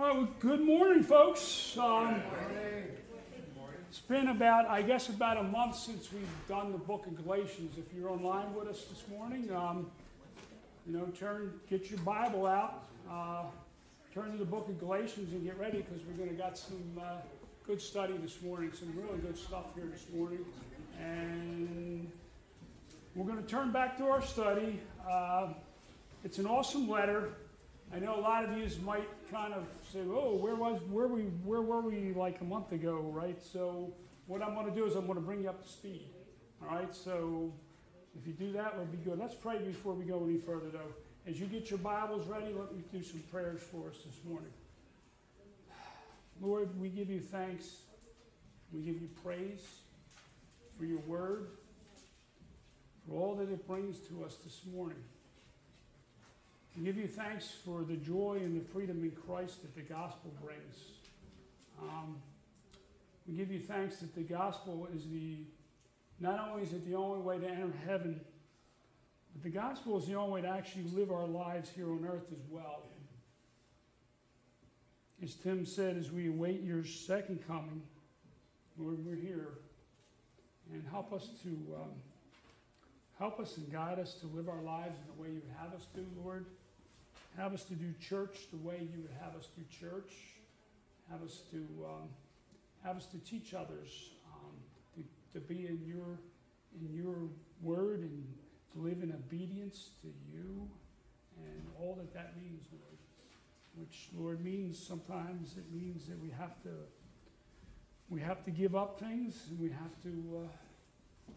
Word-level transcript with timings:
Oh, 0.00 0.28
good 0.38 0.60
morning, 0.60 1.02
folks. 1.02 1.76
Um, 1.76 2.22
it's 3.90 3.98
been 3.98 4.28
about, 4.28 4.66
I 4.66 4.80
guess, 4.80 5.08
about 5.08 5.38
a 5.38 5.42
month 5.42 5.74
since 5.74 6.12
we've 6.12 6.22
done 6.48 6.70
the 6.70 6.78
book 6.78 7.06
of 7.08 7.20
Galatians. 7.24 7.76
If 7.76 7.92
you're 7.92 8.08
online 8.08 8.54
with 8.54 8.68
us 8.68 8.84
this 8.84 9.02
morning, 9.10 9.52
um, 9.52 9.90
you 10.86 10.96
know, 10.96 11.06
turn, 11.06 11.52
get 11.68 11.90
your 11.90 11.98
Bible 12.02 12.46
out, 12.46 12.84
uh, 13.10 13.42
turn 14.14 14.30
to 14.30 14.38
the 14.38 14.44
book 14.44 14.68
of 14.68 14.78
Galatians 14.78 15.32
and 15.32 15.42
get 15.44 15.58
ready 15.58 15.78
because 15.78 16.06
we're 16.06 16.24
going 16.24 16.28
to 16.28 16.36
got 16.36 16.56
some 16.56 16.92
uh, 17.00 17.16
good 17.66 17.82
study 17.82 18.16
this 18.18 18.40
morning, 18.40 18.70
some 18.72 18.94
really 18.96 19.18
good 19.18 19.36
stuff 19.36 19.64
here 19.74 19.86
this 19.90 20.06
morning, 20.14 20.44
and 21.02 22.08
we're 23.16 23.26
going 23.26 23.42
to 23.42 23.48
turn 23.50 23.72
back 23.72 23.98
to 23.98 24.04
our 24.04 24.22
study. 24.22 24.78
Uh, 25.10 25.48
it's 26.22 26.38
an 26.38 26.46
awesome 26.46 26.88
letter. 26.88 27.32
I 27.94 27.98
know 27.98 28.16
a 28.16 28.20
lot 28.20 28.44
of 28.44 28.56
you 28.56 28.68
might 28.84 29.08
kind 29.30 29.54
of 29.54 29.64
say, 29.92 30.00
"Oh, 30.00 30.36
where 30.36 30.54
was 30.54 30.80
where 30.90 31.08
we 31.08 31.22
where 31.44 31.62
were 31.62 31.80
we 31.80 32.12
like 32.14 32.40
a 32.40 32.44
month 32.44 32.72
ago?" 32.72 33.00
Right. 33.12 33.40
So 33.42 33.94
what 34.26 34.42
I'm 34.42 34.54
going 34.54 34.66
to 34.66 34.74
do 34.74 34.84
is 34.84 34.94
I'm 34.94 35.06
going 35.06 35.18
to 35.18 35.24
bring 35.24 35.42
you 35.42 35.48
up 35.48 35.62
to 35.62 35.68
speed. 35.68 36.10
All 36.62 36.68
right. 36.68 36.94
So 36.94 37.52
if 38.18 38.26
you 38.26 38.34
do 38.34 38.52
that, 38.52 38.76
we'll 38.76 38.86
be 38.86 38.98
good. 38.98 39.18
Let's 39.18 39.34
pray 39.34 39.58
before 39.58 39.94
we 39.94 40.04
go 40.04 40.22
any 40.24 40.38
further, 40.38 40.68
though. 40.70 40.92
As 41.26 41.40
you 41.40 41.46
get 41.46 41.70
your 41.70 41.78
Bibles 41.78 42.26
ready, 42.26 42.52
let 42.52 42.74
me 42.74 42.82
do 42.92 43.02
some 43.02 43.20
prayers 43.30 43.60
for 43.62 43.88
us 43.88 43.96
this 44.04 44.24
morning. 44.24 44.50
Lord, 46.40 46.78
we 46.80 46.88
give 46.88 47.10
you 47.10 47.20
thanks. 47.20 47.82
We 48.72 48.82
give 48.82 49.00
you 49.00 49.08
praise 49.22 49.80
for 50.78 50.84
your 50.84 51.00
word, 51.00 51.48
for 53.06 53.16
all 53.16 53.34
that 53.36 53.50
it 53.50 53.66
brings 53.66 53.98
to 54.08 54.24
us 54.24 54.36
this 54.44 54.60
morning. 54.72 55.02
We 56.76 56.84
give 56.84 56.96
you 56.96 57.08
thanks 57.08 57.48
for 57.64 57.82
the 57.82 57.96
joy 57.96 58.38
and 58.40 58.60
the 58.60 58.64
freedom 58.64 59.02
in 59.02 59.10
Christ 59.10 59.62
that 59.62 59.74
the 59.74 59.82
gospel 59.82 60.32
brings. 60.42 60.76
Um, 61.80 62.16
we 63.26 63.34
give 63.34 63.50
you 63.50 63.60
thanks 63.60 63.98
that 63.98 64.14
the 64.14 64.22
gospel 64.22 64.88
is 64.94 65.08
the, 65.10 65.38
not 66.20 66.48
only 66.48 66.62
is 66.62 66.72
it 66.72 66.86
the 66.88 66.94
only 66.94 67.20
way 67.20 67.38
to 67.38 67.46
enter 67.46 67.72
heaven, 67.86 68.20
but 69.34 69.42
the 69.42 69.50
gospel 69.50 69.98
is 69.98 70.06
the 70.06 70.14
only 70.14 70.32
way 70.32 70.40
to 70.42 70.48
actually 70.48 70.84
live 70.94 71.10
our 71.10 71.26
lives 71.26 71.70
here 71.70 71.90
on 71.90 72.06
earth 72.08 72.26
as 72.32 72.42
well. 72.50 72.84
As 75.22 75.34
Tim 75.34 75.66
said, 75.66 75.96
as 75.96 76.12
we 76.12 76.28
await 76.28 76.62
your 76.62 76.84
second 76.84 77.46
coming, 77.46 77.82
Lord, 78.78 79.04
we're 79.04 79.16
here. 79.16 79.58
And 80.72 80.84
help 80.90 81.12
us 81.12 81.28
to 81.42 81.48
um, 81.48 81.90
help 83.18 83.40
us 83.40 83.56
and 83.56 83.70
guide 83.72 83.98
us 83.98 84.14
to 84.14 84.26
live 84.28 84.48
our 84.48 84.62
lives 84.62 84.96
in 85.00 85.16
the 85.16 85.22
way 85.22 85.34
you 85.34 85.42
have 85.60 85.74
us 85.74 85.86
to, 85.94 86.06
Lord. 86.22 86.46
Have 87.38 87.54
us 87.54 87.62
to 87.66 87.74
do 87.74 87.94
church 88.00 88.48
the 88.50 88.56
way 88.56 88.88
you 88.92 89.00
would 89.00 89.14
have 89.22 89.36
us 89.36 89.46
do 89.54 89.62
church. 89.70 90.12
Have 91.08 91.22
us 91.22 91.42
to 91.52 91.58
um, 91.86 92.08
have 92.82 92.96
us 92.96 93.06
to 93.06 93.18
teach 93.18 93.54
others 93.54 94.10
um, 94.34 94.50
to, 94.96 95.38
to 95.38 95.46
be 95.46 95.68
in 95.68 95.80
your 95.86 96.18
in 96.80 96.92
your 96.92 97.28
word 97.62 98.00
and 98.00 98.26
to 98.72 98.80
live 98.80 99.04
in 99.04 99.12
obedience 99.12 99.90
to 100.02 100.08
you 100.32 100.68
and 101.36 101.62
all 101.78 101.94
that 101.94 102.12
that 102.12 102.36
means, 102.36 102.66
Lord. 102.72 102.98
Which 103.76 104.08
Lord 104.16 104.44
means 104.44 104.76
sometimes 104.76 105.56
it 105.56 105.72
means 105.72 106.06
that 106.08 106.20
we 106.20 106.30
have 106.30 106.60
to 106.64 106.70
we 108.10 108.20
have 108.20 108.44
to 108.46 108.50
give 108.50 108.74
up 108.74 108.98
things 108.98 109.44
and 109.48 109.60
we 109.60 109.68
have 109.68 110.02
to 110.02 110.42
uh, 110.44 111.32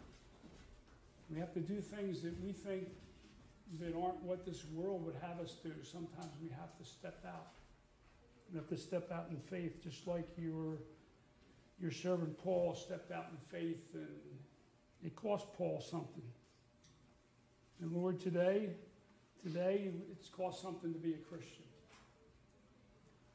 we 1.30 1.40
have 1.40 1.54
to 1.54 1.60
do 1.60 1.80
things 1.80 2.24
that 2.24 2.44
we 2.44 2.54
think 2.54 2.88
that 3.80 3.96
aren't 3.96 4.22
what 4.24 4.46
this 4.46 4.66
world 4.74 5.06
would 5.06 5.16
have 5.22 5.40
us 5.40 5.56
do. 5.64 5.72
Sometimes 5.84 6.32
we 6.42 6.50
have 6.50 6.78
to 6.78 6.86
step 6.86 7.24
out. 7.26 7.54
We 8.52 8.58
have 8.58 8.68
to 8.68 8.78
step 8.78 9.12
out 9.12 9.28
in 9.30 9.38
faith, 9.38 9.82
just 9.82 10.08
like 10.08 10.28
your, 10.38 10.78
your 11.80 11.92
servant 11.92 12.38
Paul 12.38 12.76
stepped 12.76 13.12
out 13.12 13.28
in 13.32 13.60
faith, 13.60 13.86
and 13.94 14.08
it 15.06 15.16
cost 15.16 15.48
Paul 15.58 15.80
something. 15.80 16.24
And 17.82 17.94
Lord, 17.94 18.20
today, 18.20 18.72
today 19.42 19.92
it's 20.12 20.28
cost 20.28 20.62
something 20.62 20.92
to 20.92 21.00
be 21.00 21.14
a 21.14 21.18
Christian. 21.18 21.64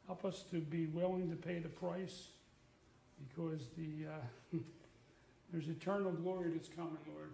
Help 0.07 0.25
us 0.25 0.45
to 0.51 0.61
be 0.61 0.87
willing 0.87 1.31
to 1.31 1.37
pay 1.37 1.59
the 1.59 1.69
price 1.69 2.29
because 3.29 3.69
the 3.77 4.07
uh, 4.09 4.59
there's 5.53 5.69
eternal 5.69 6.13
glory 6.13 6.51
that's 6.51 6.69
coming, 6.69 6.99
Lord. 7.13 7.31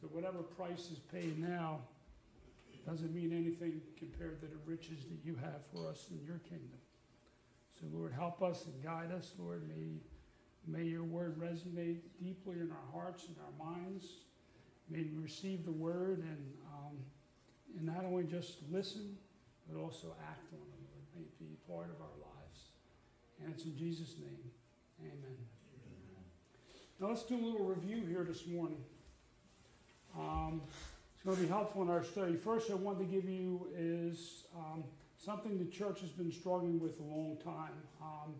So 0.00 0.08
whatever 0.08 0.38
price 0.38 0.90
is 0.90 0.98
paid 1.12 1.38
now, 1.38 1.80
doesn't 2.86 3.12
mean 3.12 3.32
anything 3.32 3.80
compared 3.98 4.40
to 4.40 4.46
the 4.46 4.58
riches 4.64 5.04
that 5.10 5.18
you 5.24 5.34
have 5.36 5.66
for 5.72 5.88
us 5.88 6.06
in 6.10 6.24
your 6.24 6.38
kingdom. 6.38 6.78
So, 7.78 7.86
Lord, 7.92 8.12
help 8.12 8.42
us 8.42 8.64
and 8.66 8.82
guide 8.82 9.12
us, 9.12 9.32
Lord. 9.38 9.68
May, 9.68 9.98
may 10.66 10.84
your 10.84 11.02
word 11.02 11.38
resonate 11.38 11.98
deeply 12.22 12.56
in 12.60 12.70
our 12.70 13.00
hearts 13.00 13.26
and 13.26 13.36
our 13.38 13.72
minds. 13.72 14.06
May 14.88 15.02
we 15.02 15.22
receive 15.22 15.64
the 15.64 15.72
word 15.72 16.18
and, 16.20 16.52
um, 16.72 16.96
and 17.76 17.86
not 17.86 18.04
only 18.04 18.24
just 18.24 18.58
listen, 18.70 19.16
but 19.68 19.80
also 19.80 20.14
act 20.22 20.52
on 20.52 20.60
it, 20.60 20.80
Lord. 20.86 21.04
May 21.16 21.22
it 21.22 21.38
be 21.38 21.56
part 21.68 21.90
of 21.90 22.00
our 22.00 22.16
lives. 22.20 22.60
And 23.42 23.52
it's 23.52 23.64
in 23.64 23.76
Jesus' 23.76 24.14
name. 24.18 24.50
Amen. 25.00 25.36
Now, 26.98 27.08
let's 27.08 27.24
do 27.24 27.34
a 27.34 27.44
little 27.44 27.66
review 27.66 28.06
here 28.08 28.24
this 28.24 28.46
morning. 28.46 28.78
Um, 30.18 30.62
going 31.26 31.38
to 31.38 31.42
be 31.42 31.48
helpful 31.48 31.82
in 31.82 31.90
our 31.90 32.04
study. 32.04 32.36
First, 32.36 32.70
I 32.70 32.74
want 32.74 33.00
to 33.00 33.04
give 33.04 33.28
you 33.28 33.66
is 33.76 34.44
um, 34.56 34.84
something 35.18 35.58
the 35.58 35.64
church 35.64 36.00
has 36.00 36.10
been 36.10 36.30
struggling 36.30 36.78
with 36.78 37.00
a 37.00 37.02
long 37.02 37.36
time. 37.42 37.72
Um, 38.00 38.34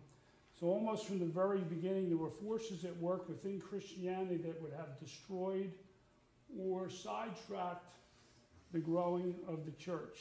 so, 0.57 0.67
almost 0.67 1.05
from 1.05 1.19
the 1.19 1.25
very 1.25 1.59
beginning, 1.59 2.07
there 2.07 2.17
were 2.17 2.29
forces 2.29 2.85
at 2.85 2.95
work 2.95 3.27
within 3.27 3.59
Christianity 3.59 4.37
that 4.37 4.61
would 4.61 4.71
have 4.71 4.97
destroyed 5.01 5.69
or 6.57 6.89
sidetracked 6.89 7.97
the 8.71 8.79
growing 8.79 9.35
of 9.49 9.65
the 9.65 9.71
church, 9.71 10.19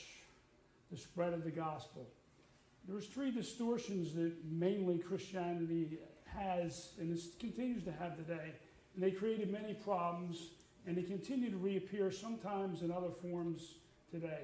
the 0.91 0.98
spread 0.98 1.34
of 1.34 1.44
the 1.44 1.53
gospel. 1.53 2.04
There's 2.88 3.06
three 3.06 3.31
distortions 3.31 4.12
that 4.15 4.33
mainly 4.44 4.98
Christianity 4.98 5.98
has, 6.34 6.94
and 6.98 7.16
continues 7.38 7.84
to 7.84 7.93
have 7.93 8.16
today, 8.16 8.54
and 8.97 9.04
they 9.04 9.12
created 9.12 9.53
many 9.53 9.75
problems 9.75 10.48
and 10.86 10.97
they 10.97 11.02
continue 11.02 11.50
to 11.50 11.56
reappear 11.56 12.10
sometimes 12.10 12.82
in 12.82 12.92
other 12.92 13.10
forms 13.10 13.74
today. 14.10 14.42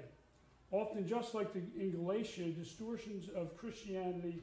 Often, 0.71 1.07
just 1.07 1.35
like 1.35 1.53
the, 1.53 1.61
in 1.79 1.93
Galatia, 1.93 2.45
distortions 2.51 3.29
of 3.37 3.57
Christianity 3.57 4.43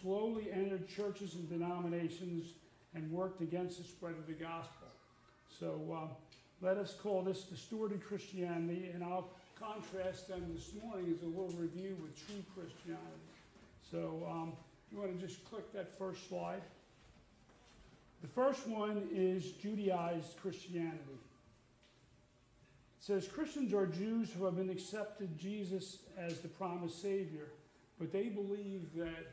slowly 0.00 0.50
entered 0.52 0.88
churches 0.88 1.34
and 1.34 1.48
denominations 1.48 2.52
and 2.94 3.10
worked 3.10 3.40
against 3.42 3.78
the 3.78 3.84
spread 3.84 4.14
of 4.14 4.26
the 4.26 4.32
gospel. 4.32 4.88
So 5.60 5.96
uh, 5.96 6.14
let 6.60 6.76
us 6.76 6.94
call 6.94 7.22
this 7.22 7.42
distorted 7.42 8.02
Christianity, 8.02 8.90
and 8.92 9.04
I'll 9.04 9.30
contrast 9.58 10.28
them 10.28 10.42
this 10.54 10.72
morning 10.82 11.12
as 11.14 11.22
a 11.22 11.26
little 11.26 11.52
review 11.58 11.96
with 12.00 12.16
true 12.26 12.42
Christianity. 12.54 13.02
So 13.90 14.26
um, 14.30 14.52
you 14.90 14.98
want 14.98 15.18
to 15.18 15.26
just 15.26 15.44
click 15.44 15.72
that 15.72 15.96
first 15.98 16.28
slide. 16.28 16.62
The 18.20 18.28
first 18.28 18.66
one 18.66 19.08
is 19.12 19.52
Judaized 19.52 20.36
Christianity. 20.42 21.18
It 22.98 23.04
says 23.04 23.28
Christians 23.28 23.72
are 23.72 23.86
Jews 23.86 24.30
who 24.32 24.44
have 24.44 24.56
been 24.56 24.70
accepted 24.70 25.38
Jesus 25.38 25.98
as 26.18 26.40
the 26.40 26.48
promised 26.48 27.00
Savior, 27.00 27.46
but 27.98 28.12
they 28.12 28.24
believe 28.24 28.88
that, 28.96 29.32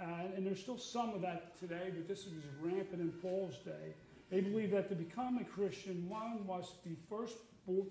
uh, 0.00 0.36
and 0.36 0.46
there's 0.46 0.60
still 0.60 0.78
some 0.78 1.12
of 1.12 1.22
that 1.22 1.58
today, 1.58 1.90
but 1.94 2.06
this 2.06 2.20
is 2.20 2.32
rampant 2.60 3.00
in 3.00 3.10
Paul's 3.20 3.56
day. 3.64 3.94
They 4.30 4.40
believe 4.40 4.70
that 4.70 4.88
to 4.90 4.94
become 4.94 5.38
a 5.38 5.44
Christian, 5.44 6.08
one 6.08 6.46
must 6.46 6.84
be 6.84 6.96
first 7.08 7.36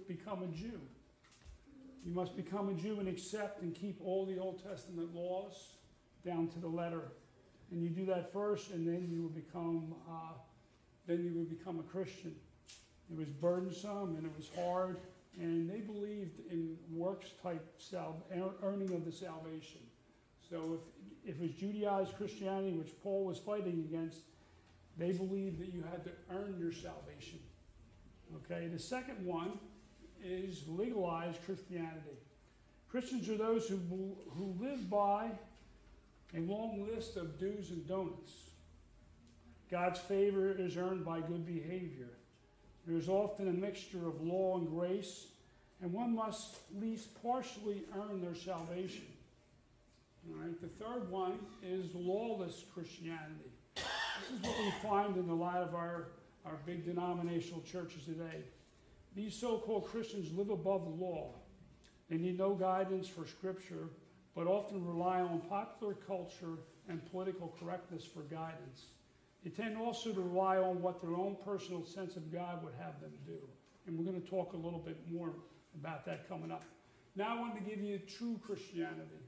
become 0.08 0.44
a 0.44 0.48
Jew. 0.48 0.80
You 2.06 2.14
must 2.14 2.36
become 2.36 2.70
a 2.70 2.74
Jew 2.74 3.00
and 3.00 3.08
accept 3.08 3.62
and 3.62 3.74
keep 3.74 4.00
all 4.04 4.26
the 4.26 4.40
Old 4.40 4.64
Testament 4.64 5.14
laws 5.14 5.74
down 6.26 6.48
to 6.50 6.60
the 6.60 6.68
letter 6.68 7.12
and 7.74 7.82
you 7.82 7.90
do 7.90 8.06
that 8.06 8.32
first, 8.32 8.70
and 8.70 8.88
then 8.88 9.10
you 9.12 9.24
will 9.24 9.30
become 9.30 9.96
uh, 10.08 10.34
then 11.08 11.24
you 11.26 11.34
will 11.34 11.46
become 11.46 11.80
a 11.80 11.84
Christian. 11.84 12.36
It 13.12 13.18
was 13.18 13.28
burdensome 13.28 14.16
and 14.16 14.26
it 14.26 14.32
was 14.38 14.50
hard, 14.56 14.98
and 15.38 15.70
they 15.70 15.80
believed 15.80 16.40
in 16.50 16.78
works 16.92 17.32
type 17.42 17.66
sal- 17.78 18.24
earning 18.64 18.94
of 18.94 19.04
the 19.06 19.12
salvation. 19.12 19.82
So 20.50 20.80
if 21.26 21.32
if 21.32 21.36
it 21.38 21.42
was 21.42 21.52
Judaized 21.52 22.16
Christianity, 22.16 22.74
which 22.74 22.92
Paul 23.02 23.26
was 23.26 23.40
fighting 23.40 23.86
against, 23.90 24.20
they 24.98 25.12
believed 25.12 25.60
that 25.60 25.74
you 25.74 25.84
had 25.90 26.04
to 26.04 26.12
earn 26.30 26.56
your 26.60 26.72
salvation. 26.72 27.40
Okay. 28.46 28.68
The 28.68 28.80
second 28.80 29.26
one 29.26 29.58
is 30.24 30.64
legalized 30.68 31.44
Christianity. 31.44 32.18
Christians 32.88 33.28
are 33.30 33.38
those 33.38 33.68
who 33.68 34.16
who 34.30 34.56
live 34.60 34.88
by 34.92 35.32
a 36.36 36.40
long 36.42 36.88
list 36.94 37.18
of 37.18 37.40
do's 37.40 37.70
and 37.70 37.88
don'ts. 37.88 38.32
God's 39.70 40.00
favor 40.00 40.52
is 40.52 40.78
earned 40.78 41.06
by 41.06 41.20
good 41.20 41.46
behavior. 41.46 42.10
There 42.86 42.98
is 42.98 43.08
often 43.08 43.48
a 43.48 43.54
mixture 43.54 44.08
of 44.08 44.22
law 44.22 44.58
and 44.58 44.68
grace, 44.70 45.28
and 45.82 45.92
one 45.92 46.16
must 46.16 46.56
at 46.56 46.82
least 46.82 47.22
partially 47.22 47.84
earn 47.96 48.22
their 48.22 48.36
salvation. 48.36 49.06
All 50.30 50.42
right, 50.42 50.60
the 50.62 50.68
third 50.68 51.10
one 51.10 51.40
is 51.64 51.94
lawless 51.94 52.64
Christianity. 52.74 53.52
This 53.76 53.84
is 54.40 54.42
what 54.42 54.58
we 54.60 54.72
find 54.82 55.18
in 55.18 55.30
a 55.30 55.36
lot 55.36 55.58
of 55.58 55.76
our, 55.76 56.10
our 56.46 56.58
big 56.66 56.86
denominational 56.86 57.62
churches 57.62 58.06
today. 58.06 58.44
These 59.16 59.36
so 59.36 59.58
called 59.58 59.88
Christians 59.88 60.36
live 60.36 60.50
above 60.50 60.86
the 60.86 61.04
law. 61.04 61.34
They 62.10 62.18
need 62.18 62.38
no 62.38 62.54
guidance 62.54 63.08
for 63.08 63.26
Scripture, 63.26 63.90
but 64.36 64.48
often 64.48 64.86
rely 64.86 65.22
on 65.22 65.42
popular 65.42 65.94
culture 65.94 66.58
and 66.90 67.06
political 67.12 67.56
correctness 67.60 68.04
for 68.04 68.22
guidance. 68.22 68.88
They 69.44 69.50
tend 69.50 69.78
also 69.78 70.12
to 70.12 70.22
rely 70.22 70.58
on 70.58 70.82
what 70.82 71.02
their 71.02 71.16
own 71.16 71.38
personal 71.46 71.86
sense 71.86 72.16
of 72.16 72.32
God 72.32 72.64
would 72.64 72.74
have 72.80 73.00
them 73.02 73.12
do. 73.26 73.38
And 73.86 73.98
we're 73.98 74.06
going 74.06 74.22
to 74.22 74.28
talk 74.28 74.54
a 74.54 74.58
little 74.58 74.80
bit 74.80 74.98
more 75.12 75.34
about 75.80 76.06
that 76.06 76.28
coming 76.30 76.52
up. 76.52 76.64
Now 77.16 77.36
I 77.38 77.40
want 77.40 77.56
to 77.56 77.70
give 77.70 77.84
you 77.84 78.00
true 78.00 78.40
Christianity. 78.46 79.22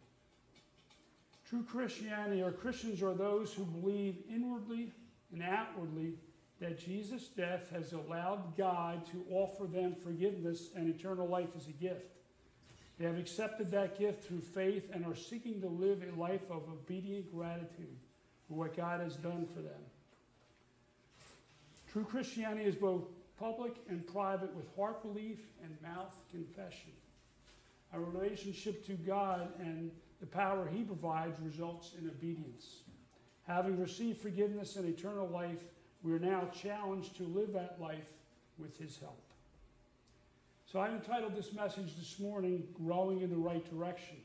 True 1.47 1.63
Christianity 1.63 2.41
or 2.41 2.51
Christians 2.51 3.03
are 3.03 3.13
those 3.13 3.53
who 3.53 3.65
believe 3.65 4.15
inwardly 4.29 4.91
and 5.31 5.43
outwardly 5.43 6.13
that 6.59 6.79
Jesus' 6.79 7.27
death 7.27 7.69
has 7.71 7.93
allowed 7.93 8.57
God 8.57 9.05
to 9.11 9.23
offer 9.29 9.65
them 9.65 9.95
forgiveness 10.03 10.69
and 10.75 10.89
eternal 10.89 11.27
life 11.27 11.49
as 11.55 11.67
a 11.67 11.71
gift. 11.71 12.05
They 12.97 13.05
have 13.05 13.17
accepted 13.17 13.71
that 13.71 13.99
gift 13.99 14.23
through 14.23 14.41
faith 14.41 14.89
and 14.93 15.05
are 15.05 15.15
seeking 15.15 15.59
to 15.61 15.67
live 15.67 16.01
a 16.01 16.19
life 16.19 16.49
of 16.49 16.63
obedient 16.69 17.33
gratitude 17.35 17.97
for 18.47 18.53
what 18.53 18.75
God 18.75 19.01
has 19.01 19.15
done 19.15 19.47
for 19.53 19.61
them. 19.61 19.81
True 21.91 22.05
Christianity 22.05 22.65
is 22.65 22.75
both 22.75 23.03
public 23.37 23.75
and 23.89 24.05
private 24.07 24.53
with 24.55 24.73
heart 24.75 25.01
belief 25.01 25.39
and 25.63 25.75
mouth 25.81 26.15
confession. 26.31 26.91
Our 27.93 28.01
relationship 28.01 28.85
to 28.87 28.93
God 28.93 29.49
and 29.59 29.91
the 30.19 30.25
power 30.25 30.69
He 30.71 30.83
provides 30.83 31.39
results 31.41 31.91
in 31.99 32.07
obedience. 32.07 32.81
Having 33.47 33.79
received 33.79 34.19
forgiveness 34.19 34.75
and 34.75 34.87
eternal 34.87 35.27
life, 35.27 35.63
we 36.01 36.13
are 36.13 36.19
now 36.19 36.49
challenged 36.53 37.15
to 37.17 37.23
live 37.23 37.53
that 37.53 37.77
life 37.79 38.07
with 38.57 38.77
His 38.77 38.97
help. 38.97 39.24
So 40.71 40.79
I 40.79 40.89
entitled 40.89 41.35
this 41.35 41.53
message 41.53 41.95
this 41.95 42.17
morning, 42.19 42.63
Growing 42.73 43.21
in 43.21 43.29
the 43.29 43.37
Right 43.37 43.63
Direction. 43.69 44.17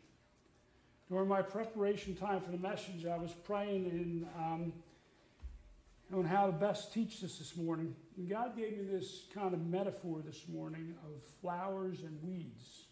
During 1.10 1.28
my 1.28 1.42
preparation 1.42 2.16
time 2.16 2.40
for 2.40 2.50
the 2.50 2.58
message, 2.58 3.04
I 3.04 3.18
was 3.18 3.32
praying 3.44 3.84
in, 3.84 4.26
um, 4.38 4.72
on 6.14 6.24
how 6.24 6.46
to 6.46 6.52
best 6.52 6.94
teach 6.94 7.20
this 7.20 7.36
this 7.38 7.56
morning. 7.56 7.94
And 8.16 8.26
God 8.26 8.56
gave 8.56 8.78
me 8.78 8.84
this 8.84 9.24
kind 9.34 9.52
of 9.52 9.60
metaphor 9.66 10.22
this 10.24 10.48
morning 10.48 10.94
of 11.04 11.22
flowers 11.42 12.00
and 12.00 12.18
weeds. 12.22 12.86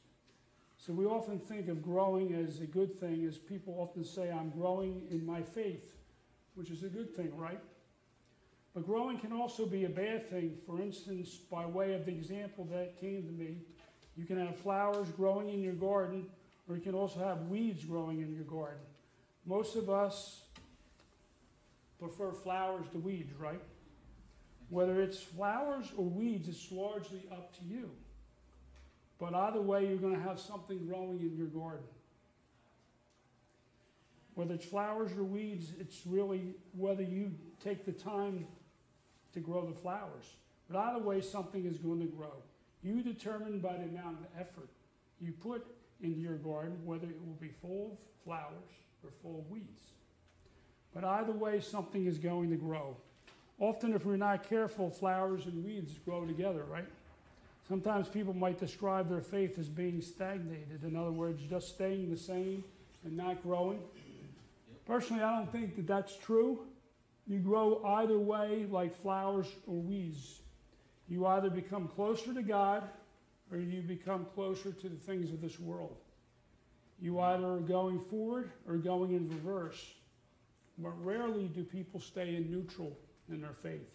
So 0.76 0.92
we 0.92 1.06
often 1.06 1.38
think 1.38 1.68
of 1.68 1.82
growing 1.82 2.34
as 2.34 2.60
a 2.60 2.66
good 2.66 3.00
thing, 3.00 3.24
as 3.24 3.38
people 3.38 3.76
often 3.78 4.04
say, 4.04 4.30
I'm 4.30 4.50
growing 4.50 5.06
in 5.10 5.24
my 5.24 5.40
faith, 5.40 5.94
which 6.54 6.70
is 6.70 6.82
a 6.82 6.88
good 6.88 7.16
thing, 7.16 7.34
right? 7.34 7.60
But 8.78 8.86
growing 8.86 9.18
can 9.18 9.32
also 9.32 9.66
be 9.66 9.86
a 9.86 9.88
bad 9.88 10.30
thing. 10.30 10.56
For 10.64 10.80
instance, 10.80 11.34
by 11.50 11.66
way 11.66 11.94
of 11.94 12.06
the 12.06 12.12
example 12.12 12.64
that 12.70 13.00
came 13.00 13.24
to 13.24 13.32
me, 13.32 13.56
you 14.16 14.24
can 14.24 14.38
have 14.38 14.56
flowers 14.56 15.08
growing 15.16 15.48
in 15.48 15.60
your 15.60 15.72
garden, 15.72 16.26
or 16.68 16.76
you 16.76 16.80
can 16.80 16.94
also 16.94 17.18
have 17.18 17.48
weeds 17.48 17.84
growing 17.84 18.20
in 18.20 18.32
your 18.32 18.44
garden. 18.44 18.78
Most 19.44 19.74
of 19.74 19.90
us 19.90 20.42
prefer 21.98 22.30
flowers 22.30 22.86
to 22.92 22.98
weeds, 23.00 23.32
right? 23.36 23.60
Whether 24.68 25.02
it's 25.02 25.20
flowers 25.20 25.86
or 25.96 26.04
weeds, 26.04 26.46
it's 26.46 26.70
largely 26.70 27.26
up 27.32 27.58
to 27.58 27.64
you. 27.64 27.90
But 29.18 29.34
either 29.34 29.60
way, 29.60 29.88
you're 29.88 29.96
going 29.96 30.14
to 30.14 30.22
have 30.22 30.38
something 30.38 30.86
growing 30.86 31.18
in 31.18 31.36
your 31.36 31.48
garden. 31.48 31.88
Whether 34.36 34.54
it's 34.54 34.66
flowers 34.66 35.10
or 35.18 35.24
weeds, 35.24 35.72
it's 35.80 36.02
really 36.06 36.54
whether 36.76 37.02
you 37.02 37.32
take 37.60 37.84
the 37.84 37.90
time 37.90 38.46
to 39.34 39.40
grow 39.40 39.66
the 39.66 39.74
flowers. 39.74 40.34
But 40.70 40.78
either 40.78 41.02
way, 41.02 41.20
something 41.20 41.64
is 41.64 41.78
going 41.78 42.00
to 42.00 42.06
grow. 42.06 42.32
You 42.82 43.02
determine 43.02 43.60
by 43.60 43.76
the 43.76 43.84
amount 43.84 44.18
of 44.20 44.40
effort 44.40 44.68
you 45.20 45.32
put 45.32 45.66
into 46.00 46.20
your 46.20 46.36
garden 46.36 46.78
whether 46.84 47.06
it 47.06 47.18
will 47.26 47.36
be 47.40 47.48
full 47.60 47.92
of 47.92 48.24
flowers 48.24 48.70
or 49.02 49.10
full 49.22 49.38
of 49.38 49.50
weeds. 49.50 49.82
But 50.94 51.04
either 51.04 51.32
way, 51.32 51.60
something 51.60 52.06
is 52.06 52.18
going 52.18 52.50
to 52.50 52.56
grow. 52.56 52.96
Often, 53.58 53.94
if 53.94 54.06
we're 54.06 54.16
not 54.16 54.48
careful, 54.48 54.90
flowers 54.90 55.46
and 55.46 55.64
weeds 55.64 55.92
grow 56.04 56.24
together, 56.24 56.64
right? 56.70 56.86
Sometimes 57.68 58.08
people 58.08 58.32
might 58.32 58.58
describe 58.58 59.10
their 59.10 59.20
faith 59.20 59.58
as 59.58 59.68
being 59.68 60.00
stagnated. 60.00 60.84
In 60.84 60.96
other 60.96 61.10
words, 61.10 61.42
just 61.48 61.68
staying 61.68 62.10
the 62.10 62.16
same 62.16 62.64
and 63.04 63.16
not 63.16 63.42
growing. 63.42 63.80
Personally, 64.86 65.22
I 65.22 65.36
don't 65.36 65.52
think 65.52 65.76
that 65.76 65.86
that's 65.86 66.16
true. 66.16 66.60
You 67.28 67.38
grow 67.40 67.84
either 67.84 68.18
way, 68.18 68.66
like 68.70 68.94
flowers 68.94 69.46
or 69.66 69.74
weeds. 69.74 70.40
You 71.08 71.26
either 71.26 71.50
become 71.50 71.88
closer 71.88 72.32
to 72.32 72.42
God 72.42 72.84
or 73.52 73.58
you 73.58 73.82
become 73.82 74.26
closer 74.34 74.72
to 74.72 74.88
the 74.88 74.96
things 74.96 75.30
of 75.30 75.40
this 75.40 75.60
world. 75.60 75.96
You 77.00 77.20
either 77.20 77.46
are 77.46 77.60
going 77.60 78.00
forward 78.00 78.50
or 78.66 78.76
going 78.76 79.12
in 79.12 79.28
reverse. 79.28 79.92
But 80.78 80.92
rarely 81.04 81.48
do 81.48 81.64
people 81.64 82.00
stay 82.00 82.36
in 82.36 82.50
neutral 82.50 82.96
in 83.30 83.40
their 83.40 83.52
faith. 83.52 83.90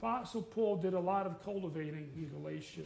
Apostle 0.00 0.42
Paul 0.42 0.76
did 0.76 0.94
a 0.94 1.00
lot 1.00 1.26
of 1.26 1.42
cultivating 1.44 2.10
in 2.16 2.28
Galatia, 2.28 2.82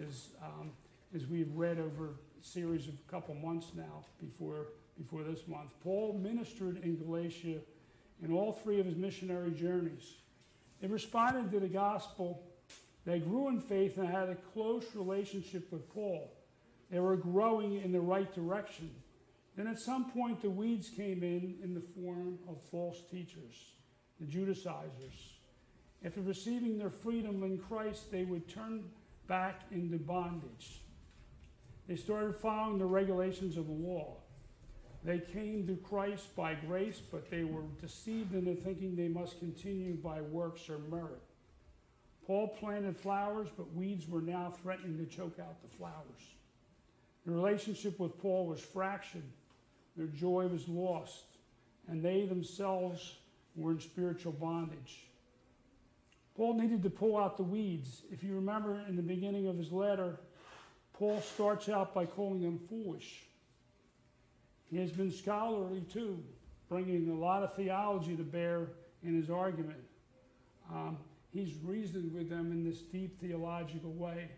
as, 0.00 0.28
um, 0.42 0.70
as 1.14 1.26
we've 1.26 1.52
read 1.54 1.78
over 1.78 2.10
a 2.40 2.44
series 2.44 2.86
of 2.86 2.94
a 2.94 3.10
couple 3.10 3.34
months 3.34 3.72
now 3.74 4.04
before, 4.20 4.68
before 4.96 5.22
this 5.24 5.48
month. 5.48 5.70
Paul 5.82 6.18
ministered 6.22 6.82
in 6.84 6.96
Galatia 6.96 7.58
in 8.22 8.32
all 8.32 8.52
three 8.52 8.80
of 8.80 8.86
his 8.86 8.96
missionary 8.96 9.50
journeys. 9.50 10.14
They 10.80 10.86
responded 10.88 11.50
to 11.52 11.60
the 11.60 11.68
gospel. 11.68 12.42
They 13.04 13.18
grew 13.18 13.48
in 13.48 13.60
faith 13.60 13.98
and 13.98 14.08
had 14.08 14.28
a 14.28 14.36
close 14.52 14.84
relationship 14.94 15.70
with 15.72 15.88
Paul. 15.92 16.32
They 16.90 17.00
were 17.00 17.16
growing 17.16 17.80
in 17.80 17.92
the 17.92 18.00
right 18.00 18.32
direction. 18.34 18.90
Then 19.56 19.66
at 19.66 19.78
some 19.78 20.10
point, 20.10 20.40
the 20.40 20.50
weeds 20.50 20.88
came 20.88 21.22
in 21.22 21.56
in 21.62 21.74
the 21.74 21.80
form 21.80 22.38
of 22.48 22.60
false 22.70 23.02
teachers, 23.10 23.72
the 24.18 24.26
Judaizers. 24.26 25.34
After 26.04 26.20
receiving 26.20 26.78
their 26.78 26.90
freedom 26.90 27.42
in 27.42 27.58
Christ, 27.58 28.10
they 28.10 28.24
would 28.24 28.48
turn 28.48 28.84
back 29.28 29.62
into 29.70 29.98
bondage. 29.98 30.82
They 31.86 31.96
started 31.96 32.34
following 32.36 32.78
the 32.78 32.86
regulations 32.86 33.56
of 33.56 33.66
the 33.66 33.72
law. 33.72 34.16
They 35.04 35.18
came 35.18 35.66
to 35.66 35.76
Christ 35.76 36.34
by 36.36 36.54
grace, 36.54 37.00
but 37.10 37.28
they 37.30 37.42
were 37.42 37.64
deceived 37.80 38.34
into 38.34 38.54
thinking 38.54 38.94
they 38.94 39.08
must 39.08 39.40
continue 39.40 39.94
by 39.94 40.20
works 40.20 40.68
or 40.70 40.78
merit. 40.78 41.20
Paul 42.24 42.48
planted 42.48 42.96
flowers, 42.96 43.48
but 43.56 43.74
weeds 43.74 44.08
were 44.08 44.20
now 44.20 44.52
threatening 44.62 44.96
to 44.98 45.06
choke 45.06 45.40
out 45.40 45.60
the 45.60 45.76
flowers. 45.76 46.22
The 47.26 47.32
relationship 47.32 47.98
with 47.98 48.16
Paul 48.20 48.46
was 48.46 48.60
fractured, 48.60 49.24
their 49.96 50.06
joy 50.06 50.46
was 50.46 50.68
lost, 50.68 51.24
and 51.88 52.02
they 52.02 52.24
themselves 52.26 53.16
were 53.56 53.72
in 53.72 53.80
spiritual 53.80 54.32
bondage. 54.32 55.06
Paul 56.36 56.58
needed 56.58 56.82
to 56.84 56.90
pull 56.90 57.18
out 57.18 57.36
the 57.36 57.42
weeds. 57.42 58.02
If 58.10 58.22
you 58.22 58.34
remember 58.34 58.80
in 58.88 58.96
the 58.96 59.02
beginning 59.02 59.48
of 59.48 59.58
his 59.58 59.70
letter, 59.70 60.18
Paul 60.94 61.20
starts 61.20 61.68
out 61.68 61.92
by 61.92 62.06
calling 62.06 62.40
them 62.40 62.58
foolish. 62.68 63.24
He 64.72 64.78
has 64.78 64.90
been 64.90 65.12
scholarly 65.12 65.82
too, 65.82 66.18
bringing 66.68 67.08
a 67.10 67.14
lot 67.14 67.44
of 67.44 67.54
theology 67.54 68.16
to 68.16 68.24
bear 68.24 68.70
in 69.04 69.14
his 69.14 69.30
argument. 69.30 69.78
Um, 70.72 70.96
he's 71.32 71.54
reasoned 71.62 72.12
with 72.12 72.28
them 72.28 72.50
in 72.50 72.64
this 72.64 72.80
deep 72.80 73.20
theological 73.20 73.92
way. 73.92 74.28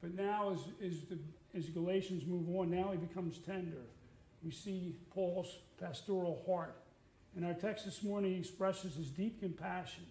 But 0.00 0.14
now, 0.14 0.52
as, 0.52 0.58
as, 0.84 1.00
the, 1.08 1.18
as 1.56 1.70
Galatians 1.70 2.24
move 2.26 2.48
on, 2.56 2.70
now 2.70 2.90
he 2.92 2.98
becomes 2.98 3.38
tender. 3.38 3.82
We 4.44 4.52
see 4.52 4.94
Paul's 5.12 5.58
pastoral 5.80 6.44
heart. 6.46 6.76
In 7.36 7.44
our 7.44 7.54
text 7.54 7.84
this 7.84 8.02
morning, 8.02 8.38
expresses 8.38 8.94
his 8.94 9.10
deep 9.10 9.40
compassion 9.40 10.04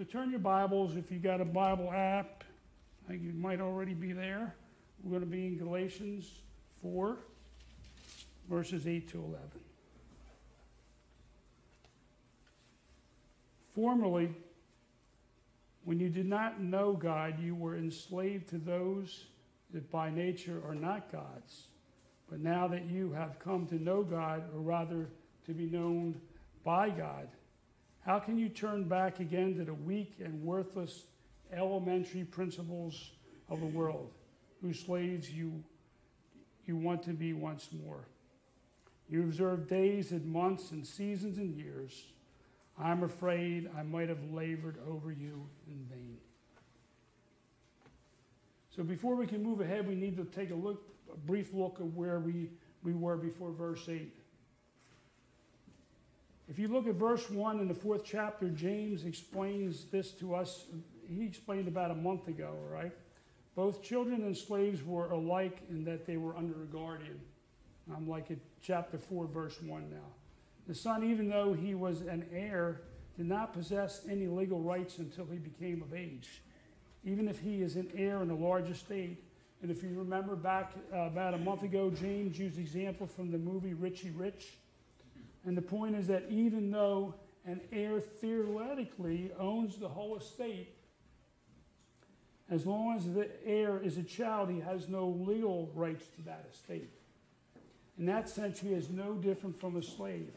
so 0.00 0.04
turn 0.04 0.30
your 0.30 0.40
Bibles, 0.40 0.96
if 0.96 1.12
you've 1.12 1.22
got 1.22 1.42
a 1.42 1.44
Bible 1.44 1.92
app, 1.92 2.42
I 3.04 3.10
think 3.10 3.22
you 3.22 3.34
might 3.34 3.60
already 3.60 3.92
be 3.92 4.14
there. 4.14 4.54
We're 5.02 5.10
going 5.10 5.30
to 5.30 5.36
be 5.36 5.46
in 5.46 5.58
Galatians 5.58 6.30
4, 6.80 7.18
verses 8.50 8.88
8 8.88 9.08
to 9.10 9.18
11. 9.18 9.38
Formerly, 13.74 14.34
when 15.84 16.00
you 16.00 16.08
did 16.08 16.26
not 16.26 16.60
know 16.60 16.92
God, 16.92 17.40
you 17.40 17.54
were 17.54 17.76
enslaved 17.76 18.48
to 18.48 18.58
those 18.58 19.26
that 19.72 19.88
by 19.90 20.10
nature 20.10 20.60
are 20.66 20.74
not 20.74 21.12
gods. 21.12 21.68
But 22.28 22.40
now 22.40 22.66
that 22.68 22.86
you 22.90 23.12
have 23.12 23.38
come 23.38 23.66
to 23.68 23.76
know 23.76 24.02
God, 24.02 24.42
or 24.52 24.60
rather 24.60 25.08
to 25.46 25.52
be 25.52 25.66
known 25.66 26.20
by 26.64 26.90
God, 26.90 27.28
how 28.04 28.18
can 28.18 28.36
you 28.36 28.48
turn 28.48 28.84
back 28.84 29.20
again 29.20 29.54
to 29.56 29.64
the 29.64 29.74
weak 29.74 30.16
and 30.22 30.42
worthless 30.42 31.04
elementary 31.52 32.24
principles 32.24 33.12
of 33.48 33.60
the 33.60 33.66
world, 33.66 34.10
whose 34.60 34.80
slaves 34.80 35.30
you, 35.30 35.62
you 36.66 36.76
want 36.76 37.04
to 37.04 37.10
be 37.10 37.32
once 37.32 37.68
more? 37.84 38.04
You 39.10 39.22
observe 39.22 39.68
days 39.68 40.12
and 40.12 40.24
months 40.24 40.70
and 40.70 40.86
seasons 40.86 41.38
and 41.38 41.56
years. 41.56 42.12
I'm 42.78 43.02
afraid 43.02 43.68
I 43.76 43.82
might 43.82 44.08
have 44.08 44.22
labored 44.32 44.78
over 44.88 45.10
you 45.10 45.46
in 45.66 45.84
vain. 45.90 46.16
So 48.74 48.84
before 48.84 49.16
we 49.16 49.26
can 49.26 49.42
move 49.42 49.60
ahead, 49.60 49.86
we 49.86 49.96
need 49.96 50.16
to 50.16 50.24
take 50.24 50.52
a 50.52 50.54
look, 50.54 50.82
a 51.12 51.16
brief 51.16 51.52
look 51.52 51.78
at 51.80 51.86
where 51.86 52.20
we, 52.20 52.50
we 52.84 52.92
were 52.92 53.16
before 53.16 53.50
verse 53.50 53.88
8. 53.88 54.14
If 56.48 56.58
you 56.58 56.68
look 56.68 56.86
at 56.86 56.94
verse 56.94 57.28
1 57.28 57.58
in 57.60 57.66
the 57.66 57.74
fourth 57.74 58.02
chapter, 58.04 58.48
James 58.48 59.04
explains 59.04 59.84
this 59.86 60.12
to 60.12 60.34
us. 60.34 60.66
He 61.08 61.24
explained 61.24 61.66
about 61.66 61.90
a 61.90 61.94
month 61.94 62.28
ago, 62.28 62.54
right? 62.70 62.92
Both 63.56 63.82
children 63.82 64.22
and 64.22 64.36
slaves 64.36 64.84
were 64.84 65.10
alike 65.10 65.62
in 65.68 65.84
that 65.84 66.06
they 66.06 66.16
were 66.16 66.36
under 66.36 66.62
a 66.62 66.66
guardian. 66.66 67.20
I'm 67.94 68.08
like 68.08 68.30
at 68.30 68.38
chapter 68.62 68.98
4, 68.98 69.26
verse 69.26 69.60
1 69.62 69.90
now. 69.90 69.96
The 70.66 70.74
son, 70.74 71.02
even 71.04 71.28
though 71.28 71.52
he 71.52 71.74
was 71.74 72.02
an 72.02 72.26
heir, 72.32 72.82
did 73.16 73.26
not 73.26 73.52
possess 73.52 74.02
any 74.08 74.26
legal 74.26 74.60
rights 74.60 74.98
until 74.98 75.26
he 75.26 75.38
became 75.38 75.82
of 75.82 75.94
age. 75.94 76.42
Even 77.04 77.28
if 77.28 77.40
he 77.40 77.62
is 77.62 77.76
an 77.76 77.90
heir 77.96 78.22
in 78.22 78.30
a 78.30 78.34
large 78.34 78.70
estate, 78.70 79.24
and 79.62 79.70
if 79.70 79.82
you 79.82 79.90
remember 79.94 80.36
back 80.36 80.72
uh, 80.92 81.00
about 81.00 81.34
a 81.34 81.38
month 81.38 81.62
ago, 81.62 81.90
James 81.90 82.38
used 82.38 82.56
the 82.56 82.62
example 82.62 83.06
from 83.06 83.30
the 83.30 83.38
movie 83.38 83.74
Richie 83.74 84.10
Rich. 84.10 84.58
And 85.44 85.56
the 85.56 85.62
point 85.62 85.96
is 85.96 86.06
that 86.06 86.24
even 86.30 86.70
though 86.70 87.14
an 87.44 87.60
heir 87.72 88.00
theoretically 88.00 89.32
owns 89.38 89.76
the 89.76 89.88
whole 89.88 90.16
estate, 90.16 90.74
as 92.50 92.66
long 92.66 92.96
as 92.96 93.12
the 93.12 93.28
heir 93.46 93.80
is 93.82 93.96
a 93.96 94.02
child, 94.02 94.50
he 94.50 94.60
has 94.60 94.88
no 94.88 95.08
legal 95.08 95.70
rights 95.74 96.06
to 96.16 96.22
that 96.22 96.46
estate. 96.52 96.90
In 98.00 98.06
that 98.06 98.30
sense, 98.30 98.58
he 98.58 98.72
is 98.72 98.88
no 98.88 99.12
different 99.12 99.60
from 99.60 99.76
a 99.76 99.82
slave. 99.82 100.32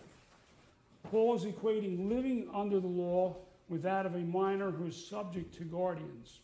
Paul 1.10 1.34
is 1.36 1.46
equating 1.46 2.10
living 2.10 2.50
under 2.54 2.82
the 2.82 2.88
law 2.88 3.38
with 3.70 3.84
that 3.84 4.06
of 4.06 4.16
a 4.16 4.20
minor 4.20 4.70
who 4.70 4.88
is 4.88 5.08
subject 5.08 5.56
to 5.56 5.64
guardians. 5.64 6.42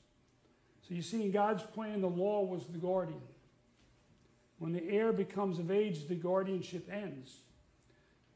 So 0.88 0.94
you 0.94 1.02
see, 1.02 1.22
in 1.22 1.32
God's 1.32 1.64
plan, 1.64 2.00
the 2.00 2.08
law 2.08 2.46
was 2.46 2.68
the 2.68 2.78
guardian. 2.78 3.20
When 4.60 4.72
the 4.72 4.90
heir 4.90 5.12
becomes 5.12 5.60
of 5.60 5.70
age, 5.70 6.08
the 6.08 6.16
guardianship 6.16 6.90
ends. 6.90 7.42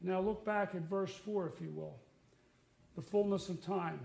Now 0.02 0.20
look 0.20 0.44
back 0.44 0.74
at 0.74 0.82
verse 0.82 1.14
4, 1.14 1.46
if 1.54 1.62
you 1.62 1.70
will. 1.70 1.96
The 2.96 3.02
fullness 3.02 3.48
of 3.48 3.64
time. 3.64 4.00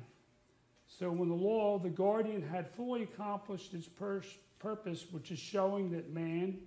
So 0.87 1.11
when 1.11 1.27
the 1.27 1.35
law, 1.35 1.79
the 1.79 1.89
guardian, 1.89 2.41
had 2.41 2.69
fully 2.71 3.03
accomplished 3.03 3.73
its 3.73 3.89
purpose, 3.89 5.05
which 5.11 5.31
is 5.31 5.39
showing 5.39 5.91
that 5.91 6.13
man, 6.13 6.59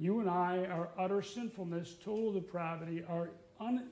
you 0.00 0.20
and 0.20 0.30
I, 0.30 0.66
our 0.70 0.88
utter 0.98 1.20
sinfulness, 1.20 1.94
total 2.02 2.32
depravity, 2.32 3.04
our 3.06 3.30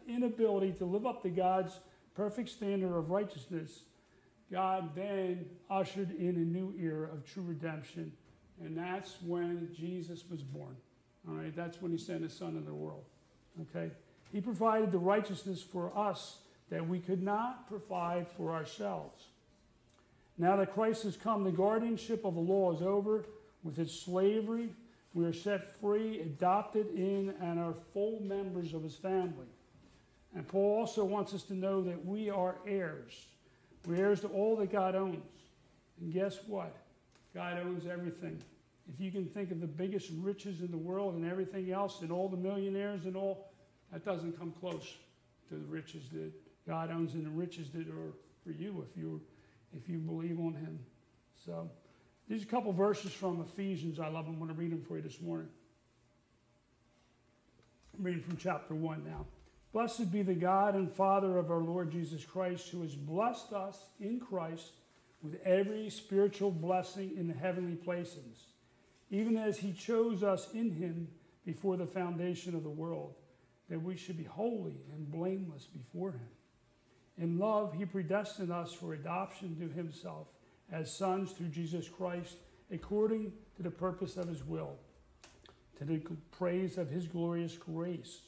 inability 0.08 0.72
to 0.72 0.86
live 0.86 1.04
up 1.04 1.22
to 1.22 1.28
God's 1.28 1.78
perfect 2.14 2.48
standard 2.48 2.96
of 2.96 3.10
righteousness, 3.10 3.82
God 4.50 4.94
then 4.96 5.44
ushered 5.68 6.10
in 6.18 6.30
a 6.30 6.38
new 6.38 6.74
era 6.80 7.10
of 7.12 7.30
true 7.30 7.42
redemption. 7.42 8.10
And 8.64 8.76
that's 8.76 9.18
when 9.20 9.68
Jesus 9.76 10.24
was 10.30 10.42
born. 10.42 10.74
All 11.28 11.34
right, 11.34 11.54
that's 11.54 11.82
when 11.82 11.92
he 11.92 11.98
sent 11.98 12.22
his 12.22 12.32
son 12.32 12.56
into 12.56 12.62
the 12.62 12.74
world. 12.74 13.04
Okay? 13.60 13.90
He 14.32 14.40
provided 14.40 14.90
the 14.90 14.98
righteousness 14.98 15.62
for 15.62 15.96
us 15.96 16.38
that 16.70 16.88
we 16.88 17.00
could 17.00 17.22
not 17.22 17.68
provide 17.68 18.26
for 18.28 18.52
ourselves. 18.52 19.24
Now 20.38 20.56
that 20.56 20.72
Christ 20.72 21.02
has 21.02 21.18
come, 21.18 21.44
the 21.44 21.50
guardianship 21.50 22.24
of 22.24 22.34
the 22.34 22.40
law 22.40 22.74
is 22.74 22.80
over 22.80 23.26
with 23.62 23.78
its 23.78 23.92
slavery. 23.92 24.70
We 25.14 25.24
are 25.24 25.32
set 25.32 25.80
free, 25.80 26.20
adopted 26.20 26.88
in, 26.94 27.34
and 27.40 27.58
are 27.58 27.74
full 27.92 28.20
members 28.22 28.74
of 28.74 28.82
his 28.82 28.94
family. 28.94 29.46
And 30.34 30.46
Paul 30.46 30.78
also 30.80 31.04
wants 31.04 31.32
us 31.32 31.42
to 31.44 31.54
know 31.54 31.82
that 31.82 32.04
we 32.04 32.30
are 32.30 32.56
heirs. 32.66 33.26
We're 33.86 33.96
heirs 33.96 34.20
to 34.20 34.28
all 34.28 34.56
that 34.56 34.70
God 34.70 34.94
owns. 34.94 35.24
And 36.00 36.12
guess 36.12 36.38
what? 36.46 36.76
God 37.34 37.58
owns 37.64 37.86
everything. 37.86 38.42
If 38.92 39.00
you 39.00 39.10
can 39.10 39.26
think 39.26 39.50
of 39.50 39.60
the 39.60 39.66
biggest 39.66 40.10
riches 40.18 40.60
in 40.60 40.70
the 40.70 40.78
world 40.78 41.14
and 41.14 41.26
everything 41.26 41.72
else, 41.72 42.00
and 42.02 42.12
all 42.12 42.28
the 42.28 42.36
millionaires 42.36 43.04
and 43.04 43.16
all, 43.16 43.50
that 43.92 44.04
doesn't 44.04 44.38
come 44.38 44.52
close 44.60 44.96
to 45.48 45.54
the 45.54 45.66
riches 45.66 46.02
that 46.12 46.30
God 46.66 46.90
owns 46.90 47.14
and 47.14 47.24
the 47.24 47.30
riches 47.30 47.70
that 47.70 47.88
are 47.88 48.12
for 48.44 48.50
you 48.50 48.84
if 48.88 48.96
you 48.96 49.20
if 49.76 49.88
you 49.88 49.98
believe 49.98 50.38
on 50.38 50.54
Him. 50.54 50.78
So, 51.44 51.70
these 52.28 52.42
are 52.42 52.46
a 52.46 52.48
couple 52.48 52.72
verses 52.72 53.12
from 53.12 53.40
Ephesians. 53.40 53.98
I 53.98 54.08
love 54.08 54.26
them. 54.26 54.34
I'm 54.34 54.40
going 54.40 54.54
to 54.54 54.60
read 54.60 54.72
them 54.72 54.82
for 54.82 54.96
you 54.96 55.02
this 55.02 55.20
morning. 55.20 55.48
I'm 57.96 58.04
reading 58.04 58.22
from 58.22 58.36
chapter 58.36 58.74
1 58.74 59.02
now. 59.04 59.24
Blessed 59.72 60.12
be 60.12 60.22
the 60.22 60.34
God 60.34 60.74
and 60.74 60.92
Father 60.92 61.38
of 61.38 61.50
our 61.50 61.62
Lord 61.62 61.90
Jesus 61.90 62.24
Christ, 62.24 62.68
who 62.68 62.82
has 62.82 62.94
blessed 62.94 63.52
us 63.52 63.78
in 63.98 64.20
Christ 64.20 64.72
with 65.22 65.40
every 65.44 65.90
spiritual 65.90 66.50
blessing 66.50 67.12
in 67.16 67.28
the 67.28 67.34
heavenly 67.34 67.76
places, 67.76 68.44
even 69.10 69.36
as 69.36 69.58
he 69.58 69.72
chose 69.72 70.22
us 70.22 70.48
in 70.52 70.70
him 70.70 71.08
before 71.44 71.76
the 71.76 71.86
foundation 71.86 72.54
of 72.54 72.62
the 72.62 72.68
world, 72.68 73.14
that 73.68 73.82
we 73.82 73.96
should 73.96 74.18
be 74.18 74.24
holy 74.24 74.76
and 74.92 75.10
blameless 75.10 75.64
before 75.64 76.12
him. 76.12 76.28
In 77.16 77.38
love, 77.38 77.74
he 77.74 77.84
predestined 77.84 78.52
us 78.52 78.72
for 78.72 78.94
adoption 78.94 79.56
to 79.56 79.68
himself 79.74 80.28
as 80.72 80.94
sons 80.94 81.32
through 81.32 81.48
Jesus 81.48 81.88
Christ, 81.88 82.36
according 82.70 83.32
to 83.56 83.62
the 83.62 83.70
purpose 83.70 84.16
of 84.16 84.28
his 84.28 84.44
will, 84.44 84.76
to 85.78 85.84
the 85.84 86.00
praise 86.30 86.78
of 86.78 86.90
his 86.90 87.06
glorious 87.06 87.56
grace 87.56 88.20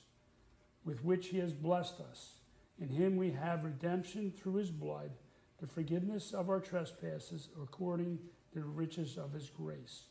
with 0.84 1.04
which 1.04 1.28
he 1.28 1.38
has 1.38 1.52
blessed 1.52 2.00
us. 2.00 2.34
In 2.80 2.88
him 2.88 3.16
we 3.16 3.30
have 3.32 3.64
redemption 3.64 4.32
through 4.32 4.54
his 4.54 4.70
blood, 4.70 5.10
the 5.60 5.66
forgiveness 5.66 6.32
of 6.32 6.48
our 6.48 6.60
trespasses 6.60 7.48
according 7.62 8.18
to 8.52 8.60
the 8.60 8.64
riches 8.64 9.18
of 9.18 9.32
his 9.32 9.50
grace. 9.50 10.04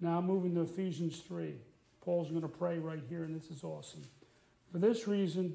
Now 0.00 0.20
moving 0.20 0.54
to 0.56 0.62
Ephesians 0.62 1.20
3. 1.20 1.54
Paul's 2.00 2.30
going 2.30 2.42
to 2.42 2.48
pray 2.48 2.78
right 2.80 3.02
here, 3.08 3.22
and 3.22 3.34
this 3.34 3.50
is 3.50 3.62
awesome. 3.62 4.02
For 4.72 4.78
this 4.78 5.06
reason, 5.06 5.54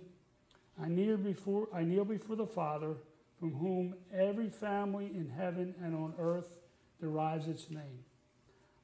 I 0.81 0.87
kneel 0.87 1.17
before, 1.17 1.67
I 1.73 1.83
kneel 1.83 2.05
before 2.05 2.37
the 2.37 2.47
Father, 2.47 2.95
from 3.39 3.53
whom 3.53 3.95
every 4.13 4.49
family 4.49 5.11
in 5.13 5.29
heaven 5.29 5.75
and 5.83 5.95
on 5.95 6.13
earth 6.17 6.49
derives 6.99 7.47
its 7.47 7.69
name. 7.69 8.03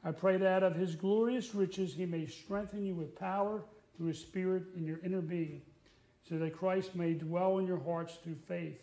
I 0.04 0.12
pray 0.12 0.38
that 0.38 0.64
of 0.64 0.76
his 0.76 0.96
glorious 0.96 1.56
riches 1.56 1.94
he 1.94 2.06
may 2.06 2.28
strengthen 2.28 2.86
you 2.86 2.94
with 2.94 3.18
power 3.18 3.64
through 3.96 4.08
his 4.08 4.20
Spirit 4.20 4.64
in 4.76 4.86
your 4.86 5.00
inner 5.04 5.22
being, 5.22 5.62
so 6.28 6.38
that 6.38 6.58
Christ 6.58 6.96
may 6.96 7.14
dwell 7.14 7.58
in 7.60 7.68
your 7.68 7.82
hearts 7.82 8.18
through 8.24 8.38
faith, 8.48 8.82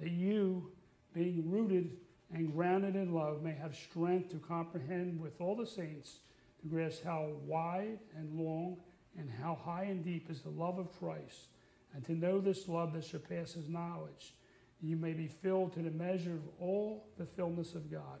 that 0.00 0.10
you, 0.10 0.70
being 1.12 1.50
rooted 1.50 1.96
and 2.32 2.52
grounded 2.52 2.94
in 2.94 3.12
love, 3.12 3.42
may 3.42 3.54
have 3.54 3.74
strength 3.74 4.30
to 4.30 4.38
comprehend 4.38 5.20
with 5.20 5.40
all 5.40 5.56
the 5.56 5.66
saints 5.66 6.20
to 6.62 6.68
grasp 6.68 7.04
how 7.04 7.30
wide 7.44 7.98
and 8.16 8.38
long 8.38 8.76
and 9.18 9.28
how 9.42 9.58
high 9.64 9.84
and 9.84 10.04
deep 10.04 10.30
is 10.30 10.40
the 10.40 10.50
love 10.50 10.78
of 10.78 10.96
Christ, 10.98 11.48
and 11.94 12.04
to 12.04 12.12
know 12.12 12.40
this 12.40 12.68
love 12.68 12.92
that 12.92 13.04
surpasses 13.04 13.68
knowledge, 13.68 14.34
you 14.82 14.96
may 14.96 15.12
be 15.12 15.28
filled 15.28 15.72
to 15.74 15.82
the 15.82 15.90
measure 15.90 16.32
of 16.32 16.48
all 16.60 17.06
the 17.18 17.26
fullness 17.26 17.74
of 17.74 17.90
God. 17.90 18.20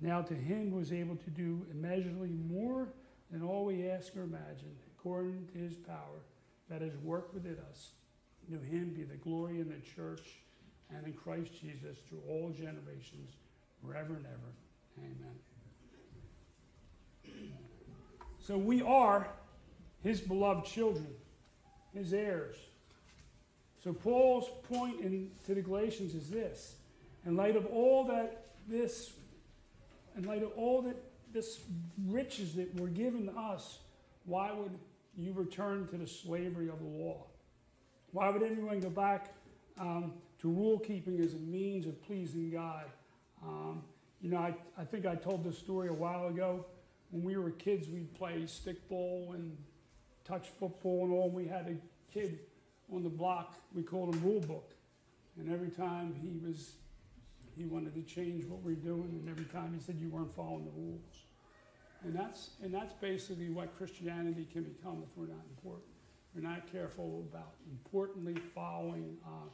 Now 0.00 0.22
to 0.22 0.34
him 0.34 0.70
who 0.70 0.78
is 0.78 0.92
able 0.92 1.16
to 1.16 1.30
do 1.30 1.66
immeasurably 1.70 2.30
more 2.30 2.88
than 3.30 3.42
all 3.42 3.64
we 3.66 3.88
ask 3.88 4.16
or 4.16 4.22
imagine, 4.22 4.74
according 4.96 5.48
to 5.52 5.58
his 5.58 5.76
power 5.76 6.22
that 6.68 6.82
has 6.82 6.96
worked 6.98 7.34
within 7.34 7.56
us. 7.70 7.90
To 8.50 8.58
him 8.58 8.94
be 8.96 9.04
the 9.04 9.16
glory 9.16 9.60
in 9.60 9.68
the 9.68 9.80
church 9.94 10.22
and 10.90 11.06
in 11.06 11.12
Christ 11.12 11.52
Jesus 11.60 11.98
through 12.08 12.22
all 12.28 12.50
generations, 12.50 13.36
forever 13.84 14.14
and 14.14 14.26
ever. 14.26 14.52
Amen. 14.98 15.38
So 18.38 18.58
we 18.58 18.82
are 18.82 19.28
his 20.02 20.20
beloved 20.20 20.64
children, 20.66 21.06
his 21.94 22.12
heirs. 22.12 22.56
So 23.82 23.92
Paul's 23.92 24.48
point 24.70 25.00
in, 25.00 25.30
to 25.46 25.54
the 25.54 25.62
Galatians 25.62 26.14
is 26.14 26.28
this. 26.28 26.74
In 27.24 27.36
light 27.36 27.56
of 27.56 27.66
all 27.66 28.04
that 28.04 28.46
this, 28.68 29.12
in 30.16 30.24
light 30.24 30.42
of 30.42 30.52
all 30.56 30.82
that 30.82 30.96
this 31.32 31.60
riches 32.06 32.54
that 32.54 32.78
were 32.78 32.88
given 32.88 33.26
to 33.26 33.32
us, 33.32 33.78
why 34.24 34.52
would 34.52 34.78
you 35.16 35.32
return 35.32 35.88
to 35.88 35.96
the 35.96 36.06
slavery 36.06 36.68
of 36.68 36.78
the 36.78 36.88
law? 36.88 37.24
Why 38.12 38.28
would 38.28 38.42
anyone 38.42 38.80
go 38.80 38.90
back 38.90 39.34
um, 39.78 40.12
to 40.40 40.48
rule 40.48 40.78
keeping 40.78 41.20
as 41.20 41.34
a 41.34 41.38
means 41.38 41.86
of 41.86 42.02
pleasing 42.04 42.50
God? 42.50 42.84
Um, 43.42 43.82
you 44.20 44.28
know, 44.30 44.38
I, 44.38 44.54
I 44.76 44.84
think 44.84 45.06
I 45.06 45.14
told 45.14 45.42
this 45.42 45.58
story 45.58 45.88
a 45.88 45.92
while 45.92 46.28
ago. 46.28 46.66
When 47.10 47.22
we 47.22 47.36
were 47.36 47.50
kids, 47.50 47.88
we'd 47.88 48.14
play 48.14 48.42
stickball 48.42 49.34
and 49.34 49.56
touch 50.24 50.48
football 50.58 51.04
and 51.04 51.12
all. 51.12 51.26
And 51.26 51.34
we 51.34 51.46
had 51.46 51.66
a 51.68 52.12
kid 52.12 52.40
on 52.92 53.02
the 53.02 53.08
block, 53.08 53.54
we 53.74 53.82
called 53.82 54.14
him 54.14 54.22
Rule 54.22 54.40
Book. 54.40 54.72
And 55.38 55.52
every 55.52 55.70
time 55.70 56.14
he 56.20 56.38
was, 56.46 56.74
he 57.56 57.64
wanted 57.64 57.94
to 57.94 58.02
change 58.02 58.44
what 58.44 58.62
we 58.62 58.72
are 58.72 58.76
doing, 58.76 59.20
and 59.20 59.28
every 59.28 59.44
time 59.46 59.72
he 59.74 59.80
said 59.80 59.96
you 60.00 60.08
weren't 60.08 60.34
following 60.34 60.64
the 60.64 60.72
rules. 60.72 61.24
And 62.04 62.14
that's, 62.14 62.50
and 62.62 62.72
that's 62.72 62.92
basically 62.94 63.50
what 63.50 63.76
Christianity 63.76 64.46
can 64.50 64.64
become 64.64 65.02
if 65.04 65.16
we're 65.16 65.26
not 65.26 65.44
important. 65.50 65.86
we're 66.34 66.48
not 66.48 66.70
careful 66.70 67.24
about 67.30 67.54
importantly 67.70 68.36
following 68.54 69.16
uh, 69.24 69.48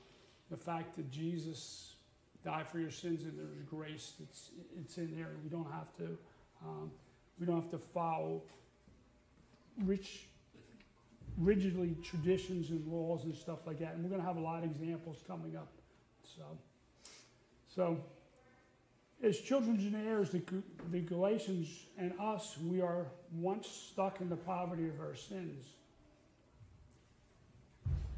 the 0.51 0.57
fact 0.57 0.97
that 0.97 1.11
Jesus 1.11 1.97
died 2.45 2.69
for 2.69 2.79
your 2.79 2.91
sins 2.91 3.25
and 3.25 3.37
there's 3.37 3.63
grace 3.69 4.13
that's 4.21 4.51
it's 4.79 4.99
in 4.99 5.17
there. 5.17 5.31
We 5.43 5.51
don't 5.51 5.71
have 5.73 5.95
to 5.97 6.17
um, 6.65 6.91
we 7.41 7.47
don't 7.47 7.61
have 7.61 7.71
to 7.73 7.79
follow 7.79 8.43
rich 9.85 10.27
rigidly 11.39 11.97
traditions 12.03 12.71
and 12.71 12.87
laws 12.87 13.25
and 13.25 13.35
stuff 13.35 13.67
like 13.67 13.79
that. 13.81 13.95
And 13.95 14.03
we're 14.03 14.11
going 14.11 14.21
to 14.21 14.27
have 14.27 14.37
a 14.37 14.41
lot 14.41 14.65
of 14.65 14.71
examples 14.71 15.19
coming 15.27 15.57
up. 15.57 15.69
So, 16.37 16.43
so 17.75 17.99
as 19.23 19.39
children 19.39 19.77
and 19.77 20.09
heirs, 20.09 20.31
the, 20.31 20.43
the 20.91 21.01
Galatians 21.01 21.69
and 21.99 22.13
us, 22.21 22.57
we 22.63 22.81
are 22.81 23.07
once 23.33 23.69
stuck 23.69 24.21
in 24.21 24.29
the 24.29 24.37
poverty 24.37 24.89
of 24.89 25.01
our 25.01 25.15
sins. 25.15 25.65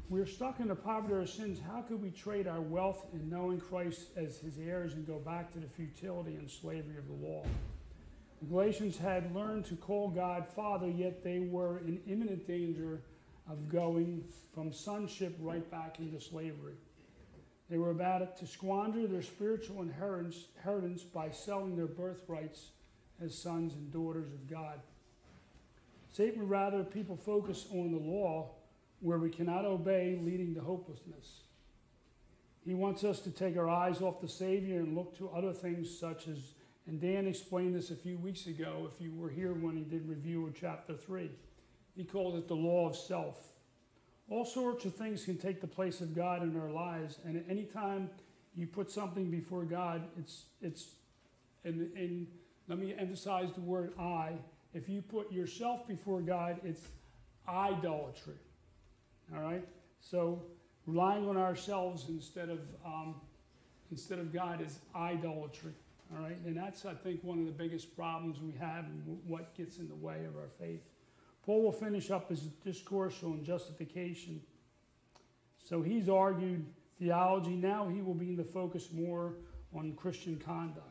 We're 0.09 0.25
stuck 0.25 0.59
in 0.59 0.67
the 0.67 0.75
poverty 0.75 1.13
of 1.13 1.19
our 1.19 1.27
sins. 1.27 1.59
How 1.71 1.81
could 1.81 2.01
we 2.01 2.09
trade 2.09 2.47
our 2.47 2.61
wealth 2.61 3.05
in 3.13 3.29
knowing 3.29 3.59
Christ 3.59 4.07
as 4.17 4.39
his 4.39 4.57
heirs 4.57 4.93
and 4.93 5.05
go 5.05 5.19
back 5.19 5.51
to 5.53 5.59
the 5.59 5.67
futility 5.67 6.35
and 6.35 6.49
slavery 6.49 6.97
of 6.97 7.07
the 7.07 7.27
law? 7.27 7.43
The 8.41 8.47
Galatians 8.47 8.97
had 8.97 9.35
learned 9.35 9.65
to 9.65 9.75
call 9.75 10.09
God 10.09 10.47
Father, 10.47 10.87
yet 10.87 11.23
they 11.23 11.39
were 11.39 11.79
in 11.79 11.99
imminent 12.07 12.47
danger 12.47 13.01
of 13.49 13.67
going 13.67 14.23
from 14.53 14.71
sonship 14.71 15.35
right 15.39 15.69
back 15.71 15.99
into 15.99 16.21
slavery. 16.21 16.75
They 17.69 17.77
were 17.77 17.91
about 17.91 18.37
to 18.37 18.47
squander 18.47 19.07
their 19.07 19.21
spiritual 19.21 19.81
inheritance 19.81 21.03
by 21.03 21.31
selling 21.31 21.75
their 21.75 21.87
birthrights 21.87 22.69
as 23.23 23.37
sons 23.37 23.73
and 23.73 23.91
daughters 23.91 24.31
of 24.31 24.49
God. 24.49 24.79
Satan 26.11 26.41
would 26.41 26.49
rather 26.49 26.83
people 26.83 27.15
focus 27.15 27.67
on 27.71 27.91
the 27.91 27.99
law 27.99 28.51
where 29.01 29.19
we 29.19 29.29
cannot 29.29 29.65
obey, 29.65 30.19
leading 30.21 30.55
to 30.55 30.61
hopelessness. 30.61 31.41
He 32.65 32.73
wants 32.73 33.03
us 33.03 33.19
to 33.21 33.31
take 33.31 33.57
our 33.57 33.69
eyes 33.69 34.01
off 34.01 34.19
the 34.19 34.27
Savior 34.27 34.79
and 34.79 34.95
look 34.95 35.17
to 35.17 35.29
other 35.29 35.53
things 35.53 35.95
such 35.97 36.27
as, 36.27 36.37
and 36.87 36.99
Dan 36.99 37.27
explained 37.27 37.75
this 37.75 37.91
a 37.91 37.95
few 37.95 38.17
weeks 38.17 38.47
ago 38.47 38.89
if 38.91 39.01
you 39.01 39.13
were 39.13 39.29
here 39.29 39.53
when 39.53 39.77
he 39.77 39.83
did 39.83 40.07
review 40.09 40.45
of 40.47 40.55
chapter 40.59 40.95
3. 40.95 41.29
He 41.95 42.03
called 42.03 42.35
it 42.35 42.47
the 42.47 42.55
law 42.55 42.89
of 42.89 42.95
self. 42.95 43.37
All 44.29 44.45
sorts 44.45 44.85
of 44.85 44.95
things 44.95 45.25
can 45.25 45.37
take 45.37 45.59
the 45.59 45.67
place 45.67 46.01
of 46.01 46.15
God 46.15 46.43
in 46.43 46.59
our 46.59 46.69
lives, 46.69 47.17
and 47.25 47.35
at 47.35 47.43
any 47.49 47.63
time 47.63 48.09
you 48.55 48.67
put 48.67 48.91
something 48.91 49.29
before 49.31 49.63
God, 49.63 50.03
it's 50.17 50.45
it's 50.61 50.87
and, 51.63 51.91
and 51.95 52.27
let 52.67 52.79
me 52.79 52.93
emphasize 52.97 53.51
the 53.53 53.61
word 53.61 53.93
I. 53.99 54.33
If 54.73 54.87
you 54.87 55.01
put 55.01 55.31
yourself 55.31 55.87
before 55.87 56.21
God, 56.21 56.59
it's 56.63 56.81
idolatry. 57.47 58.35
All 59.35 59.41
right. 59.41 59.67
So 59.99 60.43
relying 60.85 61.27
on 61.27 61.37
ourselves 61.37 62.05
instead 62.09 62.49
of 62.49 62.59
um, 62.85 63.15
instead 63.91 64.19
of 64.19 64.33
God 64.33 64.61
is 64.61 64.79
idolatry. 64.95 65.73
All 66.11 66.23
right, 66.23 66.37
and 66.45 66.57
that's 66.57 66.85
I 66.85 66.93
think 66.93 67.23
one 67.23 67.39
of 67.39 67.45
the 67.45 67.51
biggest 67.51 67.95
problems 67.95 68.39
we 68.39 68.53
have 68.59 68.85
and 68.85 69.19
what 69.27 69.55
gets 69.55 69.77
in 69.77 69.87
the 69.87 69.95
way 69.95 70.25
of 70.25 70.35
our 70.35 70.49
faith. 70.59 70.81
Paul 71.45 71.63
will 71.63 71.71
finish 71.71 72.11
up 72.11 72.29
his 72.29 72.41
discourse 72.41 73.23
on 73.23 73.43
justification. 73.43 74.41
So 75.63 75.81
he's 75.81 76.09
argued 76.09 76.65
theology. 76.99 77.55
Now 77.55 77.87
he 77.87 78.01
will 78.01 78.13
be 78.13 78.29
in 78.29 78.35
the 78.35 78.43
focus 78.43 78.89
more 78.91 79.35
on 79.75 79.93
Christian 79.93 80.37
conduct. 80.37 80.85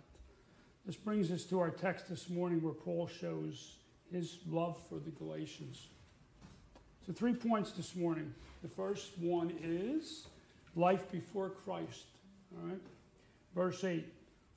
This 0.87 0.97
brings 0.97 1.31
us 1.31 1.45
to 1.45 1.61
our 1.61 1.71
text 1.71 2.09
this 2.09 2.31
morning 2.31 2.63
where 2.63 2.73
Paul 2.73 3.07
shows 3.07 3.77
his 4.11 4.39
love 4.49 4.79
for 4.89 4.99
the 4.99 5.11
Galatians. 5.11 5.89
So, 7.07 7.13
three 7.13 7.35
points 7.35 7.73
this 7.73 7.95
morning. 7.95 8.35
The 8.63 8.69
first 8.69 9.19
one 9.19 9.53
is 9.63 10.27
life 10.75 11.11
before 11.13 11.51
Christ. 11.51 12.07
All 12.57 12.69
right. 12.69 12.81
Verse 13.55 13.85
8 13.85 14.07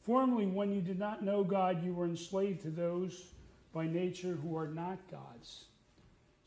Formerly, 0.02 0.48
when 0.48 0.72
you 0.72 0.82
did 0.82 0.98
not 0.98 1.24
know 1.24 1.44
God, 1.44 1.84
you 1.84 1.94
were 1.94 2.06
enslaved 2.06 2.62
to 2.63 2.70
those 2.70 3.26
by 3.74 3.86
nature 3.86 4.38
who 4.42 4.58
are 4.58 4.68
not 4.68 4.98
gods. 5.10 5.65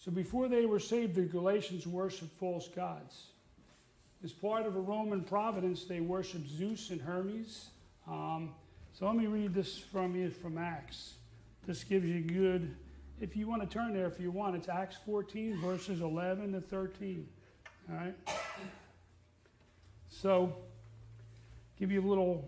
So 0.04 0.10
before 0.10 0.48
they 0.48 0.66
were 0.66 0.80
saved, 0.80 1.14
the 1.14 1.22
Galatians 1.22 1.86
worshiped 1.86 2.38
false 2.38 2.68
gods. 2.68 3.28
As 4.22 4.32
part 4.32 4.66
of 4.66 4.76
a 4.76 4.80
Roman 4.80 5.22
providence, 5.22 5.84
they 5.84 6.00
worshiped 6.00 6.46
Zeus 6.46 6.90
and 6.90 7.00
Hermes. 7.00 7.70
Um, 8.06 8.50
so 8.92 9.06
let 9.06 9.16
me 9.16 9.24
read 9.24 9.54
this 9.54 9.78
from 9.78 10.14
you 10.14 10.28
from 10.28 10.58
Acts. 10.58 11.14
This 11.66 11.84
gives 11.84 12.04
you 12.04 12.20
good, 12.20 12.76
if 13.18 13.34
you 13.34 13.48
want 13.48 13.62
to 13.62 13.66
turn 13.66 13.94
there, 13.94 14.06
if 14.06 14.20
you 14.20 14.30
want, 14.30 14.56
it's 14.56 14.68
Acts 14.68 14.96
14, 15.06 15.58
verses 15.62 16.02
11 16.02 16.52
to 16.52 16.60
13. 16.60 17.26
All 17.88 17.96
right? 17.96 18.14
So, 20.10 20.54
give 21.78 21.90
you 21.90 22.02
a 22.02 22.06
little 22.06 22.46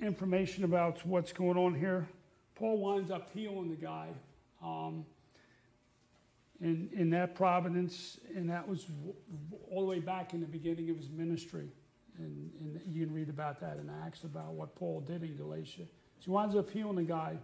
information 0.00 0.64
about 0.64 1.04
what's 1.04 1.34
going 1.34 1.58
on 1.58 1.74
here. 1.74 2.08
Paul 2.54 2.78
winds 2.78 3.10
up 3.10 3.28
healing 3.34 3.68
the 3.68 3.76
guy. 3.76 4.08
Um, 4.64 5.04
in, 6.62 6.88
in 6.94 7.10
that 7.10 7.34
providence, 7.34 8.20
and 8.34 8.48
that 8.48 8.66
was 8.66 8.86
all 9.68 9.80
the 9.80 9.86
way 9.86 9.98
back 9.98 10.32
in 10.32 10.40
the 10.40 10.46
beginning 10.46 10.90
of 10.90 10.96
his 10.96 11.10
ministry. 11.10 11.68
And, 12.18 12.50
and 12.60 12.80
you 12.86 13.04
can 13.04 13.12
read 13.12 13.28
about 13.28 13.60
that 13.60 13.78
in 13.78 13.90
Acts 14.04 14.22
about 14.22 14.52
what 14.52 14.76
Paul 14.76 15.00
did 15.00 15.24
in 15.24 15.36
Galatia. 15.36 15.82
So 16.20 16.24
he 16.26 16.30
winds 16.30 16.54
up 16.54 16.70
healing 16.70 16.96
the 16.96 17.02
guy. 17.02 17.36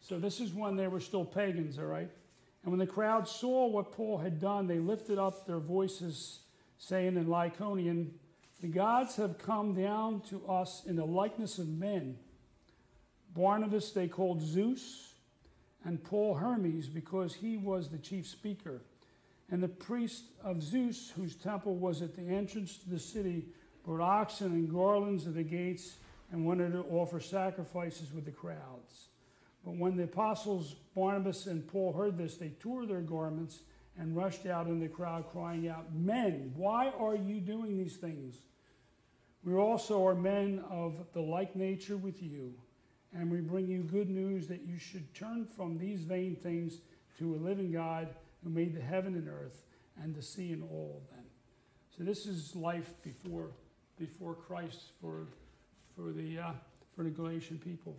So 0.00 0.18
this 0.18 0.40
is 0.40 0.52
when 0.52 0.74
they 0.74 0.88
were 0.88 0.98
still 0.98 1.24
pagans, 1.24 1.78
all 1.78 1.84
right? 1.84 2.10
And 2.64 2.72
when 2.72 2.80
the 2.80 2.86
crowd 2.86 3.28
saw 3.28 3.66
what 3.66 3.92
Paul 3.92 4.18
had 4.18 4.40
done, 4.40 4.66
they 4.66 4.80
lifted 4.80 5.16
up 5.16 5.46
their 5.46 5.60
voices, 5.60 6.40
saying 6.76 7.16
in 7.16 7.26
Lycaonian, 7.26 8.08
The 8.60 8.68
gods 8.68 9.14
have 9.16 9.38
come 9.38 9.74
down 9.74 10.22
to 10.22 10.44
us 10.48 10.82
in 10.86 10.96
the 10.96 11.06
likeness 11.06 11.58
of 11.58 11.68
men. 11.68 12.18
Barnabas 13.32 13.92
they 13.92 14.08
called 14.08 14.42
Zeus 14.42 15.12
and 15.86 16.02
Paul 16.02 16.34
Hermes 16.34 16.88
because 16.88 17.32
he 17.32 17.56
was 17.56 17.88
the 17.88 17.98
chief 17.98 18.26
speaker. 18.26 18.82
And 19.50 19.62
the 19.62 19.68
priest 19.68 20.24
of 20.42 20.60
Zeus, 20.60 21.12
whose 21.14 21.36
temple 21.36 21.76
was 21.76 22.02
at 22.02 22.16
the 22.16 22.22
entrance 22.22 22.78
to 22.78 22.90
the 22.90 22.98
city, 22.98 23.46
brought 23.84 24.00
oxen 24.00 24.48
and 24.48 24.68
garlands 24.68 25.28
at 25.28 25.36
the 25.36 25.44
gates 25.44 25.98
and 26.32 26.44
wanted 26.44 26.72
to 26.72 26.80
offer 26.90 27.20
sacrifices 27.20 28.12
with 28.12 28.24
the 28.24 28.32
crowds. 28.32 29.10
But 29.64 29.76
when 29.76 29.96
the 29.96 30.04
apostles 30.04 30.74
Barnabas 30.96 31.46
and 31.46 31.64
Paul 31.64 31.92
heard 31.92 32.18
this, 32.18 32.36
they 32.36 32.48
tore 32.48 32.84
their 32.84 33.00
garments 33.00 33.60
and 33.96 34.16
rushed 34.16 34.44
out 34.44 34.66
in 34.66 34.80
the 34.80 34.88
crowd, 34.88 35.26
crying 35.30 35.68
out, 35.68 35.94
Men, 35.94 36.52
why 36.56 36.90
are 36.98 37.14
you 37.14 37.40
doing 37.40 37.78
these 37.78 37.96
things? 37.96 38.38
We 39.44 39.54
also 39.54 40.04
are 40.04 40.16
men 40.16 40.64
of 40.68 40.98
the 41.12 41.20
like 41.20 41.54
nature 41.54 41.96
with 41.96 42.20
you 42.20 42.54
and 43.18 43.30
we 43.30 43.40
bring 43.40 43.66
you 43.66 43.82
good 43.82 44.10
news 44.10 44.46
that 44.48 44.62
you 44.66 44.78
should 44.78 45.14
turn 45.14 45.46
from 45.46 45.78
these 45.78 46.02
vain 46.02 46.36
things 46.36 46.78
to 47.18 47.34
a 47.34 47.38
living 47.38 47.72
God 47.72 48.08
who 48.44 48.50
made 48.50 48.74
the 48.74 48.80
heaven 48.80 49.14
and 49.14 49.28
earth 49.28 49.62
and 50.02 50.14
the 50.14 50.22
sea 50.22 50.52
and 50.52 50.62
all 50.62 51.00
of 51.02 51.16
them. 51.16 51.24
So 51.96 52.04
this 52.04 52.26
is 52.26 52.54
life 52.54 52.92
before 53.02 53.50
before 53.98 54.34
Christ 54.34 54.92
for 55.00 55.26
for 55.94 56.12
the 56.12 56.38
uh, 56.38 56.52
for 56.94 57.04
the 57.04 57.10
Galatian 57.10 57.58
people. 57.58 57.96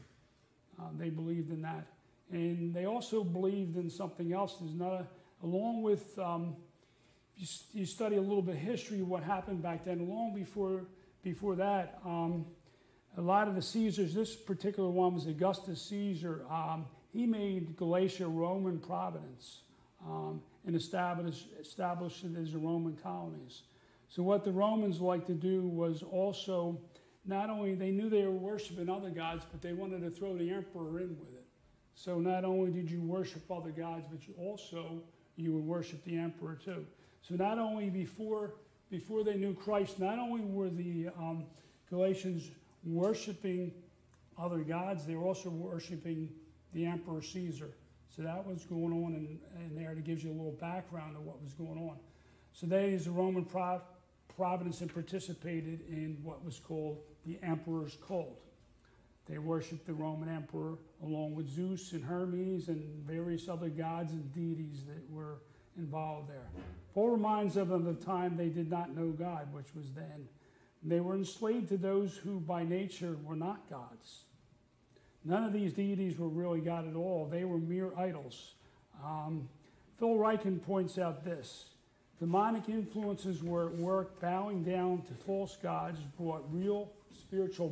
Um, 0.79 0.95
they 0.99 1.09
believed 1.09 1.51
in 1.51 1.61
that, 1.63 1.87
and 2.31 2.73
they 2.73 2.85
also 2.85 3.23
believed 3.23 3.77
in 3.77 3.89
something 3.89 4.33
else. 4.33 4.57
There's 4.59 4.75
not 4.75 4.93
a, 4.93 5.07
along 5.43 5.81
with 5.81 6.17
um, 6.19 6.55
you, 7.35 7.47
you, 7.73 7.85
study 7.85 8.17
a 8.17 8.21
little 8.21 8.43
bit 8.43 8.55
history 8.55 8.99
of 8.99 9.07
what 9.07 9.23
happened 9.23 9.63
back 9.63 9.85
then. 9.85 10.07
Long 10.07 10.35
before 10.35 10.85
before 11.23 11.55
that. 11.55 11.99
Um, 12.05 12.45
a 13.17 13.21
lot 13.21 13.47
of 13.47 13.55
the 13.55 13.61
Caesars, 13.61 14.13
this 14.13 14.35
particular 14.35 14.89
one 14.89 15.15
was 15.15 15.25
Augustus 15.25 15.81
Caesar. 15.89 16.45
Um, 16.51 16.85
he 17.11 17.25
made 17.25 17.75
Galatia 17.75 18.27
Roman 18.27 18.77
providence 18.77 19.61
um, 20.05 20.39
and 20.67 20.75
established, 20.75 21.47
established 21.59 22.23
it 22.23 22.37
as 22.39 22.53
a 22.53 22.59
Roman 22.59 22.95
colonies. 22.95 23.63
So 24.07 24.21
what 24.21 24.43
the 24.43 24.51
Romans 24.51 25.01
liked 25.01 25.27
to 25.27 25.33
do 25.33 25.61
was 25.61 26.03
also 26.03 26.79
not 27.25 27.49
only 27.49 27.73
they 27.73 27.91
knew 27.91 28.07
they 28.07 28.23
were 28.23 28.31
worshiping 28.31 28.87
other 28.87 29.09
gods, 29.09 29.45
but 29.51 29.61
they 29.61 29.73
wanted 29.73 30.01
to 30.01 30.11
throw 30.11 30.37
the 30.37 30.51
emperor 30.51 30.99
in 30.99 31.17
with 31.19 31.33
it. 31.33 31.45
So 31.95 32.19
not 32.19 32.45
only 32.45 32.71
did 32.71 32.89
you 32.89 33.01
worship 33.01 33.49
other 33.51 33.71
gods, 33.71 34.05
but 34.09 34.27
you 34.27 34.35
also 34.37 35.01
you 35.35 35.53
would 35.53 35.65
worship 35.65 36.03
the 36.05 36.17
emperor 36.17 36.57
too. 36.63 36.85
So 37.21 37.35
not 37.35 37.57
only 37.57 37.89
before 37.89 38.53
before 38.89 39.23
they 39.23 39.35
knew 39.35 39.53
Christ, 39.53 39.99
not 39.99 40.19
only 40.19 40.41
were 40.41 40.69
the 40.69 41.09
um, 41.17 41.43
Galatians 41.89 42.49
worshiping 42.87 43.71
other 44.37 44.59
gods, 44.59 45.05
they 45.05 45.15
were 45.15 45.25
also 45.25 45.49
worshiping 45.49 46.29
the 46.73 46.85
Emperor 46.85 47.21
Caesar. 47.21 47.69
So 48.15 48.21
that 48.21 48.45
was 48.45 48.63
going 48.65 48.93
on 48.93 49.13
in, 49.13 49.39
in 49.65 49.75
there 49.75 49.93
to 49.93 50.01
give 50.01 50.23
you 50.23 50.31
a 50.31 50.37
little 50.37 50.57
background 50.59 51.15
of 51.15 51.23
what 51.23 51.41
was 51.41 51.53
going 51.53 51.77
on. 51.77 51.97
So 52.53 52.65
they, 52.65 52.93
as 52.93 53.07
a 53.07 53.11
Roman 53.11 53.45
pro- 53.45 53.81
providence, 54.35 54.81
and 54.81 54.93
participated 54.93 55.81
in 55.89 56.17
what 56.23 56.43
was 56.45 56.59
called 56.59 56.99
the 57.25 57.39
Emperor's 57.43 57.97
cult. 58.07 58.39
They 59.27 59.39
worshiped 59.39 59.85
the 59.85 59.93
Roman 59.93 60.29
Emperor 60.29 60.77
along 61.03 61.35
with 61.35 61.47
Zeus 61.47 61.91
and 61.91 62.03
Hermes 62.03 62.69
and 62.69 62.81
various 63.05 63.49
other 63.49 63.67
gods 63.67 64.13
and 64.13 64.31
deities 64.33 64.85
that 64.85 65.03
were 65.11 65.39
involved 65.77 66.29
there. 66.29 66.47
Paul 66.93 67.09
reminds 67.09 67.55
them 67.55 67.71
of 67.71 67.83
the 67.83 67.93
time 67.93 68.37
they 68.37 68.49
did 68.49 68.69
not 68.69 68.95
know 68.95 69.09
God, 69.09 69.51
which 69.51 69.75
was 69.75 69.91
then. 69.91 70.27
They 70.87 71.01
were 71.01 71.15
enslaved 71.15 71.67
to 71.69 71.77
those 71.77 72.15
who 72.15 72.39
by 72.39 72.63
nature 72.63 73.17
were 73.25 73.35
not 73.35 73.69
gods. 73.69 74.23
None 75.25 75.43
of 75.43 75.51
these 75.51 75.73
deities 75.73 76.17
were 76.17 76.29
really 76.29 76.61
God 76.61 76.87
at 76.87 76.95
all, 76.95 77.27
they 77.29 77.43
were 77.43 77.57
mere 77.57 77.91
idols. 77.97 78.53
Um, 79.03 79.49
Phil 79.99 80.15
Ryken 80.15 80.63
points 80.63 80.97
out 80.97 81.25
this 81.25 81.65
demonic 82.19 82.69
influences 82.69 83.43
were 83.43 83.67
at 83.67 83.75
work, 83.75 84.21
bowing 84.21 84.63
down 84.63 85.01
to 85.03 85.13
false 85.13 85.57
gods, 85.61 85.99
brought 86.17 86.45
real 86.51 86.89
spiritual 87.19 87.67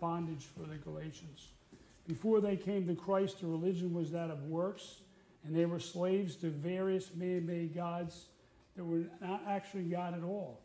bondage 0.00 0.44
for 0.54 0.68
the 0.68 0.76
Galatians. 0.76 1.48
Before 2.06 2.40
they 2.40 2.56
came 2.56 2.86
to 2.86 2.94
Christ, 2.94 3.40
the 3.40 3.46
religion 3.46 3.94
was 3.94 4.10
that 4.12 4.30
of 4.30 4.44
works, 4.44 5.00
and 5.44 5.56
they 5.56 5.64
were 5.64 5.80
slaves 5.80 6.36
to 6.36 6.50
various 6.50 7.14
man 7.14 7.46
made 7.46 7.74
gods 7.74 8.26
that 8.76 8.84
were 8.84 9.04
not 9.20 9.42
actually 9.48 9.84
God 9.84 10.14
at 10.14 10.22
all. 10.22 10.60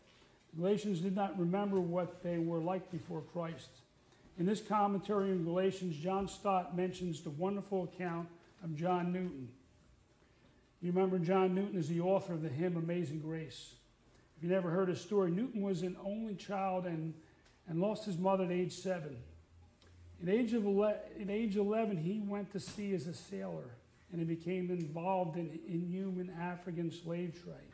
Galatians 0.57 0.99
did 0.99 1.15
not 1.15 1.37
remember 1.39 1.79
what 1.79 2.21
they 2.23 2.37
were 2.37 2.59
like 2.59 2.91
before 2.91 3.21
Christ. 3.21 3.69
In 4.37 4.45
this 4.45 4.61
commentary 4.61 5.31
on 5.31 5.43
Galatians, 5.43 5.97
John 5.97 6.27
Stott 6.27 6.75
mentions 6.75 7.21
the 7.21 7.29
wonderful 7.31 7.83
account 7.83 8.27
of 8.63 8.75
John 8.75 9.11
Newton. 9.11 9.49
You 10.81 10.91
remember 10.91 11.17
John 11.19 11.55
Newton 11.55 11.79
is 11.79 11.87
the 11.87 12.01
author 12.01 12.33
of 12.33 12.41
the 12.41 12.49
hymn 12.49 12.77
Amazing 12.77 13.19
Grace. 13.19 13.75
If 14.37 14.43
you 14.43 14.49
never 14.49 14.69
heard 14.69 14.89
his 14.89 14.99
story, 14.99 15.31
Newton 15.31 15.61
was 15.61 15.81
an 15.81 15.95
only 16.03 16.35
child 16.35 16.85
and, 16.85 17.13
and 17.67 17.79
lost 17.79 18.05
his 18.05 18.17
mother 18.17 18.43
at 18.43 18.51
age 18.51 18.73
seven. 18.73 19.15
At 20.21 20.29
age, 20.29 20.53
of 20.53 20.65
11, 20.65 20.99
at 21.21 21.29
age 21.29 21.57
11, 21.57 21.97
he 21.97 22.21
went 22.25 22.51
to 22.51 22.59
sea 22.59 22.93
as 22.93 23.07
a 23.07 23.13
sailor 23.13 23.75
and 24.11 24.19
he 24.19 24.25
became 24.25 24.69
involved 24.69 25.37
in 25.37 25.59
inhuman 25.67 26.31
African 26.39 26.91
slave 26.91 27.41
trade. 27.43 27.72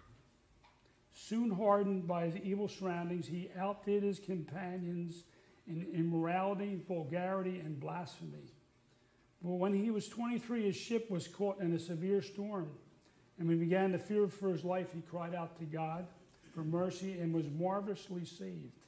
Soon 1.28 1.52
hardened 1.52 2.08
by 2.08 2.26
his 2.26 2.38
evil 2.38 2.68
surroundings, 2.68 3.28
he 3.28 3.50
outdid 3.58 4.04
his 4.04 4.20
companions 4.20 5.24
in 5.68 5.86
immorality, 5.94 6.82
vulgarity, 6.88 7.60
and 7.60 7.80
blasphemy. 7.80 8.54
But 9.42 9.54
when 9.54 9.74
he 9.74 9.92
was 9.92 10.08
23, 10.08 10.64
his 10.64 10.76
ship 10.76 11.10
was 11.10 11.28
caught 11.28 11.62
in 11.62 11.74
a 11.74 11.80
severe 11.80 12.22
storm, 12.22 12.70
and 13.38 13.48
when 13.48 13.58
he 13.58 13.64
began 13.64 13.92
to 13.92 14.00
fear 14.00 14.28
for 14.28 14.50
his 14.50 14.64
life, 14.64 14.88
he 14.94 15.02
cried 15.02 15.36
out 15.36 15.58
to 15.60 15.66
God 15.66 16.08
for 16.54 16.64
mercy 16.64 17.20
and 17.20 17.34
was 17.34 17.46
marvelously 17.50 18.26
saved 18.26 18.80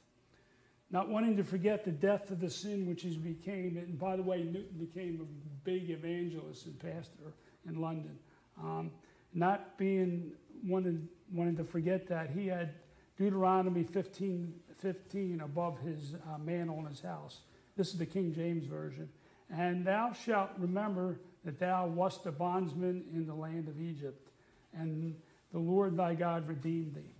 not 0.92 1.08
wanting 1.08 1.38
to 1.38 1.42
forget 1.42 1.84
the 1.84 1.90
death 1.90 2.30
of 2.30 2.38
the 2.38 2.50
sin 2.50 2.86
which 2.86 3.02
he 3.02 3.16
became. 3.16 3.78
And 3.78 3.98
by 3.98 4.14
the 4.14 4.22
way, 4.22 4.42
Newton 4.42 4.76
became 4.78 5.20
a 5.22 5.64
big 5.64 5.88
evangelist 5.88 6.66
and 6.66 6.78
pastor 6.78 7.32
in 7.66 7.80
London. 7.80 8.18
Um, 8.62 8.90
not 9.32 9.78
being 9.78 10.32
wanting, 10.64 11.08
wanting 11.32 11.56
to 11.56 11.64
forget 11.64 12.06
that, 12.08 12.30
he 12.30 12.46
had 12.46 12.74
Deuteronomy 13.16 13.84
15, 13.84 14.54
15 14.76 15.40
above 15.40 15.78
his 15.80 16.14
uh, 16.14 16.38
mantle 16.38 16.78
in 16.80 16.86
his 16.86 17.00
house. 17.00 17.40
This 17.76 17.88
is 17.88 17.98
the 17.98 18.06
King 18.06 18.32
James 18.34 18.66
Version. 18.66 19.08
And 19.50 19.86
thou 19.86 20.12
shalt 20.12 20.50
remember 20.58 21.20
that 21.44 21.58
thou 21.58 21.86
wast 21.86 22.26
a 22.26 22.32
bondsman 22.32 23.04
in 23.12 23.26
the 23.26 23.34
land 23.34 23.68
of 23.68 23.80
Egypt, 23.80 24.30
and 24.72 25.14
the 25.52 25.58
Lord 25.58 25.96
thy 25.96 26.14
God 26.14 26.48
redeemed 26.48 26.94
thee. 26.94 27.14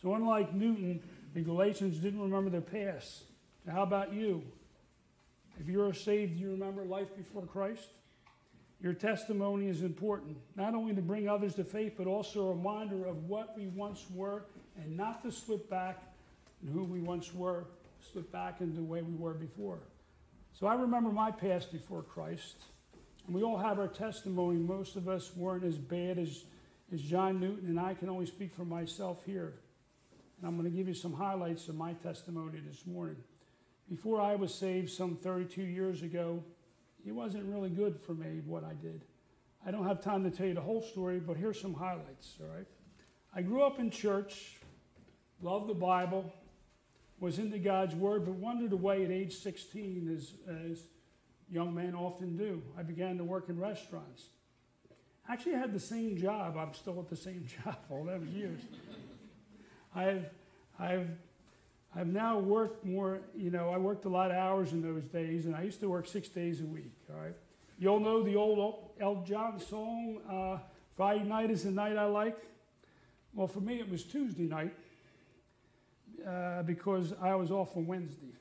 So, 0.00 0.14
unlike 0.14 0.52
Newton, 0.52 1.02
the 1.34 1.42
Galatians 1.42 1.98
didn't 1.98 2.20
remember 2.20 2.50
their 2.50 2.60
past. 2.60 3.24
So 3.64 3.72
how 3.72 3.82
about 3.82 4.12
you? 4.12 4.42
If 5.60 5.68
you're 5.68 5.92
saved, 5.92 6.34
do 6.34 6.40
you 6.40 6.50
remember 6.50 6.84
life 6.84 7.14
before 7.16 7.42
Christ? 7.42 7.88
Your 8.80 8.92
testimony 8.92 9.68
is 9.68 9.82
important, 9.82 10.36
not 10.54 10.74
only 10.74 10.94
to 10.94 11.00
bring 11.00 11.28
others 11.28 11.54
to 11.54 11.64
faith, 11.64 11.94
but 11.96 12.06
also 12.06 12.48
a 12.48 12.54
reminder 12.54 13.06
of 13.06 13.24
what 13.24 13.56
we 13.56 13.68
once 13.68 14.04
were 14.12 14.44
and 14.76 14.96
not 14.96 15.22
to 15.22 15.32
slip 15.32 15.70
back 15.70 16.02
and 16.60 16.70
who 16.70 16.84
we 16.84 17.00
once 17.00 17.34
were, 17.34 17.64
slip 18.12 18.30
back 18.30 18.60
into 18.60 18.76
the 18.76 18.82
way 18.82 19.02
we 19.02 19.14
were 19.14 19.34
before. 19.34 19.80
So 20.52 20.66
I 20.66 20.74
remember 20.74 21.10
my 21.10 21.30
past 21.30 21.72
before 21.72 22.02
Christ. 22.02 22.56
And 23.26 23.34
we 23.34 23.42
all 23.42 23.58
have 23.58 23.78
our 23.78 23.88
testimony. 23.88 24.58
Most 24.58 24.96
of 24.96 25.08
us 25.08 25.34
weren't 25.34 25.64
as 25.64 25.78
bad 25.78 26.18
as, 26.18 26.44
as 26.92 27.00
John 27.00 27.40
Newton, 27.40 27.68
and 27.68 27.80
I 27.80 27.94
can 27.94 28.08
only 28.08 28.26
speak 28.26 28.52
for 28.52 28.64
myself 28.64 29.22
here. 29.24 29.54
And 30.38 30.46
I'm 30.46 30.56
going 30.56 30.70
to 30.70 30.76
give 30.76 30.86
you 30.86 30.94
some 30.94 31.12
highlights 31.12 31.68
of 31.68 31.74
my 31.74 31.94
testimony 31.94 32.60
this 32.66 32.86
morning. 32.86 33.16
Before 33.88 34.20
I 34.20 34.34
was 34.34 34.54
saved 34.54 34.90
some 34.90 35.16
32 35.16 35.62
years 35.62 36.02
ago, 36.02 36.42
it 37.06 37.14
wasn't 37.14 37.44
really 37.44 37.70
good 37.70 38.00
for 38.00 38.14
me 38.14 38.40
what 38.44 38.64
I 38.64 38.74
did. 38.74 39.04
I 39.64 39.70
don't 39.70 39.86
have 39.86 40.02
time 40.02 40.24
to 40.24 40.30
tell 40.30 40.46
you 40.46 40.54
the 40.54 40.60
whole 40.60 40.82
story, 40.82 41.20
but 41.20 41.36
here's 41.36 41.60
some 41.60 41.74
highlights, 41.74 42.36
all 42.40 42.54
right? 42.54 42.66
I 43.34 43.42
grew 43.42 43.62
up 43.62 43.78
in 43.78 43.90
church, 43.90 44.56
loved 45.40 45.68
the 45.68 45.74
Bible, 45.74 46.32
was 47.20 47.38
into 47.38 47.58
God's 47.58 47.94
Word, 47.94 48.24
but 48.24 48.34
wandered 48.34 48.72
away 48.72 49.04
at 49.04 49.10
age 49.10 49.36
16, 49.36 50.12
as, 50.14 50.32
as 50.70 50.78
young 51.50 51.74
men 51.74 51.94
often 51.94 52.36
do. 52.36 52.62
I 52.78 52.82
began 52.82 53.18
to 53.18 53.24
work 53.24 53.48
in 53.48 53.58
restaurants. 53.58 54.26
Actually, 55.28 55.56
I 55.56 55.58
had 55.58 55.72
the 55.72 55.80
same 55.80 56.16
job. 56.16 56.56
I'm 56.56 56.74
still 56.74 56.98
at 57.00 57.08
the 57.08 57.16
same 57.16 57.46
job 57.64 57.76
all 57.88 58.04
those 58.04 58.28
years. 58.28 58.60
I've, 59.94 60.26
I've, 60.78 61.08
I've 61.96 62.08
now 62.08 62.38
worked 62.38 62.84
more, 62.84 63.20
you 63.34 63.50
know, 63.50 63.70
I 63.70 63.78
worked 63.78 64.04
a 64.04 64.10
lot 64.10 64.30
of 64.30 64.36
hours 64.36 64.72
in 64.72 64.82
those 64.82 65.04
days, 65.04 65.46
and 65.46 65.56
I 65.56 65.62
used 65.62 65.80
to 65.80 65.88
work 65.88 66.06
six 66.06 66.28
days 66.28 66.60
a 66.60 66.66
week, 66.66 66.92
all 67.10 67.18
right? 67.18 67.34
You 67.78 67.88
all 67.88 68.00
know 68.00 68.22
the 68.22 68.36
old 68.36 68.90
Elton 69.00 69.24
John 69.24 69.58
song, 69.58 70.20
uh, 70.30 70.58
Friday 70.94 71.24
night 71.24 71.50
is 71.50 71.64
the 71.64 71.70
night 71.70 71.96
I 71.96 72.04
like? 72.04 72.36
Well, 73.32 73.46
for 73.46 73.60
me, 73.60 73.80
it 73.80 73.90
was 73.90 74.04
Tuesday 74.04 74.42
night 74.42 74.74
uh, 76.26 76.64
because 76.64 77.14
I 77.20 77.34
was 77.34 77.50
off 77.50 77.76
on 77.76 77.86
Wednesday. 77.86 78.34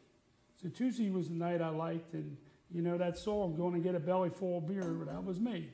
So 0.61 0.67
Tuesday 0.67 1.09
was 1.09 1.29
the 1.29 1.35
night 1.35 1.61
I 1.61 1.69
liked, 1.69 2.13
and 2.13 2.35
you 2.73 2.81
know 2.81 2.97
that 2.97 3.17
song, 3.17 3.55
Going 3.55 3.73
to 3.73 3.79
Get 3.79 3.95
a 3.95 3.99
Belly 4.01 4.31
Full 4.31 4.57
of 4.57 4.67
Beer, 4.67 4.97
that 5.05 5.23
was 5.23 5.39
me, 5.39 5.69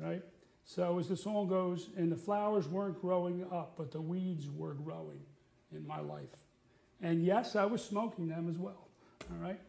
right? 0.00 0.22
So, 0.64 0.98
as 0.98 1.08
the 1.08 1.16
song 1.16 1.48
goes, 1.48 1.90
and 1.96 2.10
the 2.10 2.16
flowers 2.16 2.68
weren't 2.68 3.00
growing 3.00 3.46
up, 3.52 3.74
but 3.76 3.92
the 3.92 4.00
weeds 4.00 4.50
were 4.50 4.74
growing 4.74 5.20
in 5.72 5.86
my 5.86 6.00
life. 6.00 6.47
And 7.00 7.24
yes, 7.24 7.56
I 7.56 7.64
was 7.64 7.84
smoking 7.84 8.28
them 8.28 8.48
as 8.48 8.58
well. 8.58 8.88
All 9.30 9.38
right? 9.40 9.60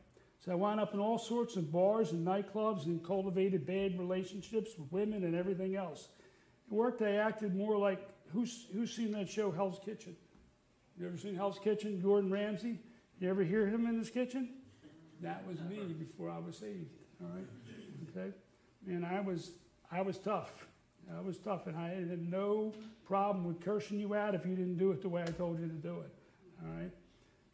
So, 0.43 0.51
I 0.53 0.55
wound 0.55 0.79
up 0.79 0.93
in 0.93 0.99
all 0.99 1.17
sorts 1.17 1.57
of 1.57 1.71
bars 1.71 2.11
and 2.11 2.25
nightclubs 2.25 2.85
and 2.85 3.03
cultivated 3.03 3.65
bad 3.65 3.99
relationships 3.99 4.71
with 4.77 4.91
women 4.91 5.25
and 5.25 5.35
everything 5.35 5.75
else. 5.75 6.07
At 6.67 6.73
work, 6.73 7.01
I 7.01 7.15
acted 7.15 7.55
more 7.55 7.77
like 7.77 8.07
who's, 8.31 8.67
who's 8.73 8.95
seen 8.95 9.11
that 9.11 9.29
show, 9.29 9.51
Hell's 9.51 9.79
Kitchen? 9.83 10.15
You 10.97 11.07
ever 11.07 11.17
seen 11.17 11.35
Hell's 11.35 11.59
Kitchen? 11.59 11.99
Gordon 12.01 12.31
Ramsay? 12.31 12.79
You 13.19 13.29
ever 13.29 13.43
hear 13.43 13.67
him 13.67 13.85
in 13.85 13.97
his 13.97 14.09
kitchen? 14.09 14.49
That 15.21 15.45
was 15.45 15.59
me 15.61 15.93
before 15.93 16.29
I 16.29 16.39
was 16.39 16.57
saved. 16.57 16.89
All 17.21 17.29
right? 17.35 17.45
Okay? 18.09 18.33
And 18.87 19.05
I 19.05 19.19
was, 19.19 19.51
I 19.91 20.01
was 20.01 20.17
tough. 20.17 20.67
I 21.17 21.21
was 21.21 21.37
tough, 21.37 21.67
and 21.67 21.75
I 21.75 21.89
had 21.89 22.29
no 22.29 22.73
problem 23.03 23.43
with 23.43 23.59
cursing 23.59 23.99
you 23.99 24.13
out 24.13 24.35
if 24.35 24.45
you 24.45 24.55
didn't 24.55 24.77
do 24.77 24.91
it 24.91 25.01
the 25.01 25.09
way 25.09 25.23
I 25.23 25.31
told 25.31 25.59
you 25.59 25.67
to 25.67 25.73
do 25.73 25.99
it. 26.01 26.13
All 26.63 26.71
right. 26.71 26.91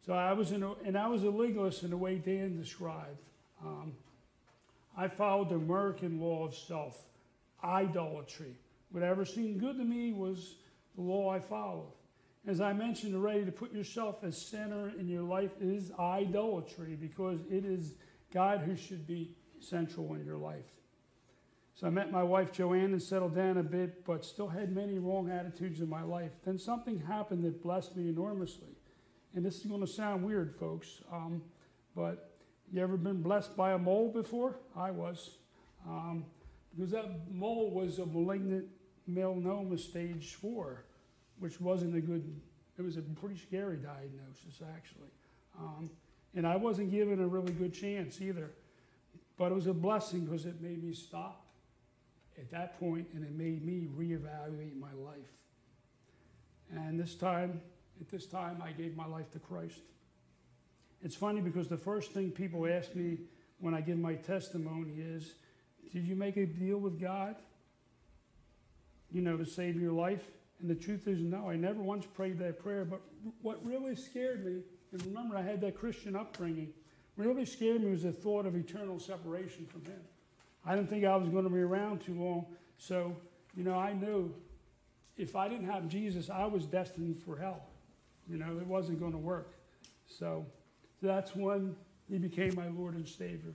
So 0.06 0.12
I 0.12 0.32
was 0.34 0.52
in, 0.52 0.62
a, 0.62 0.72
and 0.84 0.96
I 0.96 1.08
was 1.08 1.24
a 1.24 1.30
legalist 1.30 1.82
in 1.82 1.90
the 1.90 1.96
way 1.96 2.16
Dan 2.16 2.56
described. 2.56 3.18
Um, 3.64 3.94
I 4.96 5.08
followed 5.08 5.48
the 5.48 5.56
American 5.56 6.20
law 6.20 6.46
of 6.46 6.54
self, 6.54 7.02
idolatry. 7.62 8.54
Whatever 8.92 9.24
seemed 9.24 9.58
good 9.58 9.76
to 9.78 9.84
me 9.84 10.12
was 10.12 10.54
the 10.94 11.02
law 11.02 11.30
I 11.30 11.40
followed. 11.40 11.92
As 12.46 12.60
I 12.60 12.72
mentioned 12.72 13.16
already, 13.16 13.44
to 13.44 13.50
put 13.50 13.72
yourself 13.72 14.22
as 14.22 14.40
center 14.40 14.92
in 14.96 15.08
your 15.08 15.24
life 15.24 15.50
is 15.60 15.90
idolatry 15.98 16.96
because 16.98 17.40
it 17.50 17.64
is 17.64 17.94
God 18.32 18.60
who 18.60 18.76
should 18.76 19.08
be 19.08 19.34
central 19.58 20.14
in 20.14 20.24
your 20.24 20.36
life. 20.36 20.64
So 21.74 21.88
I 21.88 21.90
met 21.90 22.12
my 22.12 22.22
wife 22.22 22.52
Joanne 22.52 22.92
and 22.92 23.02
settled 23.02 23.34
down 23.34 23.58
a 23.58 23.62
bit, 23.64 24.04
but 24.04 24.24
still 24.24 24.48
had 24.48 24.74
many 24.74 24.98
wrong 24.98 25.28
attitudes 25.28 25.80
in 25.80 25.88
my 25.88 26.02
life. 26.02 26.30
Then 26.44 26.58
something 26.58 27.00
happened 27.00 27.42
that 27.44 27.62
blessed 27.62 27.96
me 27.96 28.08
enormously. 28.08 28.75
And 29.36 29.44
this 29.44 29.58
is 29.58 29.66
going 29.66 29.82
to 29.82 29.86
sound 29.86 30.24
weird, 30.24 30.56
folks, 30.58 31.02
um, 31.12 31.42
but 31.94 32.38
you 32.72 32.82
ever 32.82 32.96
been 32.96 33.20
blessed 33.20 33.54
by 33.54 33.72
a 33.72 33.78
mole 33.78 34.10
before? 34.10 34.56
I 34.74 34.90
was. 34.90 35.36
Um, 35.86 36.24
because 36.74 36.90
that 36.92 37.30
mole 37.30 37.70
was 37.70 37.98
a 37.98 38.06
malignant 38.06 38.64
melanoma 39.08 39.78
stage 39.78 40.36
four, 40.40 40.84
which 41.38 41.60
wasn't 41.60 41.94
a 41.94 42.00
good, 42.00 42.24
it 42.78 42.82
was 42.82 42.96
a 42.96 43.02
pretty 43.02 43.36
scary 43.36 43.76
diagnosis, 43.76 44.62
actually. 44.74 45.10
Um, 45.58 45.90
and 46.34 46.46
I 46.46 46.56
wasn't 46.56 46.90
given 46.90 47.20
a 47.20 47.26
really 47.26 47.52
good 47.52 47.74
chance 47.74 48.22
either. 48.22 48.52
But 49.36 49.52
it 49.52 49.54
was 49.54 49.66
a 49.66 49.74
blessing 49.74 50.24
because 50.24 50.46
it 50.46 50.62
made 50.62 50.82
me 50.82 50.94
stop 50.94 51.44
at 52.38 52.50
that 52.52 52.80
point, 52.80 53.08
and 53.12 53.22
it 53.22 53.32
made 53.32 53.66
me 53.66 53.86
reevaluate 53.98 54.78
my 54.80 54.92
life. 54.94 55.28
And 56.74 56.98
this 56.98 57.14
time, 57.14 57.60
at 58.00 58.08
this 58.08 58.26
time, 58.26 58.62
I 58.62 58.72
gave 58.72 58.96
my 58.96 59.06
life 59.06 59.30
to 59.32 59.38
Christ. 59.38 59.80
It's 61.02 61.16
funny 61.16 61.40
because 61.40 61.68
the 61.68 61.76
first 61.76 62.12
thing 62.12 62.30
people 62.30 62.66
ask 62.66 62.94
me 62.94 63.18
when 63.60 63.74
I 63.74 63.80
give 63.80 63.98
my 63.98 64.14
testimony 64.14 64.94
is, 64.98 65.34
Did 65.92 66.04
you 66.06 66.16
make 66.16 66.36
a 66.36 66.46
deal 66.46 66.78
with 66.78 67.00
God? 67.00 67.36
you 69.10 69.22
know, 69.22 69.36
to 69.36 69.46
save 69.46 69.80
your 69.80 69.92
life? 69.92 70.24
And 70.60 70.70
the 70.70 70.74
truth 70.74 71.06
is, 71.06 71.20
no, 71.20 71.50
I 71.50 71.56
never 71.56 71.80
once 71.80 72.06
prayed 72.06 72.38
that 72.38 72.58
prayer. 72.58 72.84
But 72.84 73.00
what 73.42 73.64
really 73.64 73.94
scared 73.94 74.44
me, 74.44 74.62
and 74.92 75.06
remember, 75.06 75.36
I 75.36 75.42
had 75.42 75.60
that 75.62 75.76
Christian 75.76 76.16
upbringing, 76.16 76.70
really 77.16 77.44
scared 77.44 77.82
me 77.82 77.90
was 77.90 78.02
the 78.02 78.12
thought 78.12 78.46
of 78.46 78.56
eternal 78.56 78.98
separation 78.98 79.66
from 79.66 79.84
Him. 79.84 80.00
I 80.64 80.74
didn't 80.74 80.88
think 80.88 81.04
I 81.04 81.16
was 81.16 81.28
going 81.28 81.44
to 81.44 81.50
be 81.50 81.60
around 81.60 82.00
too 82.00 82.14
long. 82.14 82.46
So, 82.78 83.16
you 83.54 83.64
know, 83.64 83.78
I 83.78 83.92
knew 83.92 84.34
if 85.16 85.36
I 85.36 85.48
didn't 85.48 85.66
have 85.66 85.88
Jesus, 85.88 86.28
I 86.30 86.46
was 86.46 86.64
destined 86.66 87.18
for 87.18 87.36
hell. 87.36 87.62
You 88.28 88.38
know, 88.38 88.58
it 88.60 88.66
wasn't 88.66 89.00
going 89.00 89.12
to 89.12 89.18
work. 89.18 89.54
So 90.06 90.46
that's 91.02 91.34
when 91.34 91.76
He 92.10 92.18
became 92.18 92.54
my 92.54 92.68
Lord 92.68 92.94
and 92.94 93.08
Savior. 93.08 93.54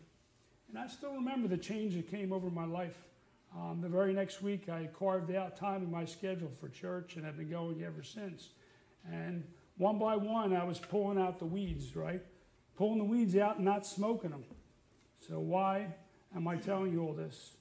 And 0.69 0.77
I 0.77 0.87
still 0.87 1.13
remember 1.13 1.47
the 1.47 1.57
change 1.57 1.95
that 1.95 2.09
came 2.09 2.31
over 2.31 2.49
my 2.49 2.65
life. 2.65 2.95
Um, 3.53 3.81
the 3.81 3.89
very 3.89 4.13
next 4.13 4.41
week, 4.41 4.69
I 4.69 4.87
carved 4.97 5.35
out 5.35 5.57
time 5.57 5.83
in 5.83 5.91
my 5.91 6.05
schedule 6.05 6.51
for 6.61 6.69
church, 6.69 7.17
and 7.17 7.25
I've 7.25 7.37
been 7.37 7.49
going 7.49 7.83
ever 7.83 8.01
since. 8.01 8.49
And 9.11 9.43
one 9.77 9.99
by 9.99 10.15
one, 10.15 10.55
I 10.55 10.63
was 10.63 10.79
pulling 10.79 11.17
out 11.17 11.39
the 11.39 11.45
weeds, 11.45 11.95
right? 11.95 12.21
Pulling 12.77 12.99
the 12.99 13.03
weeds 13.03 13.35
out 13.35 13.57
and 13.57 13.65
not 13.65 13.85
smoking 13.85 14.29
them. 14.29 14.45
So, 15.27 15.39
why 15.39 15.87
am 16.35 16.47
I 16.47 16.55
telling 16.55 16.93
you 16.93 17.01
all 17.05 17.13
this? 17.13 17.51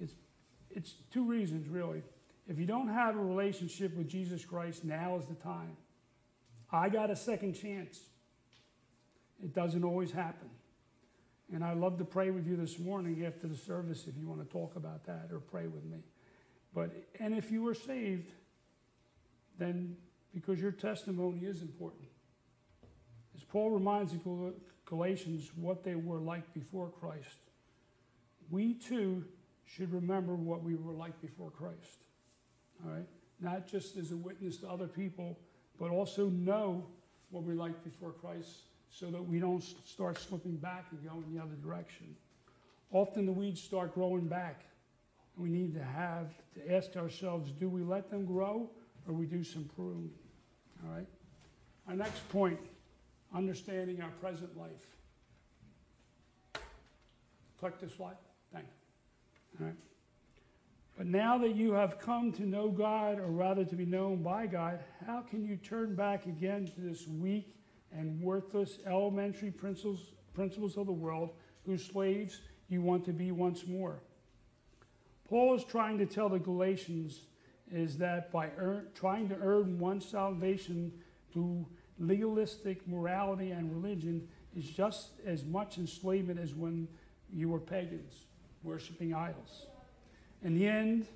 It's, 0.00 0.14
it's 0.70 0.94
two 1.12 1.24
reasons, 1.24 1.68
really. 1.68 2.02
If 2.48 2.58
you 2.58 2.66
don't 2.66 2.88
have 2.88 3.16
a 3.16 3.22
relationship 3.22 3.94
with 3.96 4.08
Jesus 4.08 4.44
Christ, 4.44 4.84
now 4.84 5.16
is 5.16 5.26
the 5.26 5.34
time. 5.34 5.76
I 6.74 6.88
got 6.88 7.08
a 7.10 7.16
second 7.16 7.54
chance. 7.54 8.00
It 9.42 9.54
doesn't 9.54 9.84
always 9.84 10.10
happen. 10.10 10.50
And 11.52 11.62
I'd 11.62 11.76
love 11.76 11.98
to 11.98 12.04
pray 12.04 12.30
with 12.30 12.46
you 12.48 12.56
this 12.56 12.78
morning 12.78 13.24
after 13.24 13.46
the 13.46 13.56
service 13.56 14.06
if 14.08 14.16
you 14.16 14.26
want 14.26 14.40
to 14.44 14.52
talk 14.52 14.74
about 14.74 15.04
that 15.04 15.28
or 15.30 15.38
pray 15.38 15.68
with 15.68 15.84
me. 15.84 15.98
But 16.74 16.90
and 17.20 17.32
if 17.34 17.52
you 17.52 17.62
were 17.62 17.74
saved, 17.74 18.32
then 19.58 19.96
because 20.34 20.60
your 20.60 20.72
testimony 20.72 21.44
is 21.44 21.62
important. 21.62 22.08
As 23.36 23.44
Paul 23.44 23.70
reminds 23.70 24.12
the 24.12 24.54
Galatians 24.84 25.50
what 25.54 25.84
they 25.84 25.94
were 25.94 26.18
like 26.18 26.52
before 26.54 26.88
Christ, 26.88 27.38
we 28.50 28.74
too 28.74 29.24
should 29.64 29.92
remember 29.92 30.34
what 30.34 30.64
we 30.64 30.74
were 30.74 30.92
like 30.92 31.20
before 31.20 31.50
Christ. 31.50 32.04
All 32.84 32.90
right? 32.90 33.06
Not 33.40 33.68
just 33.68 33.96
as 33.96 34.10
a 34.10 34.16
witness 34.16 34.56
to 34.58 34.68
other 34.68 34.88
people, 34.88 35.38
but 35.78 35.90
also 35.90 36.28
know 36.28 36.84
what 37.30 37.42
we 37.44 37.54
like 37.54 37.82
before 37.84 38.12
Christ 38.12 38.50
so 38.90 39.10
that 39.10 39.22
we 39.22 39.38
don't 39.38 39.62
start 39.84 40.18
slipping 40.18 40.56
back 40.56 40.86
and 40.92 41.04
going 41.04 41.24
the 41.34 41.42
other 41.42 41.56
direction. 41.56 42.14
Often 42.92 43.26
the 43.26 43.32
weeds 43.32 43.60
start 43.60 43.94
growing 43.94 44.28
back. 44.28 44.62
We 45.36 45.48
need 45.48 45.74
to 45.74 45.82
have 45.82 46.28
to 46.54 46.72
ask 46.72 46.96
ourselves 46.96 47.50
do 47.50 47.68
we 47.68 47.82
let 47.82 48.08
them 48.08 48.24
grow 48.24 48.70
or 49.08 49.14
we 49.14 49.26
do 49.26 49.42
some 49.42 49.68
pruning? 49.74 50.10
All 50.84 50.94
right? 50.94 51.06
Our 51.88 51.96
next 51.96 52.28
point 52.28 52.58
understanding 53.34 54.00
our 54.00 54.10
present 54.20 54.56
life. 54.56 54.86
Click 57.58 57.80
this 57.80 57.94
slide. 57.94 58.16
Thank 58.52 58.66
you. 58.66 59.60
All 59.60 59.66
right. 59.66 59.93
But 60.96 61.06
now 61.06 61.38
that 61.38 61.56
you 61.56 61.72
have 61.72 61.98
come 61.98 62.32
to 62.32 62.46
know 62.46 62.68
God, 62.68 63.18
or 63.18 63.26
rather 63.26 63.64
to 63.64 63.74
be 63.74 63.84
known 63.84 64.22
by 64.22 64.46
God, 64.46 64.78
how 65.04 65.22
can 65.22 65.44
you 65.44 65.56
turn 65.56 65.96
back 65.96 66.26
again 66.26 66.66
to 66.66 66.80
this 66.80 67.08
weak 67.08 67.56
and 67.92 68.20
worthless 68.20 68.78
elementary 68.86 69.50
principles, 69.50 70.12
principles 70.34 70.76
of 70.76 70.86
the 70.86 70.92
world 70.92 71.30
whose 71.66 71.84
slaves 71.84 72.40
you 72.68 72.80
want 72.80 73.04
to 73.06 73.12
be 73.12 73.32
once 73.32 73.66
more? 73.66 74.02
Paul 75.28 75.54
is 75.54 75.64
trying 75.64 75.98
to 75.98 76.06
tell 76.06 76.28
the 76.28 76.38
Galatians 76.38 77.22
is 77.72 77.98
that 77.98 78.30
by 78.30 78.50
earn, 78.56 78.86
trying 78.94 79.28
to 79.30 79.36
earn 79.40 79.80
one's 79.80 80.06
salvation 80.06 80.92
through 81.32 81.66
legalistic 81.98 82.86
morality 82.86 83.50
and 83.50 83.72
religion 83.72 84.28
is 84.56 84.64
just 84.64 85.12
as 85.26 85.44
much 85.44 85.78
enslavement 85.78 86.38
as 86.38 86.54
when 86.54 86.86
you 87.32 87.48
were 87.48 87.58
pagans 87.58 88.26
worshiping 88.62 89.12
idols. 89.12 89.66
In 90.42 90.58
the 90.58 90.66
end, 90.66 91.06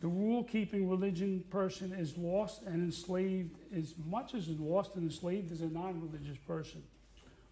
the 0.00 0.08
rule 0.08 0.42
keeping 0.44 0.88
religion 0.88 1.44
person 1.50 1.92
is 1.92 2.16
lost 2.16 2.62
and 2.62 2.82
enslaved 2.82 3.56
as 3.76 3.94
much 4.06 4.34
as 4.34 4.48
is 4.48 4.58
lost 4.58 4.94
and 4.94 5.04
enslaved 5.04 5.52
as 5.52 5.60
a 5.60 5.68
non 5.68 6.00
religious 6.00 6.38
person. 6.38 6.82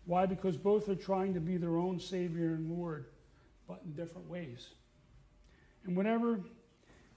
Why? 0.06 0.24
Because 0.24 0.56
both 0.56 0.88
are 0.88 0.94
trying 0.94 1.34
to 1.34 1.40
be 1.40 1.58
their 1.58 1.76
own 1.76 2.00
Savior 2.00 2.54
and 2.54 2.70
Lord, 2.70 3.06
but 3.68 3.82
in 3.84 3.92
different 3.92 4.28
ways. 4.28 4.70
And 5.84 5.94
whatever 5.94 6.40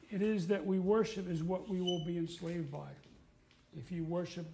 it 0.10 0.22
is 0.22 0.48
that 0.48 0.66
we 0.66 0.80
worship 0.80 1.30
is 1.30 1.42
what 1.42 1.70
we 1.70 1.80
will 1.80 2.04
be 2.04 2.18
enslaved 2.18 2.70
by. 2.70 2.90
If 3.78 3.92
you 3.92 4.04
worship 4.04 4.46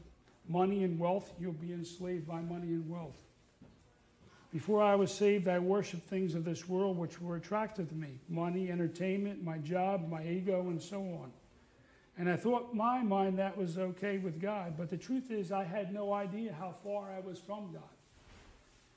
money 0.47 0.83
and 0.83 0.99
wealth, 0.99 1.31
you'll 1.39 1.53
be 1.53 1.73
enslaved 1.73 2.27
by 2.27 2.41
money 2.41 2.67
and 2.67 2.87
wealth. 2.87 3.17
Before 4.51 4.81
I 4.81 4.95
was 4.95 5.13
saved, 5.13 5.47
I 5.47 5.59
worshiped 5.59 6.07
things 6.07 6.33
of 6.33 6.45
this 6.45 6.69
world 6.69 6.97
which 6.97 7.21
were 7.21 7.35
attractive 7.35 7.89
to 7.89 7.95
me 7.95 8.19
money, 8.29 8.71
entertainment, 8.71 9.43
my 9.43 9.57
job, 9.57 10.09
my 10.09 10.25
ego, 10.25 10.61
and 10.61 10.81
so 10.81 10.99
on. 10.99 11.31
And 12.17 12.29
I 12.29 12.35
thought 12.35 12.73
my 12.73 13.03
mind 13.03 13.37
that 13.37 13.57
was 13.57 13.77
okay 13.77 14.17
with 14.17 14.41
God. 14.41 14.75
But 14.77 14.89
the 14.89 14.97
truth 14.97 15.29
is, 15.29 15.51
I 15.51 15.63
had 15.63 15.93
no 15.93 16.13
idea 16.13 16.55
how 16.57 16.73
far 16.83 17.11
I 17.11 17.19
was 17.19 17.39
from 17.39 17.71
God. 17.71 17.83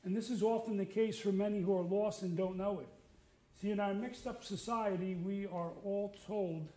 And 0.04 0.16
this 0.16 0.30
is 0.30 0.42
often 0.42 0.78
the 0.78 0.86
case 0.86 1.18
for 1.18 1.32
many 1.32 1.60
who 1.60 1.76
are 1.76 1.82
lost 1.82 2.22
and 2.22 2.36
don't 2.36 2.56
know 2.56 2.80
it. 2.80 2.88
See, 3.60 3.70
in 3.70 3.78
our 3.78 3.92
mixed 3.92 4.26
up 4.26 4.42
society, 4.42 5.16
we 5.16 5.46
are 5.46 5.72
all 5.84 6.14
told 6.26 6.68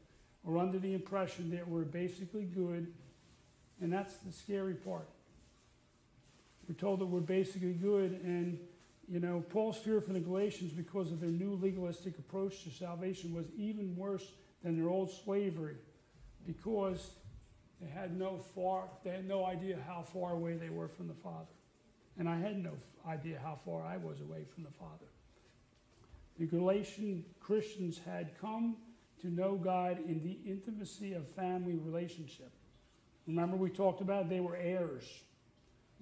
or 0.43 0.57
under 0.57 0.79
the 0.79 0.93
impression 0.93 1.49
that 1.51 1.65
we're 1.67 1.83
basically 1.83 2.43
good, 2.43 2.91
and 3.79 3.93
that's 3.93 4.15
the 4.17 4.31
scary 4.31 4.73
part. 4.73 5.07
We're 6.73 6.79
told 6.79 7.01
that 7.01 7.05
we're 7.05 7.19
basically 7.19 7.73
good, 7.73 8.19
and 8.23 8.57
you 9.07 9.19
know, 9.19 9.43
Paul's 9.47 9.77
fear 9.77 10.01
for 10.01 10.11
the 10.11 10.19
Galatians 10.19 10.71
because 10.71 11.11
of 11.11 11.19
their 11.19 11.29
new 11.29 11.53
legalistic 11.53 12.17
approach 12.17 12.63
to 12.63 12.71
salvation 12.71 13.31
was 13.31 13.45
even 13.55 13.95
worse 13.95 14.25
than 14.63 14.75
their 14.75 14.89
old 14.89 15.11
slavery, 15.11 15.75
because 16.47 17.11
they 17.79 17.87
had 17.87 18.17
no 18.17 18.39
far, 18.55 18.85
they 19.03 19.11
had 19.11 19.27
no 19.27 19.45
idea 19.45 19.77
how 19.85 20.01
far 20.01 20.31
away 20.31 20.55
they 20.55 20.69
were 20.69 20.87
from 20.87 21.07
the 21.07 21.13
Father, 21.13 21.53
and 22.17 22.27
I 22.27 22.39
had 22.39 22.57
no 22.57 22.71
idea 23.07 23.39
how 23.43 23.59
far 23.63 23.83
I 23.83 23.97
was 23.97 24.21
away 24.21 24.43
from 24.51 24.63
the 24.63 24.71
Father. 24.71 25.05
The 26.39 26.47
Galatian 26.47 27.23
Christians 27.39 27.99
had 28.03 28.31
come 28.41 28.77
to 29.21 29.27
know 29.27 29.57
God 29.57 29.99
in 30.07 30.23
the 30.23 30.39
intimacy 30.51 31.13
of 31.13 31.29
family 31.29 31.75
relationship. 31.75 32.51
Remember, 33.27 33.57
we 33.57 33.69
talked 33.69 34.01
about 34.01 34.27
they 34.27 34.39
were 34.39 34.55
heirs 34.55 35.05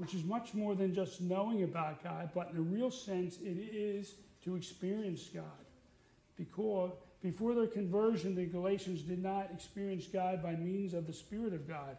which 0.02 0.16
is 0.16 0.24
much 0.24 0.56
more 0.56 0.74
than 0.74 0.96
just 0.96 1.22
knowing 1.22 1.62
about 1.62 2.04
God, 2.04 2.32
but 2.34 2.50
in 2.50 2.58
a 2.58 2.62
real 2.62 2.90
sense, 2.90 3.38
it 3.38 3.56
is 3.72 4.16
to 4.44 4.56
experience 4.56 5.30
God. 5.32 5.44
Because 6.36 6.90
before 7.22 7.54
their 7.54 7.68
conversion, 7.68 8.34
the 8.34 8.48
Galatians 8.48 9.04
did 9.04 9.22
not 9.22 9.52
experience 9.54 10.08
God 10.08 10.42
by 10.42 10.56
means 10.56 10.96
of 10.96 11.06
the 11.06 11.14
Spirit 11.14 11.54
of 11.54 11.68
God. 11.68 11.98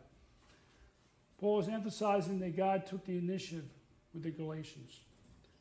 Paul 1.39 1.61
is 1.61 1.69
emphasizing 1.69 2.41
that 2.41 2.57
God 2.57 2.87
took 2.87 3.07
the 3.07 3.17
initiative 3.17 3.67
with 4.13 4.25
the 4.25 4.33
Galatians, 4.33 4.99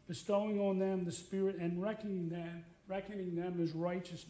bestowing 0.08 0.60
on 0.60 0.80
them 0.80 1.06
the 1.06 1.12
Spirit 1.12 1.58
and 1.58 1.80
reckoning 1.80 2.27
them, 2.27 2.65
reckoning 2.88 3.36
them 3.36 3.62
as 3.62 3.73
righteous. 3.73 4.25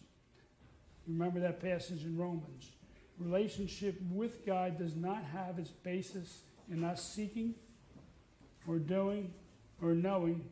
Remember 1.07 1.39
that 1.39 1.61
passage 1.61 2.03
in 2.03 2.17
Romans. 2.17 2.71
Relationship 3.17 4.01
with 4.11 4.45
God 4.45 4.77
does 4.77 4.97
not 4.97 5.23
have 5.31 5.59
its 5.59 5.69
basis 5.69 6.41
in 6.69 6.83
us 6.83 7.01
seeking 7.01 7.55
or 8.67 8.77
doing 8.77 9.33
or 9.81 9.93
knowing, 9.93 10.43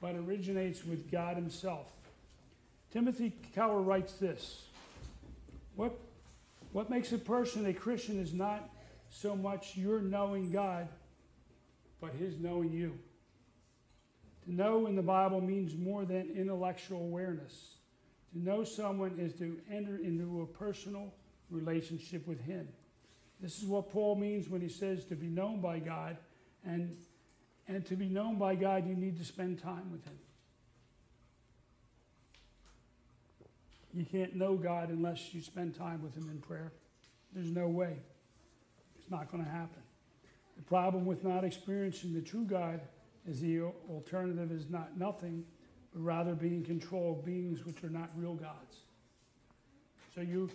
but 0.00 0.14
originates 0.14 0.84
with 0.84 1.10
God 1.10 1.36
Himself. 1.36 1.88
Timothy 2.92 3.32
Keller 3.54 3.80
writes 3.80 4.14
this 4.14 4.66
what, 5.76 5.98
what 6.72 6.90
makes 6.90 7.12
a 7.12 7.18
person 7.18 7.66
a 7.66 7.72
Christian 7.72 8.20
is 8.20 8.34
not 8.34 8.68
so 9.08 9.34
much 9.34 9.76
your 9.76 10.00
knowing 10.00 10.50
God, 10.50 10.88
but 12.00 12.12
His 12.12 12.38
knowing 12.38 12.72
you. 12.72 12.98
To 14.44 14.54
know 14.54 14.86
in 14.86 14.96
the 14.96 15.02
Bible 15.02 15.40
means 15.40 15.76
more 15.76 16.04
than 16.04 16.30
intellectual 16.34 17.00
awareness. 17.00 17.76
To 18.32 18.38
know 18.38 18.64
someone 18.64 19.16
is 19.18 19.34
to 19.34 19.58
enter 19.70 19.96
into 19.96 20.42
a 20.42 20.46
personal 20.46 21.12
relationship 21.50 22.26
with 22.26 22.40
Him. 22.40 22.68
This 23.40 23.58
is 23.58 23.64
what 23.64 23.90
Paul 23.90 24.16
means 24.16 24.48
when 24.48 24.60
he 24.60 24.68
says 24.68 25.04
to 25.06 25.14
be 25.14 25.26
known 25.26 25.60
by 25.60 25.78
God 25.78 26.16
and 26.64 26.94
and 27.70 27.86
to 27.86 27.94
be 27.94 28.08
known 28.08 28.36
by 28.36 28.56
God, 28.56 28.86
you 28.88 28.96
need 28.96 29.16
to 29.18 29.24
spend 29.24 29.62
time 29.62 29.92
with 29.92 30.04
Him. 30.04 30.18
You 33.94 34.04
can't 34.04 34.34
know 34.34 34.56
God 34.56 34.90
unless 34.90 35.32
you 35.32 35.40
spend 35.40 35.76
time 35.76 36.02
with 36.02 36.16
Him 36.16 36.28
in 36.30 36.38
prayer. 36.38 36.72
There's 37.32 37.50
no 37.52 37.68
way. 37.68 37.96
It's 38.98 39.10
not 39.10 39.30
going 39.30 39.44
to 39.44 39.50
happen. 39.50 39.82
The 40.56 40.62
problem 40.64 41.06
with 41.06 41.22
not 41.24 41.44
experiencing 41.44 42.12
the 42.12 42.20
true 42.20 42.44
God 42.44 42.80
is 43.26 43.40
the 43.40 43.62
alternative 43.88 44.50
is 44.50 44.68
not 44.68 44.98
nothing, 44.98 45.44
but 45.92 46.02
rather 46.02 46.34
being 46.34 46.64
controlled 46.64 47.24
beings 47.24 47.64
which 47.64 47.84
are 47.84 47.90
not 47.90 48.10
real 48.16 48.34
gods. 48.34 48.78
So 50.14 50.22
you, 50.22 50.50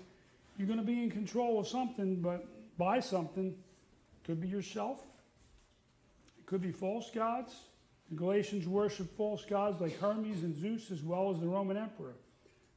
you're 0.57 0.67
going 0.67 0.79
to 0.79 0.85
be 0.85 1.01
in 1.01 1.09
control 1.09 1.59
of 1.59 1.67
something, 1.67 2.17
but 2.17 2.45
by 2.77 2.99
something. 2.99 3.55
Could 4.25 4.41
be 4.41 4.47
yourself. 4.47 5.03
Could 6.45 6.61
be 6.61 6.71
false 6.71 7.09
gods. 7.09 7.53
The 8.09 8.15
Galatians 8.15 8.67
worship 8.67 9.15
false 9.17 9.43
gods 9.45 9.81
like 9.81 9.99
Hermes 9.99 10.43
and 10.43 10.55
Zeus, 10.55 10.91
as 10.91 11.01
well 11.01 11.31
as 11.31 11.39
the 11.39 11.47
Roman 11.47 11.75
emperor. 11.75 12.13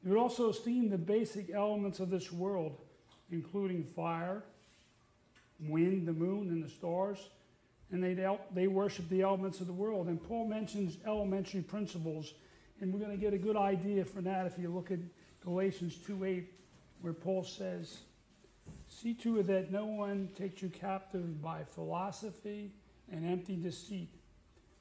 They 0.02 0.10
would 0.10 0.18
also 0.18 0.50
esteem 0.50 0.88
the 0.88 0.98
basic 0.98 1.50
elements 1.50 2.00
of 2.00 2.08
this 2.08 2.32
world, 2.32 2.78
including 3.30 3.84
fire, 3.84 4.42
wind, 5.60 6.06
the 6.06 6.12
moon, 6.12 6.48
and 6.48 6.64
the 6.64 6.68
stars. 6.68 7.18
And 7.90 8.02
they, 8.02 8.16
they 8.54 8.68
worship 8.68 9.08
the 9.08 9.22
elements 9.22 9.60
of 9.60 9.66
the 9.66 9.72
world. 9.72 10.08
And 10.08 10.22
Paul 10.22 10.46
mentions 10.46 10.98
elementary 11.06 11.62
principles, 11.62 12.34
and 12.80 12.92
we're 12.92 13.00
going 13.00 13.10
to 13.10 13.22
get 13.22 13.34
a 13.34 13.38
good 13.38 13.56
idea 13.56 14.04
from 14.04 14.24
that 14.24 14.46
if 14.46 14.58
you 14.58 14.68
look 14.68 14.90
at 14.90 14.98
Galatians 15.42 15.96
2 16.06 16.24
8, 16.24 16.52
where 17.02 17.12
Paul 17.12 17.44
says, 17.44 17.98
See 18.88 19.14
to 19.14 19.40
it 19.40 19.46
that 19.48 19.70
no 19.70 19.86
one 19.86 20.30
takes 20.36 20.62
you 20.62 20.68
captive 20.68 21.42
by 21.42 21.64
philosophy 21.64 22.72
and 23.12 23.26
empty 23.26 23.56
deceit, 23.56 24.14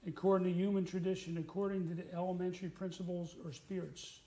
according 0.06 0.48
to 0.48 0.54
human 0.54 0.86
tradition, 0.86 1.38
according 1.38 1.88
to 1.90 1.96
the 1.96 2.14
elementary 2.14 2.70
principles 2.70 3.36
or 3.44 3.52
spirits. 3.52 4.20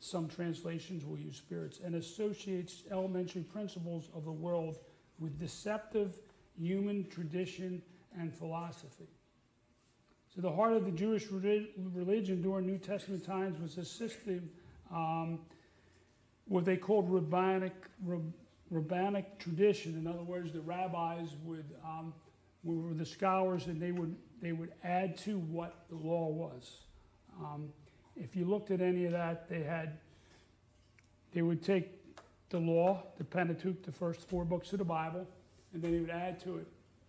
Some 0.00 0.28
translations 0.28 1.04
will 1.04 1.18
use 1.18 1.36
spirits, 1.36 1.80
and 1.84 1.94
associates 1.94 2.82
elementary 2.90 3.42
principles 3.42 4.08
of 4.14 4.24
the 4.24 4.32
world 4.32 4.78
with 5.18 5.38
deceptive 5.38 6.18
human 6.58 7.06
tradition 7.08 7.80
and 8.18 8.34
philosophy. 8.34 9.08
So, 10.34 10.40
the 10.40 10.50
heart 10.50 10.72
of 10.72 10.86
the 10.86 10.90
Jewish 10.90 11.28
religion 11.30 12.42
during 12.42 12.66
New 12.66 12.78
Testament 12.78 13.24
times 13.24 13.60
was 13.60 13.76
a 13.76 13.84
system, 13.84 14.50
um, 14.90 15.40
what 16.48 16.64
they 16.64 16.76
called 16.76 17.10
rabbinic, 17.10 17.74
rabbinic 18.70 19.38
tradition. 19.38 19.94
In 19.96 20.06
other 20.06 20.22
words, 20.22 20.52
the 20.52 20.62
rabbis 20.62 21.28
would 21.44 21.66
um, 21.84 22.14
were 22.64 22.94
the 22.94 23.06
scholars, 23.06 23.66
and 23.66 23.80
they 23.80 23.92
would 23.92 24.14
they 24.40 24.52
would 24.52 24.72
add 24.82 25.16
to 25.18 25.38
what 25.38 25.84
the 25.88 25.96
law 25.96 26.28
was. 26.28 26.78
Um, 27.40 27.68
if 28.16 28.36
you 28.36 28.44
looked 28.44 28.70
at 28.70 28.80
any 28.80 29.04
of 29.04 29.12
that, 29.12 29.48
they 29.48 29.62
had 29.62 29.98
they 31.32 31.42
would 31.42 31.62
take 31.62 31.90
the 32.50 32.58
law, 32.58 33.02
the 33.16 33.24
Pentateuch, 33.24 33.82
the 33.82 33.92
first 33.92 34.28
four 34.28 34.44
books 34.44 34.72
of 34.72 34.78
the 34.78 34.84
Bible, 34.84 35.26
and 35.72 35.82
then 35.82 35.92
they 35.92 36.00
would 36.00 36.10
add 36.10 36.38
to 36.40 36.58
it. 36.58 36.66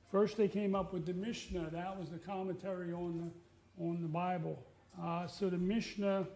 First, 0.09 0.37
they 0.37 0.47
came 0.47 0.75
up 0.75 0.93
with 0.93 1.05
the 1.05 1.13
Mishnah. 1.13 1.69
That 1.71 1.99
was 1.99 2.09
the 2.09 2.19
commentary 2.19 2.93
on 2.93 3.17
the 3.17 3.83
on 3.83 4.01
the 4.01 4.07
Bible. 4.07 4.63
Uh, 5.01 5.25
so 5.27 5.49
the 5.49 5.57
Mishnah, 5.57 6.27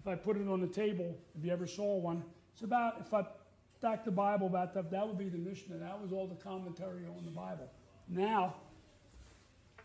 if 0.00 0.06
I 0.06 0.14
put 0.14 0.36
it 0.36 0.48
on 0.48 0.60
the 0.60 0.68
table, 0.68 1.16
if 1.36 1.44
you 1.44 1.50
ever 1.52 1.66
saw 1.66 1.96
one, 1.98 2.22
it's 2.52 2.62
about 2.62 3.00
if 3.00 3.12
I 3.12 3.24
stack 3.76 4.04
the 4.04 4.12
Bible 4.12 4.48
back 4.48 4.76
up, 4.76 4.90
that 4.92 5.06
would 5.06 5.18
be 5.18 5.28
the 5.28 5.38
Mishnah. 5.38 5.76
That 5.78 6.00
was 6.00 6.12
all 6.12 6.28
the 6.28 6.36
commentary 6.36 7.04
on 7.06 7.24
the 7.24 7.32
Bible. 7.32 7.68
Now, 8.08 8.54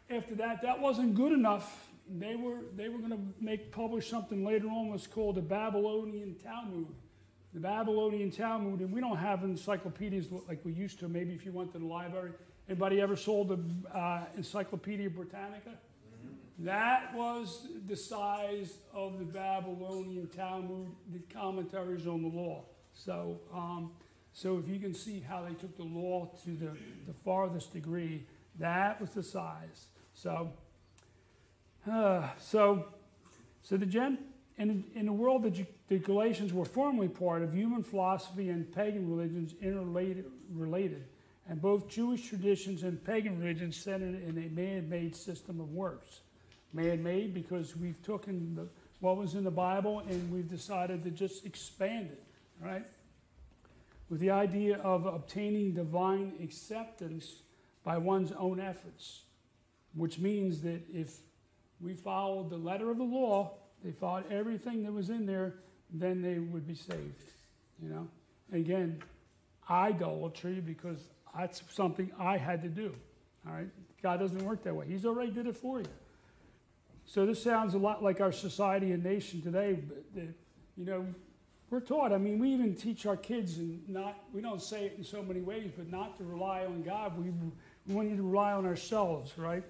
after 0.09 0.35
that, 0.35 0.61
that 0.61 0.79
wasn't 0.79 1.15
good 1.15 1.31
enough. 1.31 1.87
They 2.09 2.35
were, 2.35 2.59
they 2.75 2.89
were 2.89 2.99
going 2.99 3.11
to 3.11 3.19
make 3.41 3.71
publish 3.71 4.09
something 4.09 4.45
later 4.45 4.67
on 4.67 4.89
was 4.89 5.07
called 5.07 5.35
the 5.35 5.41
Babylonian 5.41 6.35
Talmud. 6.43 6.87
The 7.53 7.59
Babylonian 7.59 8.31
Talmud, 8.31 8.79
and 8.81 8.91
we 8.91 9.01
don't 9.01 9.17
have 9.17 9.43
encyclopedias 9.43 10.27
like 10.47 10.59
we 10.63 10.73
used 10.73 10.99
to. 10.99 11.07
Maybe 11.07 11.33
if 11.33 11.45
you 11.45 11.51
went 11.51 11.73
to 11.73 11.79
the 11.79 11.85
library. 11.85 12.31
Anybody 12.69 13.01
ever 13.01 13.15
sold 13.15 13.47
the 13.47 13.97
uh, 13.97 14.25
Encyclopedia 14.35 15.09
Britannica? 15.09 15.69
Mm-hmm. 15.69 16.65
That 16.65 17.15
was 17.15 17.67
the 17.87 17.95
size 17.95 18.73
of 18.93 19.19
the 19.19 19.25
Babylonian 19.25 20.27
Talmud, 20.27 20.87
the 21.13 21.19
commentaries 21.33 22.07
on 22.07 22.21
the 22.21 22.27
law. 22.27 22.65
So, 22.93 23.39
um, 23.53 23.91
so 24.37 24.59
if 24.59 24.69
you 24.71 24.77
can 24.77 24.93
see 24.93 25.19
how 25.27 25.41
they 25.41 25.55
took 25.55 25.75
the 25.77 25.83
law 25.83 26.29
to 26.43 26.51
the, 26.51 26.69
the 27.07 27.13
farthest 27.25 27.73
degree, 27.73 28.23
that 28.59 29.01
was 29.01 29.09
the 29.09 29.23
size. 29.23 29.87
So, 30.13 30.53
uh, 31.91 32.29
so, 32.37 32.85
so 33.63 33.77
the 33.77 33.87
gen 33.87 34.19
in, 34.59 34.83
in 34.93 35.07
the 35.07 35.11
world 35.11 35.41
that 35.41 35.65
the 35.87 35.97
Galatians 35.97 36.53
were 36.53 36.65
formerly 36.65 37.07
part 37.07 37.41
of, 37.41 37.51
human 37.51 37.81
philosophy 37.81 38.49
and 38.49 38.71
pagan 38.71 39.09
religions 39.09 39.55
interrelated, 39.59 40.25
related, 40.53 41.05
and 41.49 41.59
both 41.59 41.89
Jewish 41.89 42.29
traditions 42.29 42.83
and 42.83 43.03
pagan 43.03 43.39
religions 43.39 43.75
centered 43.75 44.21
in 44.21 44.37
a 44.37 44.49
man-made 44.49 45.15
system 45.15 45.59
of 45.59 45.71
works. 45.71 46.19
Man-made 46.73 47.33
because 47.33 47.75
we've 47.75 47.99
taken 48.03 48.53
the, 48.53 48.67
what 48.99 49.17
was 49.17 49.33
in 49.33 49.43
the 49.43 49.49
Bible 49.49 50.03
and 50.07 50.31
we've 50.31 50.47
decided 50.47 51.03
to 51.05 51.09
just 51.09 51.43
expand 51.43 52.11
it 52.11 52.23
right? 52.61 52.85
With 54.09 54.19
the 54.19 54.31
idea 54.31 54.77
of 54.77 55.05
obtaining 55.05 55.73
divine 55.73 56.33
acceptance 56.41 57.41
by 57.83 57.97
one's 57.97 58.31
own 58.31 58.59
efforts, 58.59 59.23
which 59.93 60.19
means 60.19 60.61
that 60.61 60.81
if 60.93 61.17
we 61.81 61.93
followed 61.93 62.49
the 62.49 62.57
letter 62.57 62.89
of 62.89 62.97
the 62.97 63.03
law, 63.03 63.53
they 63.83 63.91
followed 63.91 64.31
everything 64.31 64.83
that 64.83 64.91
was 64.91 65.09
in 65.09 65.25
there, 65.25 65.55
then 65.93 66.21
they 66.21 66.39
would 66.39 66.67
be 66.67 66.75
saved. 66.75 67.31
You 67.81 67.89
know? 67.89 68.07
Again, 68.53 69.01
idolatry 69.69 70.61
because 70.61 70.99
that's 71.37 71.61
something 71.69 72.11
I 72.17 72.37
had 72.37 72.61
to 72.63 72.69
do. 72.69 72.95
All 73.47 73.53
right? 73.53 73.69
God 74.01 74.19
doesn't 74.19 74.43
work 74.43 74.63
that 74.63 74.75
way. 74.75 74.85
He's 74.87 75.05
already 75.05 75.31
did 75.31 75.47
it 75.47 75.55
for 75.55 75.79
you. 75.79 75.87
So 77.05 77.25
this 77.25 77.41
sounds 77.41 77.73
a 77.73 77.77
lot 77.77 78.03
like 78.03 78.19
our 78.19 78.31
society 78.31 78.91
and 78.91 79.03
nation 79.03 79.41
today. 79.41 79.73
But, 79.73 80.23
you 80.77 80.85
know, 80.85 81.05
we're 81.69 81.81
taught, 81.81 82.13
I 82.13 82.17
mean, 82.17 82.39
we 82.39 82.53
even 82.53 82.75
teach 82.75 83.05
our 83.05 83.17
kids, 83.17 83.57
and 83.57 83.87
not, 83.89 84.23
we 84.33 84.41
don't 84.41 84.61
say 84.61 84.85
it 84.85 84.95
in 84.97 85.03
so 85.03 85.21
many 85.21 85.41
ways, 85.41 85.71
but 85.75 85.91
not 85.91 86.17
to 86.17 86.23
rely 86.23 86.65
on 86.65 86.81
God. 86.81 87.17
We, 87.17 87.31
we 87.85 87.93
want 87.93 88.09
you 88.09 88.15
to 88.15 88.23
rely 88.23 88.53
on 88.53 88.65
ourselves, 88.65 89.37
right? 89.37 89.63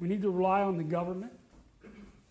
We 0.00 0.08
need 0.08 0.22
to 0.22 0.30
rely 0.30 0.62
on 0.62 0.76
the 0.76 0.84
government, 0.84 1.32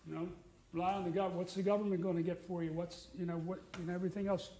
you 0.06 0.14
know, 0.14 0.28
rely 0.74 0.92
on 0.92 1.04
the 1.04 1.10
government. 1.10 1.38
What's 1.38 1.54
the 1.54 1.62
government 1.62 2.02
going 2.02 2.16
to 2.16 2.22
get 2.22 2.46
for 2.46 2.62
you? 2.62 2.72
What's, 2.72 3.08
you 3.18 3.24
know, 3.24 3.38
what, 3.38 3.60
and 3.78 3.90
everything 3.90 4.28
else. 4.28 4.50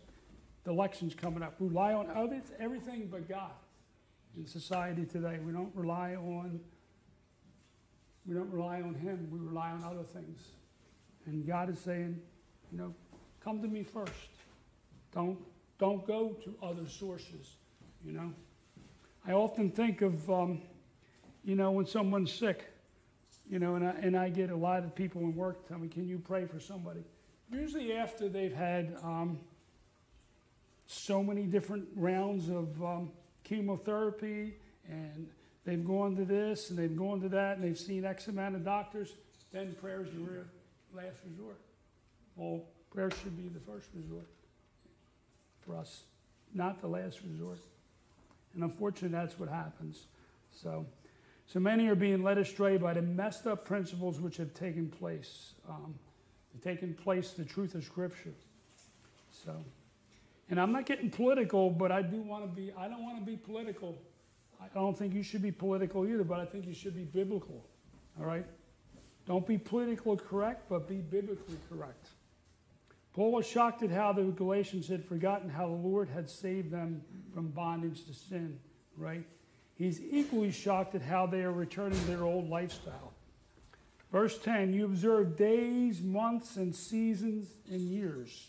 The 0.64 0.70
election's 0.70 1.14
coming 1.14 1.42
up. 1.42 1.60
We 1.60 1.68
rely 1.68 1.92
on 1.92 2.08
others, 2.10 2.44
everything 2.58 3.08
but 3.10 3.28
God 3.28 3.50
in 4.36 4.46
society 4.46 5.04
today. 5.04 5.40
We 5.44 5.52
don't 5.52 5.74
rely 5.74 6.14
on, 6.14 6.60
we 8.24 8.34
don't 8.34 8.50
rely 8.50 8.80
on 8.80 8.94
Him. 8.94 9.28
We 9.30 9.40
rely 9.40 9.70
on 9.72 9.84
other 9.84 10.04
things. 10.04 10.40
And 11.26 11.46
God 11.46 11.68
is 11.68 11.78
saying, 11.78 12.20
you 12.70 12.78
know, 12.78 12.94
Come 13.44 13.60
to 13.62 13.68
me 13.68 13.82
first. 13.82 14.12
Don't, 15.12 15.38
don't 15.78 16.06
go 16.06 16.36
to 16.44 16.54
other 16.62 16.88
sources, 16.88 17.56
you 18.04 18.12
know. 18.12 18.32
I 19.26 19.32
often 19.32 19.70
think 19.70 20.00
of, 20.00 20.30
um, 20.30 20.62
you 21.44 21.54
know, 21.54 21.72
when 21.72 21.86
someone's 21.86 22.32
sick, 22.32 22.70
you 23.50 23.58
know, 23.58 23.74
and 23.74 23.84
I, 23.84 23.90
and 24.00 24.16
I 24.16 24.28
get 24.28 24.50
a 24.50 24.56
lot 24.56 24.84
of 24.84 24.94
people 24.94 25.22
in 25.22 25.34
work 25.34 25.68
tell 25.68 25.78
me, 25.78 25.88
can 25.88 26.06
you 26.06 26.18
pray 26.18 26.46
for 26.46 26.60
somebody? 26.60 27.04
Usually 27.50 27.92
after 27.92 28.28
they've 28.28 28.54
had 28.54 28.96
um, 29.02 29.38
so 30.86 31.22
many 31.22 31.42
different 31.42 31.88
rounds 31.96 32.48
of 32.48 32.82
um, 32.82 33.10
chemotherapy 33.44 34.54
and 34.88 35.28
they've 35.64 35.84
gone 35.84 36.16
to 36.16 36.24
this 36.24 36.70
and 36.70 36.78
they've 36.78 36.96
gone 36.96 37.20
to 37.20 37.28
that 37.28 37.56
and 37.56 37.64
they've 37.64 37.78
seen 37.78 38.04
X 38.04 38.28
amount 38.28 38.54
of 38.54 38.64
doctors, 38.64 39.14
then 39.52 39.74
prayers 39.80 40.08
are 40.14 40.46
last 40.94 41.18
resort. 41.28 41.60
Well, 42.36 42.62
Prayer 42.92 43.10
should 43.10 43.36
be 43.36 43.48
the 43.48 43.60
first 43.60 43.88
resort 43.94 44.26
for 45.60 45.76
us, 45.76 46.02
not 46.52 46.80
the 46.80 46.88
last 46.88 47.20
resort. 47.22 47.58
And 48.54 48.62
unfortunately, 48.62 49.16
that's 49.16 49.38
what 49.38 49.48
happens. 49.48 50.06
So, 50.50 50.84
so 51.46 51.58
many 51.58 51.88
are 51.88 51.94
being 51.94 52.22
led 52.22 52.38
astray 52.38 52.76
by 52.76 52.92
the 52.92 53.02
messed 53.02 53.46
up 53.46 53.64
principles 53.64 54.20
which 54.20 54.36
have 54.36 54.52
taken 54.52 54.88
place. 54.88 55.54
Um, 55.68 55.94
taken 56.62 56.94
place 56.94 57.32
the 57.32 57.44
truth 57.44 57.74
of 57.74 57.84
Scripture. 57.84 58.34
So, 59.44 59.64
and 60.50 60.60
I'm 60.60 60.72
not 60.72 60.86
getting 60.86 61.10
political, 61.10 61.70
but 61.70 61.90
I 61.90 62.02
do 62.02 62.20
want 62.20 62.44
to 62.44 62.48
be. 62.48 62.72
I 62.76 62.88
don't 62.88 63.02
want 63.02 63.18
to 63.18 63.24
be 63.24 63.36
political. 63.36 63.96
I 64.60 64.66
don't 64.74 64.96
think 64.96 65.14
you 65.14 65.22
should 65.22 65.42
be 65.42 65.50
political 65.50 66.06
either, 66.06 66.24
but 66.24 66.40
I 66.40 66.44
think 66.44 66.66
you 66.66 66.74
should 66.74 66.94
be 66.94 67.04
biblical. 67.04 67.64
All 68.20 68.26
right. 68.26 68.44
Don't 69.26 69.46
be 69.46 69.56
politically 69.56 70.16
correct, 70.16 70.68
but 70.68 70.88
be 70.88 70.96
biblically 70.96 71.56
correct. 71.70 72.08
Paul 73.14 73.32
was 73.32 73.46
shocked 73.46 73.82
at 73.82 73.90
how 73.90 74.12
the 74.12 74.22
Galatians 74.22 74.88
had 74.88 75.04
forgotten 75.04 75.50
how 75.50 75.66
the 75.66 75.74
Lord 75.74 76.08
had 76.08 76.30
saved 76.30 76.70
them 76.70 77.02
from 77.34 77.48
bondage 77.48 78.04
to 78.06 78.14
sin, 78.14 78.58
right? 78.96 79.24
He's 79.74 80.00
equally 80.00 80.50
shocked 80.50 80.94
at 80.94 81.02
how 81.02 81.26
they 81.26 81.42
are 81.42 81.52
returning 81.52 81.98
to 81.98 82.06
their 82.06 82.24
old 82.24 82.48
lifestyle. 82.48 83.12
Verse 84.10 84.38
10 84.38 84.72
You 84.72 84.84
observe 84.86 85.36
days, 85.36 86.00
months, 86.00 86.56
and 86.56 86.74
seasons 86.74 87.48
and 87.70 87.80
years. 87.80 88.48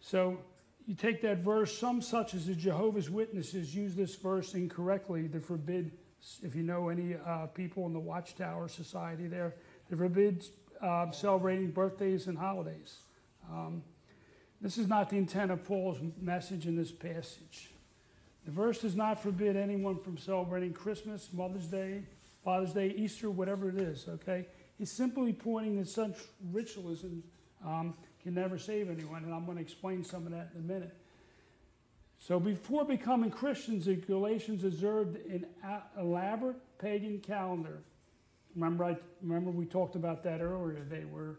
So 0.00 0.38
you 0.86 0.94
take 0.94 1.22
that 1.22 1.38
verse, 1.38 1.76
some 1.76 2.02
such 2.02 2.34
as 2.34 2.46
the 2.46 2.54
Jehovah's 2.54 3.08
Witnesses 3.10 3.74
use 3.74 3.94
this 3.94 4.14
verse 4.14 4.54
incorrectly 4.54 5.28
to 5.28 5.40
forbid, 5.40 5.92
if 6.42 6.54
you 6.54 6.62
know 6.62 6.90
any 6.90 7.16
uh, 7.26 7.46
people 7.46 7.86
in 7.86 7.92
the 7.92 8.00
Watchtower 8.00 8.68
Society 8.68 9.26
there, 9.26 9.54
to 9.88 9.96
forbid 9.96 10.44
uh, 10.82 11.10
celebrating 11.10 11.70
birthdays 11.70 12.26
and 12.26 12.36
holidays. 12.36 13.00
Um, 13.50 13.82
This 14.60 14.78
is 14.78 14.88
not 14.88 15.10
the 15.10 15.18
intent 15.18 15.50
of 15.50 15.62
Paul's 15.64 15.98
message 16.20 16.66
in 16.66 16.74
this 16.74 16.90
passage. 16.90 17.70
The 18.46 18.50
verse 18.50 18.80
does 18.80 18.96
not 18.96 19.22
forbid 19.22 19.56
anyone 19.56 19.98
from 19.98 20.16
celebrating 20.16 20.72
Christmas, 20.72 21.28
Mother's 21.34 21.66
Day, 21.66 22.04
Father's 22.44 22.72
Day, 22.72 22.94
Easter, 22.96 23.30
whatever 23.30 23.68
it 23.68 23.76
is, 23.76 24.06
okay? 24.08 24.46
He's 24.78 24.90
simply 24.90 25.34
pointing 25.34 25.76
that 25.76 25.88
such 25.88 26.16
ritualism 26.50 27.22
um, 27.62 27.94
can 28.22 28.34
never 28.34 28.58
save 28.58 28.88
anyone, 28.88 29.24
and 29.24 29.34
I'm 29.34 29.44
going 29.44 29.58
to 29.58 29.62
explain 29.62 30.02
some 30.02 30.24
of 30.24 30.32
that 30.32 30.50
in 30.54 30.60
a 30.60 30.64
minute. 30.64 30.96
So 32.18 32.40
before 32.40 32.86
becoming 32.86 33.30
Christians, 33.30 33.84
the 33.84 33.96
Galatians 33.96 34.64
observed 34.64 35.16
an 35.26 35.44
elaborate 35.98 36.56
pagan 36.78 37.20
calendar. 37.20 37.82
Remember, 38.54 38.84
I, 38.84 38.96
remember 39.20 39.50
we 39.50 39.66
talked 39.66 39.94
about 39.94 40.22
that 40.24 40.40
earlier. 40.40 40.80
They 40.88 41.04
were 41.04 41.36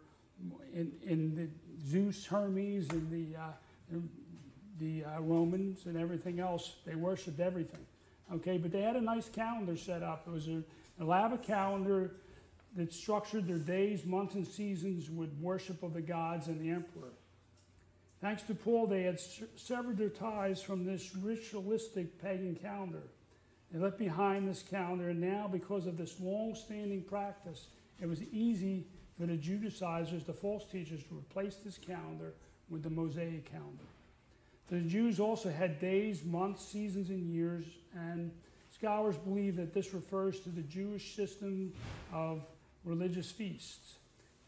in, 0.74 0.92
in 1.04 1.36
the 1.36 1.48
Zeus, 1.88 2.26
Hermes, 2.26 2.90
and 2.90 3.12
the, 3.12 3.38
uh, 3.40 3.98
the 4.80 5.06
uh, 5.06 5.22
Romans 5.22 5.86
and 5.86 5.98
everything 5.98 6.40
else. 6.40 6.76
They 6.86 6.96
worshipped 6.96 7.40
everything. 7.40 7.86
Okay, 8.34 8.58
but 8.58 8.72
they 8.72 8.82
had 8.82 8.96
a 8.96 9.02
nice 9.02 9.30
calendar 9.30 9.78
set 9.78 10.04
up. 10.04 10.24
It 10.28 10.32
was 10.32 10.48
an 10.48 10.64
elaborate 11.00 11.44
calendar 11.44 12.12
that 12.76 12.94
structured 12.94 13.48
their 13.48 13.60
days, 13.60 14.06
months, 14.06 14.36
and 14.36 14.46
seasons 14.46 15.10
with 15.10 15.32
worship 15.40 15.84
of 15.84 15.94
the 15.94 16.02
gods 16.02 16.48
and 16.48 16.60
the 16.60 16.70
emperor. 16.72 17.14
Thanks 18.22 18.44
to 18.44 18.56
Paul, 18.56 18.88
they 18.88 19.04
had 19.04 19.20
severed 19.56 19.98
their 19.98 20.10
ties 20.10 20.62
from 20.62 20.84
this 20.84 21.16
ritualistic 21.16 22.22
pagan 22.22 22.56
calendar. 22.56 23.04
They 23.72 23.80
left 23.80 23.98
behind 23.98 24.48
this 24.48 24.64
calendar, 24.64 25.10
and 25.10 25.22
now, 25.22 25.48
because 25.52 25.86
of 25.86 25.98
this 25.98 26.20
long 26.20 26.56
standing 26.56 27.04
practice, 27.04 27.68
it 28.02 28.08
was 28.08 28.24
easy 28.24 28.88
for 29.18 29.26
the 29.26 29.38
Judaizers, 29.38 30.24
the 30.24 30.34
false 30.34 30.66
teachers, 30.66 31.04
to 31.04 31.16
replace 31.16 31.56
this 31.56 31.78
calendar 31.78 32.34
with 32.70 32.84
the 32.84 32.90
Mosaic 32.90 33.50
calendar. 33.50 33.84
The 34.68 34.82
Jews 34.82 35.20
also 35.20 35.52
had 35.52 35.80
days, 35.80 36.24
months, 36.24 36.66
seasons, 36.66 37.10
and 37.10 37.32
years, 37.32 37.66
and 37.94 38.32
scholars 38.72 39.16
believe 39.18 39.56
that 39.58 39.74
this 39.74 39.94
refers 39.94 40.40
to 40.42 40.50
the 40.50 40.64
Jewish 40.64 41.16
system 41.16 41.72
of 42.12 42.42
religious 42.84 43.32
feasts. 43.32 43.96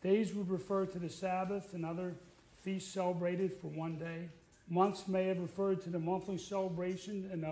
Days 0.01 0.33
would 0.33 0.49
refer 0.49 0.85
to 0.85 0.99
the 0.99 1.09
Sabbath 1.09 1.73
and 1.73 1.85
other 1.85 2.15
feasts 2.61 2.91
celebrated 2.91 3.53
for 3.53 3.67
one 3.67 3.97
day. 3.97 4.29
Months 4.69 5.07
may 5.07 5.25
have 5.27 5.39
referred 5.39 5.81
to 5.83 5.89
the 5.89 5.99
monthly 5.99 6.37
celebration 6.37 7.29
and 7.31 7.45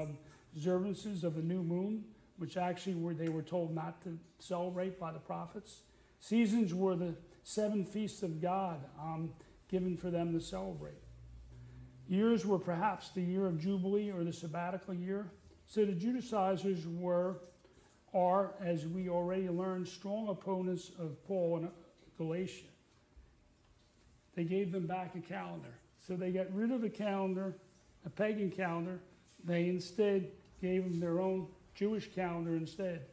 observances 0.53 1.24
of 1.24 1.36
the 1.36 1.41
new 1.41 1.63
moon, 1.63 2.03
which 2.38 2.57
actually 2.57 2.95
were, 2.95 3.13
they 3.13 3.30
were 3.30 3.41
told 3.41 3.74
not 3.74 4.01
to 4.03 4.18
celebrate 4.39 4.99
by 4.99 5.11
the 5.11 5.20
prophets. 5.20 5.82
Seasons 6.28 6.74
were 6.74 6.96
the 6.96 7.14
seven 7.44 7.86
feasts 7.86 8.24
of 8.24 8.42
God 8.42 8.80
um, 9.00 9.30
given 9.70 9.96
for 9.96 10.10
them 10.10 10.34
to 10.34 10.44
celebrate. 10.44 10.98
Years 12.08 12.48
were 12.48 12.58
perhaps 12.58 13.10
the 13.10 13.22
year 13.22 13.46
of 13.46 13.60
Jubilee 13.60 14.10
or 14.10 14.24
the 14.24 14.34
sabbatical 14.34 14.96
year. 14.96 15.28
So 15.68 15.86
the 15.86 15.92
Judaizers 15.92 16.88
were, 16.88 17.42
are, 18.12 18.56
as 18.60 18.88
we 18.88 19.08
already 19.08 19.50
learned, 19.50 19.88
strong 19.88 20.28
opponents 20.30 20.90
of 20.98 21.24
Paul 21.28 21.58
and 21.58 21.70
Galatia. 22.18 22.66
They 24.34 24.46
gave 24.46 24.72
them 24.72 24.88
back 24.88 25.14
a 25.16 25.20
calendar. 25.20 25.78
So 26.08 26.16
they 26.16 26.32
got 26.32 26.52
rid 26.52 26.72
of 26.72 26.84
a 26.84 26.90
calendar, 26.90 27.56
a 28.04 28.10
pagan 28.10 28.50
calendar. 28.50 29.00
They 29.44 29.68
instead 29.68 30.32
gave 30.60 30.86
them 30.86 31.00
their 31.00 31.20
own 31.20 31.50
Jewish 31.76 32.10
calendar 32.16 32.56
instead. 32.56 33.06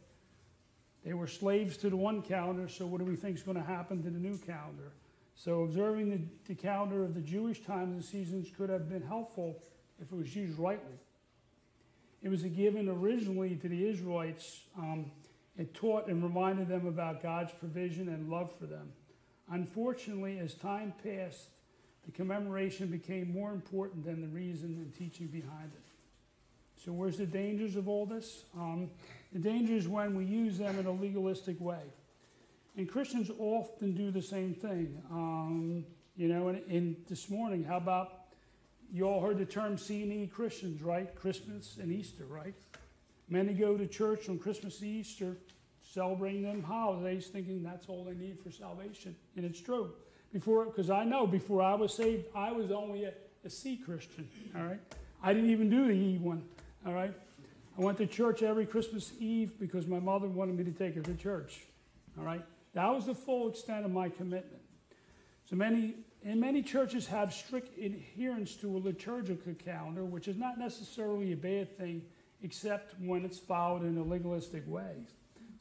They 1.05 1.15
were 1.15 1.27
slaves 1.27 1.77
to 1.79 1.91
the 1.91 1.97
one 1.97 2.23
calendar, 2.23 2.69
so 2.69 2.87
what 2.87 2.99
do 2.99 3.05
we 3.05 3.17
think 3.17 3.37
is 3.37 3.43
going 3.43 3.57
to 3.57 3.63
happen 3.63 4.03
to 4.03 4.11
the 4.11 4.19
new 4.19 4.39
calendar? 4.39 4.93
So 5.35 5.63
observing 5.63 6.11
the, 6.11 6.21
the 6.47 6.55
calendar 6.55 7.03
of 7.03 7.15
the 7.15 7.21
Jewish 7.21 7.63
times 7.63 7.95
and 7.95 8.05
seasons 8.05 8.49
could 8.57 8.71
have 8.71 8.89
been 8.89 9.03
helpful 9.03 9.57
if 10.01 10.13
it 10.13 10.17
was 10.17 10.35
used 10.37 10.59
rightly. 10.59 10.95
It 12.23 12.29
was 12.29 12.45
a 12.45 12.49
given 12.49 12.89
originally 12.89 13.57
to 13.57 13.69
the 13.69 13.89
Israelites. 13.89 14.61
Um, 14.79 15.11
it 15.59 15.75
taught 15.75 16.07
and 16.07 16.23
reminded 16.23 16.69
them 16.69 16.87
about 16.87 17.23
God's 17.23 17.53
provision 17.53 18.09
and 18.09 18.31
love 18.31 18.53
for 18.57 18.67
them. 18.67 18.93
Unfortunately, 19.51 20.39
as 20.39 20.55
time 20.55 20.95
passed, 21.03 21.49
the 22.05 22.13
commemoration 22.13 22.89
became 22.89 23.33
more 23.33 23.53
important 23.53 24.05
than 24.05 24.21
the 24.21 24.29
reason 24.29 24.77
and 24.77 24.95
teaching 24.95 25.27
behind 25.27 25.73
it. 25.75 25.83
So, 26.85 26.93
where's 26.93 27.19
the 27.19 27.27
dangers 27.27 27.77
of 27.77 27.87
all 27.87 28.07
this? 28.07 28.45
Um, 28.57 28.91
the 29.33 29.39
danger 29.39 29.75
is 29.75 29.89
when 29.89 30.15
we 30.15 30.25
use 30.25 30.59
them 30.59 30.79
in 30.79 30.87
a 30.87 30.93
legalistic 30.93 31.61
way. 31.61 31.83
And 32.77 32.89
Christians 32.89 33.31
often 33.39 33.95
do 33.95 34.11
the 34.11 34.23
same 34.23 34.55
thing. 34.55 35.03
Um, 35.11 35.85
you 36.17 36.29
know, 36.29 36.49
and, 36.49 36.63
and, 36.71 36.97
this 37.09 37.31
morning, 37.31 37.65
how 37.65 37.79
about 37.79 38.25
you 38.93 39.05
all 39.05 39.21
heard 39.21 39.39
the 39.39 39.47
term 39.47 39.79
C&E 39.79 40.27
Christians, 40.33 40.83
right? 40.83 41.15
Christmas 41.15 41.79
and 41.81 41.91
Easter, 41.91 42.25
right? 42.27 42.55
Many 43.29 43.55
go 43.55 43.77
to 43.77 43.87
church 43.87 44.29
on 44.29 44.39
Christmas 44.39 44.81
and 44.81 44.91
Easter, 44.91 45.37
celebrating 45.83 46.43
them 46.43 46.63
holidays, 46.63 47.29
thinking 47.29 47.63
that's 47.63 47.89
all 47.89 48.05
they 48.05 48.15
need 48.15 48.39
for 48.41 48.51
salvation. 48.51 49.17
And 49.37 49.45
it's 49.45 49.61
true. 49.61 49.93
Before, 50.33 50.67
because 50.67 50.91
I 50.91 51.05
know 51.05 51.27
before 51.27 51.63
I 51.63 51.75
was 51.75 51.95
saved, 51.95 52.27
I 52.35 52.53
was 52.53 52.71
only 52.71 53.05
a, 53.05 53.13
a 53.45 53.51
C 53.51 53.77
Christian, 53.77 54.29
all 54.57 54.65
right? 54.65 54.81
I 55.23 55.33
didn't 55.33 55.51
even 55.51 55.71
do 55.71 55.87
the 55.87 55.93
E 55.93 56.19
one, 56.19 56.43
all 56.87 56.95
right? 56.95 57.15
I 57.79 57.81
went 57.81 57.99
to 57.99 58.07
church 58.07 58.43
every 58.43 58.67
Christmas 58.67 59.13
Eve 59.19 59.59
because 59.59 59.87
my 59.87 59.99
mother 59.99 60.29
wanted 60.29 60.57
me 60.57 60.65
to 60.65 60.71
take 60.73 60.95
her 60.95 61.03
to 61.03 61.15
church, 61.15 61.61
all 62.19 62.25
right? 62.25 62.45
That 62.75 62.89
was 62.89 63.07
the 63.07 63.15
full 63.15 63.49
extent 63.49 63.85
of 63.85 63.91
my 63.91 64.09
commitment. 64.09 64.63
So 65.49 65.57
many, 65.57 65.95
and 66.25 66.41
many 66.41 66.63
churches 66.63 67.07
have 67.07 67.33
strict 67.33 67.79
adherence 67.79 68.57
to 68.57 68.77
a 68.77 68.79
liturgical 68.79 69.55
calendar, 69.55 70.05
which 70.05 70.29
is 70.29 70.37
not 70.37 70.59
necessarily 70.59 71.33
a 71.33 71.37
bad 71.37 71.77
thing, 71.79 72.03
except 72.43 72.95
when 73.01 73.25
it's 73.25 73.39
followed 73.39 73.83
in 73.83 73.97
a 73.97 74.03
legalistic 74.03 74.65
way. 74.67 75.07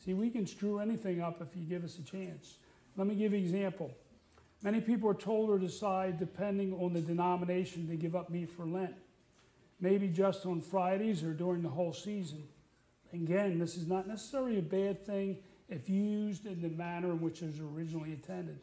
See, 0.04 0.14
we 0.14 0.30
can 0.30 0.48
screw 0.48 0.80
anything 0.80 1.22
up 1.22 1.42
if 1.42 1.56
you 1.56 1.64
give 1.64 1.84
us 1.84 1.98
a 1.98 2.04
chance. 2.04 2.56
Let 2.98 3.08
me 3.08 3.16
give 3.16 3.32
you 3.32 3.40
an 3.40 3.44
example. 3.46 3.92
Many 4.64 4.82
people 4.82 5.10
are 5.10 5.16
told 5.16 5.50
or 5.50 5.58
decide, 5.58 6.20
depending 6.20 6.74
on 6.74 6.94
the 6.94 7.02
denomination, 7.02 7.88
to 7.88 7.96
give 7.96 8.16
up 8.16 8.30
meat 8.30 8.50
for 8.50 8.66
Lent. 8.66 8.96
Maybe 9.82 10.08
just 10.08 10.46
on 10.46 10.62
Fridays 10.62 11.24
or 11.24 11.34
during 11.34 11.64
the 11.64 11.70
whole 11.70 11.92
season. 11.92 12.44
Again, 13.12 13.60
this 13.60 13.76
is 13.76 13.88
not 13.88 14.08
necessarily 14.08 14.60
a 14.60 14.62
bad 14.62 15.06
thing 15.06 15.40
if 15.68 15.90
used 15.90 16.46
in 16.46 16.62
the 16.62 16.70
manner 16.70 17.12
in 17.12 17.20
which 17.20 17.42
it 17.42 17.48
was 17.48 17.60
originally 17.60 18.12
intended. 18.12 18.60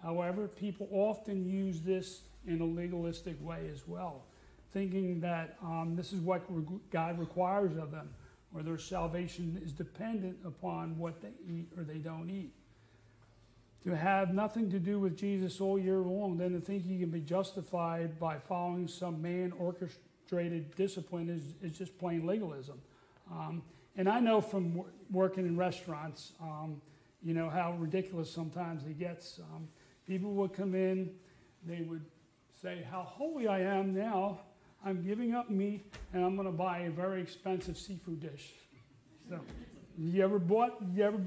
However, 0.00 0.46
people 0.46 0.88
often 0.92 1.44
use 1.44 1.80
this 1.80 2.22
in 2.46 2.60
a 2.60 2.64
legalistic 2.64 3.36
way 3.44 3.68
as 3.70 3.86
well, 3.86 4.24
thinking 4.72 5.20
that 5.20 5.56
um, 5.62 5.94
this 5.96 6.12
is 6.12 6.20
what 6.20 6.42
God 6.90 7.18
requires 7.18 7.76
of 7.76 7.90
them, 7.90 8.08
or 8.54 8.62
their 8.62 8.78
salvation 8.78 9.60
is 9.62 9.72
dependent 9.72 10.38
upon 10.46 10.96
what 10.98 11.20
they 11.20 11.32
eat 11.46 11.68
or 11.76 11.82
they 11.82 11.98
don't 11.98 12.30
eat. 12.30 12.54
To 13.84 13.96
have 13.96 14.34
nothing 14.34 14.70
to 14.70 14.78
do 14.78 15.00
with 15.00 15.16
Jesus 15.16 15.60
all 15.60 15.78
year 15.78 15.98
long, 15.98 16.36
then 16.36 16.52
to 16.52 16.60
think 16.60 16.84
you 16.86 16.98
can 16.98 17.10
be 17.10 17.20
justified 17.20 18.18
by 18.18 18.38
following 18.38 18.86
some 18.86 19.20
man 19.20 19.52
orchestrated 19.58 20.09
discipline 20.76 21.28
is, 21.28 21.54
is 21.62 21.76
just 21.76 21.98
plain 21.98 22.26
legalism. 22.26 22.80
Um, 23.30 23.62
and 23.96 24.08
I 24.08 24.20
know 24.20 24.40
from 24.40 24.82
working 25.10 25.46
in 25.46 25.56
restaurants, 25.56 26.32
um, 26.40 26.80
you 27.22 27.34
know, 27.34 27.50
how 27.50 27.72
ridiculous 27.72 28.32
sometimes 28.32 28.84
it 28.84 28.98
gets. 28.98 29.40
Um, 29.40 29.68
people 30.06 30.32
would 30.34 30.52
come 30.52 30.74
in, 30.74 31.10
they 31.66 31.82
would 31.82 32.04
say, 32.60 32.84
How 32.90 33.02
holy 33.02 33.48
I 33.48 33.60
am 33.60 33.94
now. 33.94 34.40
I'm 34.82 35.02
giving 35.02 35.34
up 35.34 35.50
meat 35.50 35.84
and 36.14 36.24
I'm 36.24 36.36
going 36.36 36.46
to 36.46 36.52
buy 36.52 36.80
a 36.80 36.90
very 36.90 37.20
expensive 37.20 37.76
seafood 37.76 38.20
dish. 38.20 38.52
So, 39.28 39.38
you 39.98 40.24
ever 40.24 40.38
bought, 40.38 40.78
you 40.94 41.02
ever, 41.02 41.18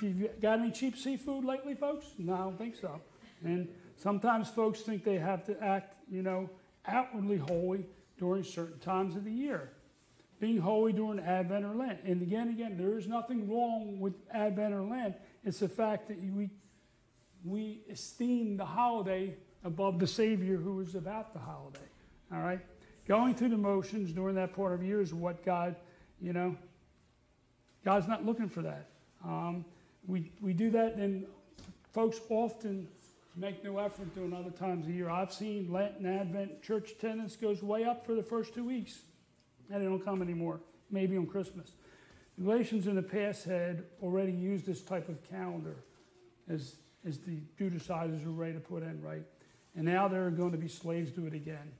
you 0.00 0.30
got 0.40 0.60
any 0.60 0.70
cheap 0.70 0.96
seafood 0.96 1.44
lately, 1.44 1.74
folks? 1.74 2.06
No, 2.16 2.32
I 2.32 2.38
don't 2.38 2.56
think 2.56 2.76
so. 2.76 2.98
And 3.44 3.68
sometimes 3.96 4.48
folks 4.48 4.80
think 4.80 5.04
they 5.04 5.18
have 5.18 5.44
to 5.44 5.62
act, 5.62 5.96
you 6.10 6.22
know, 6.22 6.48
outwardly 6.86 7.36
holy 7.36 7.84
during 8.18 8.42
certain 8.42 8.78
times 8.78 9.16
of 9.16 9.24
the 9.24 9.32
year 9.32 9.72
being 10.44 10.58
holy 10.58 10.92
during 10.92 11.18
Advent 11.20 11.64
or 11.64 11.74
Lent. 11.74 12.00
And 12.04 12.20
again, 12.20 12.48
again, 12.48 12.76
there 12.76 12.98
is 12.98 13.06
nothing 13.06 13.48
wrong 13.48 13.98
with 13.98 14.12
Advent 14.30 14.74
or 14.74 14.82
Lent. 14.82 15.16
It's 15.42 15.60
the 15.60 15.68
fact 15.68 16.08
that 16.08 16.20
we, 16.20 16.50
we 17.44 17.80
esteem 17.90 18.56
the 18.56 18.64
holiday 18.64 19.36
above 19.64 19.98
the 19.98 20.06
Savior 20.06 20.56
who 20.56 20.80
is 20.80 20.94
about 20.96 21.32
the 21.32 21.38
holiday. 21.38 21.78
All 22.30 22.40
right? 22.40 22.60
Going 23.06 23.34
through 23.34 23.50
the 23.50 23.56
motions 23.56 24.12
during 24.12 24.34
that 24.36 24.54
part 24.54 24.74
of 24.74 24.80
the 24.80 24.86
year 24.86 25.00
is 25.00 25.14
what 25.14 25.44
God, 25.44 25.76
you 26.20 26.32
know, 26.32 26.56
God's 27.84 28.08
not 28.08 28.26
looking 28.26 28.48
for 28.48 28.62
that. 28.62 28.90
Um, 29.24 29.64
we, 30.06 30.30
we 30.42 30.52
do 30.52 30.70
that, 30.72 30.96
and 30.96 31.26
folks 31.94 32.20
often 32.28 32.88
make 33.36 33.64
no 33.64 33.78
effort 33.78 34.14
during 34.14 34.32
other 34.32 34.50
times 34.50 34.84
of 34.84 34.88
the 34.88 34.94
year. 34.94 35.10
I've 35.10 35.32
seen 35.32 35.72
Lent 35.72 35.96
and 35.98 36.06
Advent 36.06 36.62
church 36.62 36.92
attendance 36.92 37.36
goes 37.36 37.62
way 37.62 37.84
up 37.84 38.06
for 38.06 38.14
the 38.14 38.22
first 38.22 38.54
two 38.54 38.64
weeks 38.64 39.00
and 39.70 39.82
they 39.82 39.86
don't 39.86 40.04
come 40.04 40.22
anymore, 40.22 40.60
maybe 40.90 41.16
on 41.16 41.26
Christmas. 41.26 41.72
The 42.36 42.44
Galatians 42.44 42.86
in 42.86 42.94
the 42.94 43.02
past 43.02 43.44
had 43.44 43.84
already 44.02 44.32
used 44.32 44.66
this 44.66 44.82
type 44.82 45.08
of 45.08 45.22
calendar 45.28 45.76
as, 46.48 46.76
as 47.06 47.18
the 47.18 47.38
Judaizers 47.58 48.24
were 48.24 48.32
ready 48.32 48.54
to 48.54 48.60
put 48.60 48.82
in, 48.82 49.00
right? 49.02 49.22
and 49.76 49.84
now 49.84 50.08
they're 50.08 50.30
going 50.30 50.52
to 50.52 50.58
be 50.58 50.68
slaves 50.68 51.10
to 51.12 51.26
it 51.26 51.34
again. 51.34 51.72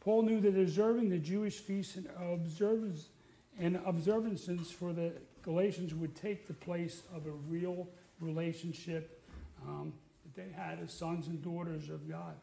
Paul 0.00 0.22
knew 0.22 0.40
that 0.40 0.58
observing 0.58 1.08
the 1.08 1.18
Jewish 1.18 1.58
feasts 1.58 1.96
and 1.96 2.08
and 3.56 3.80
observances 3.86 4.70
for 4.70 4.92
the 4.92 5.12
Galatians 5.42 5.94
would 5.94 6.16
take 6.16 6.46
the 6.46 6.54
place 6.54 7.02
of 7.14 7.26
a 7.26 7.30
real 7.30 7.88
relationship 8.20 9.22
um, 9.66 9.92
they 10.36 10.48
had 10.54 10.78
as 10.82 10.92
sons 10.92 11.26
and 11.26 11.42
daughters 11.42 11.90
of 11.90 12.08
God. 12.08 12.34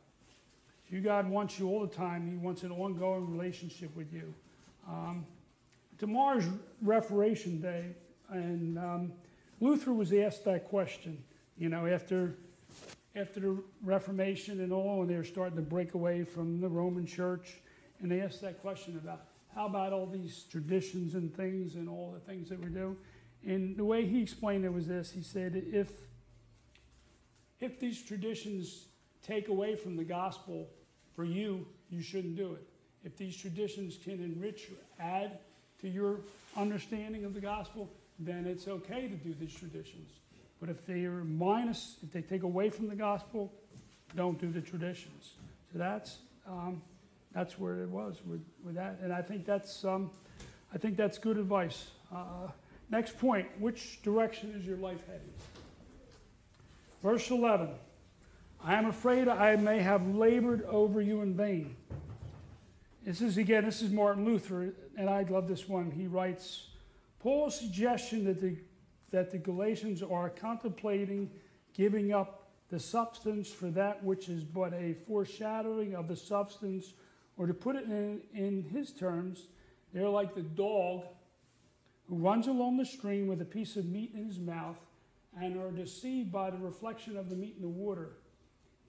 You 0.90 1.00
God 1.00 1.30
wants 1.30 1.58
you 1.58 1.70
all 1.70 1.80
the 1.80 1.96
time. 1.96 2.30
He 2.30 2.36
wants 2.36 2.64
an 2.64 2.72
ongoing 2.72 3.32
relationship 3.32 3.96
with 3.96 4.12
you. 4.14 4.34
Um, 4.88 5.26
tomorrow's 5.98 6.44
Reformation 6.82 7.62
Day, 7.62 7.96
and 8.30 8.78
um, 8.78 9.14
Luther 9.62 9.94
was 9.94 10.12
asked 10.12 10.44
that 10.46 10.68
question. 10.68 11.24
You 11.58 11.70
know, 11.70 11.88
after 11.88 12.36
after 13.16 13.40
the 13.40 13.64
Reformation 13.82 14.60
and 14.62 14.74
all, 14.74 15.02
and 15.02 15.10
they 15.10 15.16
were 15.16 15.24
starting 15.24 15.56
to 15.56 15.62
break 15.62 15.94
away 15.94 16.26
from 16.26 16.60
the 16.60 16.68
Roman 16.68 17.06
Church, 17.06 17.56
and 18.02 18.12
they 18.12 18.20
asked 18.20 18.42
that 18.42 18.62
question 18.62 19.00
about 19.02 19.22
how 19.56 19.68
about 19.68 19.94
all 19.94 20.08
these 20.08 20.44
traditions 20.52 21.16
and 21.16 21.34
things 21.34 21.76
and 21.76 21.88
all 21.88 22.12
the 22.14 22.20
things 22.20 22.50
that 22.50 22.60
we 22.60 22.70
do. 22.70 22.98
And 23.46 23.78
the 23.78 23.86
way 23.86 24.06
he 24.06 24.22
explained 24.22 24.66
it 24.66 24.74
was 24.74 24.88
this: 24.88 25.12
he 25.12 25.22
said, 25.22 25.64
if 25.72 25.90
if 27.62 27.80
these 27.80 28.02
traditions 28.02 28.88
take 29.26 29.48
away 29.48 29.76
from 29.76 29.96
the 29.96 30.04
gospel 30.04 30.68
for 31.16 31.24
you, 31.24 31.66
you 31.90 32.02
shouldn't 32.02 32.36
do 32.36 32.54
it. 32.54 32.68
If 33.04 33.18
these 33.18 33.38
traditions 33.38 33.98
can 34.04 34.24
enrich 34.24 34.70
or 34.70 35.04
add 35.04 35.40
to 35.82 35.88
your 35.88 36.20
understanding 36.58 37.24
of 37.24 37.34
the 37.34 37.40
gospel, 37.40 37.90
then 38.20 38.46
it's 38.46 38.68
okay 38.68 39.08
to 39.08 39.16
do 39.16 39.34
these 39.40 39.54
traditions. 39.54 40.12
But 40.60 40.70
if 40.70 40.86
they 40.86 41.06
are 41.06 41.24
minus, 41.24 41.98
if 42.04 42.12
they 42.12 42.22
take 42.22 42.44
away 42.44 42.70
from 42.70 42.88
the 42.88 42.96
gospel, 42.96 43.52
don't 44.16 44.40
do 44.40 44.52
the 44.52 44.62
traditions. 44.62 45.34
So 45.72 45.80
that's 45.80 46.18
um, 46.48 46.82
that's 47.34 47.58
where 47.58 47.82
it 47.84 47.90
was 47.90 48.22
with, 48.26 48.42
with 48.64 48.76
that, 48.76 49.00
and 49.02 49.14
I 49.14 49.22
think 49.22 49.46
that's 49.46 49.86
um, 49.86 50.12
I 50.74 50.78
think 50.78 50.98
that's 50.98 51.18
good 51.18 51.38
advice. 51.38 51.92
Uh, 52.14 52.50
next 52.90 53.18
point: 53.18 53.48
Which 53.60 54.02
direction 54.04 54.54
is 54.56 54.66
your 54.66 54.78
life 54.78 55.00
heading? 55.08 55.32
Verse 57.02 57.32
eleven. 57.32 57.70
I 58.64 58.76
am 58.76 58.86
afraid 58.86 59.28
I 59.28 59.56
may 59.56 59.80
have 59.80 60.16
labored 60.16 60.64
over 60.66 61.02
you 61.02 61.22
in 61.22 61.36
vain. 61.36 61.76
This 63.04 63.22
is 63.22 63.38
again, 63.38 63.66
this 63.66 63.82
is 63.82 63.90
Martin 63.90 64.24
Luther, 64.24 64.76
and 64.96 65.10
I 65.10 65.24
love 65.24 65.48
this 65.48 65.68
one. 65.68 65.90
He 65.90 66.06
writes 66.06 66.68
Paul's 67.20 67.60
suggestion 67.60 68.26
that 68.26 68.40
the, 68.40 68.56
that 69.10 69.32
the 69.32 69.40
Galatians 69.40 70.04
are 70.04 70.30
contemplating 70.30 71.32
giving 71.74 72.14
up 72.14 72.50
the 72.70 72.80
substance 72.80 73.50
for 73.50 73.72
that 73.72 74.04
which 74.04 74.30
is 74.30 74.44
but 74.44 74.72
a 74.74 74.94
foreshadowing 74.94 75.96
of 75.96 76.08
the 76.08 76.16
substance, 76.16 76.94
or 77.36 77.48
to 77.48 77.54
put 77.54 77.76
it 77.76 77.86
in, 77.86 78.22
in 78.36 78.62
his 78.62 78.92
terms, 78.92 79.48
they're 79.92 80.08
like 80.08 80.36
the 80.36 80.44
dog 80.44 81.06
who 82.08 82.16
runs 82.16 82.46
along 82.46 82.78
the 82.78 82.86
stream 82.86 83.26
with 83.26 83.42
a 83.42 83.46
piece 83.46 83.76
of 83.76 83.86
meat 83.86 84.12
in 84.14 84.28
his 84.28 84.38
mouth 84.38 84.78
and 85.40 85.58
are 85.58 85.72
deceived 85.72 86.32
by 86.32 86.50
the 86.50 86.58
reflection 86.58 87.18
of 87.18 87.30
the 87.30 87.36
meat 87.36 87.56
in 87.56 87.62
the 87.62 87.70
water. 87.70 88.10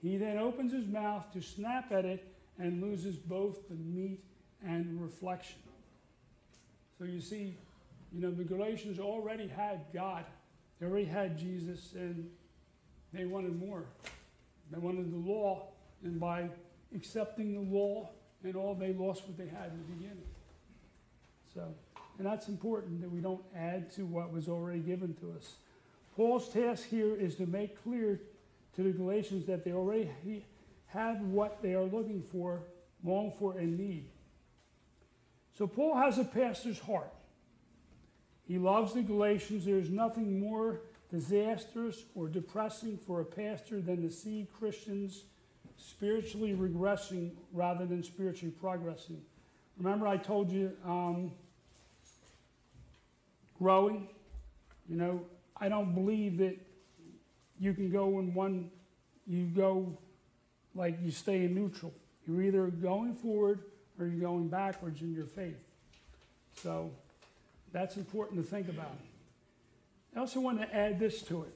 He 0.01 0.17
then 0.17 0.39
opens 0.39 0.73
his 0.73 0.87
mouth 0.87 1.33
to 1.33 1.41
snap 1.41 1.93
at 1.93 2.05
it 2.05 2.27
and 2.59 2.83
loses 2.83 3.17
both 3.17 3.69
the 3.69 3.75
meat 3.75 4.25
and 4.65 5.01
reflection. 5.01 5.59
So 6.99 7.05
you 7.05 7.21
see, 7.21 7.57
you 8.13 8.21
know, 8.21 8.31
the 8.31 8.45
Galatians 8.45 8.99
already 8.99 9.49
had 9.49 9.81
God, 9.95 10.25
they 10.79 10.87
already 10.87 11.07
had 11.07 11.39
Jesus, 11.39 11.93
and 11.95 12.29
they 13.13 13.25
wanted 13.25 13.59
more. 13.59 13.85
They 14.71 14.79
wanted 14.79 15.13
the 15.13 15.31
law, 15.31 15.69
and 16.03 16.19
by 16.19 16.49
accepting 16.95 17.55
the 17.55 17.77
law 17.77 18.11
and 18.43 18.57
all, 18.57 18.75
they 18.75 18.93
lost 18.93 19.27
what 19.27 19.37
they 19.39 19.47
had 19.47 19.71
in 19.71 19.79
the 19.79 19.95
beginning. 19.95 20.25
So, 21.55 21.75
and 22.19 22.27
that's 22.27 22.49
important 22.49 23.01
that 23.01 23.11
we 23.11 23.21
don't 23.21 23.43
add 23.57 23.93
to 23.93 24.03
what 24.05 24.33
was 24.33 24.49
already 24.49 24.81
given 24.81 25.15
to 25.15 25.33
us. 25.37 25.57
Paul's 26.17 26.49
task 26.49 26.89
here 26.89 27.15
is 27.15 27.37
to 27.37 27.47
make 27.47 27.83
clear 27.83 28.21
to 28.77 28.83
the 28.83 28.91
Galatians 28.91 29.47
that 29.47 29.65
they 29.65 29.73
already 29.73 30.11
have 30.87 31.21
what 31.23 31.63
they 31.63 31.75
are 31.75 31.85
looking 31.85 32.23
for, 32.23 32.61
long 33.03 33.33
for, 33.39 33.59
and 33.59 33.79
need. 33.79 34.09
So 35.57 35.67
Paul 35.67 35.97
has 35.97 36.19
a 36.19 36.25
pastor's 36.25 36.79
heart. 36.79 37.13
He 38.47 38.59
loves 38.59 38.93
the 38.93 39.03
Galatians. 39.03 39.65
There 39.65 39.79
is 39.79 39.91
nothing 39.91 40.41
more 40.41 40.81
disastrous 41.11 42.05
or 42.15 42.29
depressing 42.29 42.99
for 42.99 43.21
a 43.21 43.25
pastor 43.25 43.81
than 43.81 44.03
to 44.03 44.11
see 44.11 44.49
Christians 44.59 45.25
spiritually 45.77 46.55
regressing 46.55 47.33
rather 47.53 47.87
than 47.87 48.03
spiritually 48.03 48.55
progressing. 48.59 49.21
Remember, 49.77 50.07
I 50.07 50.17
told 50.17 50.51
you 50.51 50.73
um, 50.85 51.33
growing. 53.59 54.09
You 54.89 54.97
know, 54.97 55.21
I 55.63 55.69
don't 55.69 55.95
believe 55.95 56.39
that 56.39 56.57
you 57.61 57.73
can 57.73 57.89
go 57.89 58.19
in 58.19 58.35
one, 58.35 58.69
you 59.29 59.45
go 59.45 59.97
like 60.75 60.99
you 61.01 61.13
stay 61.13 61.45
in 61.45 61.55
neutral. 61.55 61.95
You're 62.27 62.43
either 62.43 62.67
going 62.67 63.15
forward 63.15 63.61
or 63.97 64.07
you're 64.07 64.29
going 64.29 64.49
backwards 64.49 65.03
in 65.03 65.15
your 65.15 65.27
faith. 65.27 65.63
So 66.57 66.91
that's 67.71 67.97
important 67.97 68.45
to 68.45 68.51
think 68.51 68.69
about. 68.69 68.99
I 70.17 70.19
also 70.19 70.41
want 70.41 70.61
to 70.61 70.75
add 70.75 70.99
this 70.99 71.23
to 71.23 71.45
it. 71.45 71.55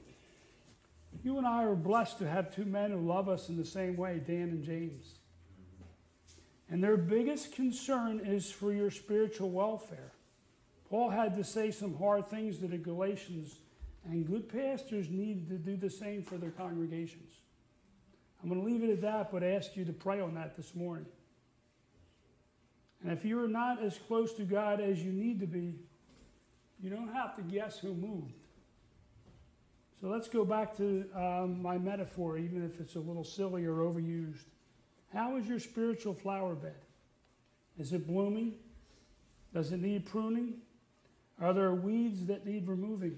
You 1.21 1.37
and 1.37 1.45
I 1.45 1.65
are 1.65 1.75
blessed 1.75 2.17
to 2.19 2.29
have 2.29 2.55
two 2.55 2.63
men 2.63 2.91
who 2.91 2.99
love 2.99 3.27
us 3.27 3.49
in 3.49 3.57
the 3.57 3.65
same 3.65 3.97
way, 3.97 4.21
Dan 4.25 4.43
and 4.43 4.63
James. 4.63 5.15
And 6.69 6.81
their 6.81 6.95
biggest 6.95 7.51
concern 7.51 8.21
is 8.23 8.49
for 8.49 8.71
your 8.71 8.89
spiritual 8.89 9.49
welfare. 9.49 10.13
Paul 10.89 11.09
had 11.09 11.35
to 11.35 11.43
say 11.43 11.71
some 11.71 11.97
hard 11.97 12.29
things 12.29 12.59
to 12.59 12.67
the 12.67 12.77
Galatians 12.77 13.57
and 14.09 14.25
good 14.25 14.49
pastors 14.49 15.09
need 15.09 15.49
to 15.49 15.55
do 15.55 15.75
the 15.75 15.89
same 15.89 16.23
for 16.23 16.37
their 16.37 16.51
congregations. 16.51 17.31
I'm 18.41 18.49
going 18.49 18.61
to 18.61 18.65
leave 18.65 18.83
it 18.83 18.91
at 18.91 19.01
that, 19.01 19.31
but 19.31 19.43
ask 19.43 19.75
you 19.75 19.85
to 19.85 19.93
pray 19.93 20.21
on 20.21 20.35
that 20.35 20.55
this 20.55 20.75
morning. 20.75 21.05
And 23.03 23.11
if 23.11 23.25
you're 23.25 23.47
not 23.47 23.81
as 23.81 23.97
close 24.07 24.33
to 24.33 24.43
God 24.43 24.79
as 24.79 25.03
you 25.03 25.11
need 25.11 25.39
to 25.39 25.47
be, 25.47 25.75
you 26.79 26.89
don't 26.89 27.13
have 27.13 27.35
to 27.35 27.41
guess 27.41 27.79
who 27.79 27.93
moved. 27.93 28.33
So 29.99 30.07
let's 30.07 30.27
go 30.27 30.45
back 30.45 30.77
to 30.77 31.05
um, 31.15 31.61
my 31.61 31.77
metaphor, 31.77 32.37
even 32.37 32.63
if 32.63 32.79
it's 32.79 32.95
a 32.95 32.99
little 32.99 33.23
silly 33.23 33.65
or 33.65 33.77
overused. 33.77 34.45
How 35.11 35.37
is 35.37 35.47
your 35.47 35.59
spiritual 35.59 36.13
flower 36.13 36.53
bed? 36.53 36.75
Is 37.79 37.93
it 37.93 38.05
blooming? 38.05 38.53
Does 39.53 39.71
it 39.71 39.81
need 39.81 40.05
pruning? 40.05 40.55
Are 41.41 41.53
there 41.53 41.73
weeds 41.73 42.27
that 42.27 42.45
need 42.45 42.67
removing? 42.67 43.17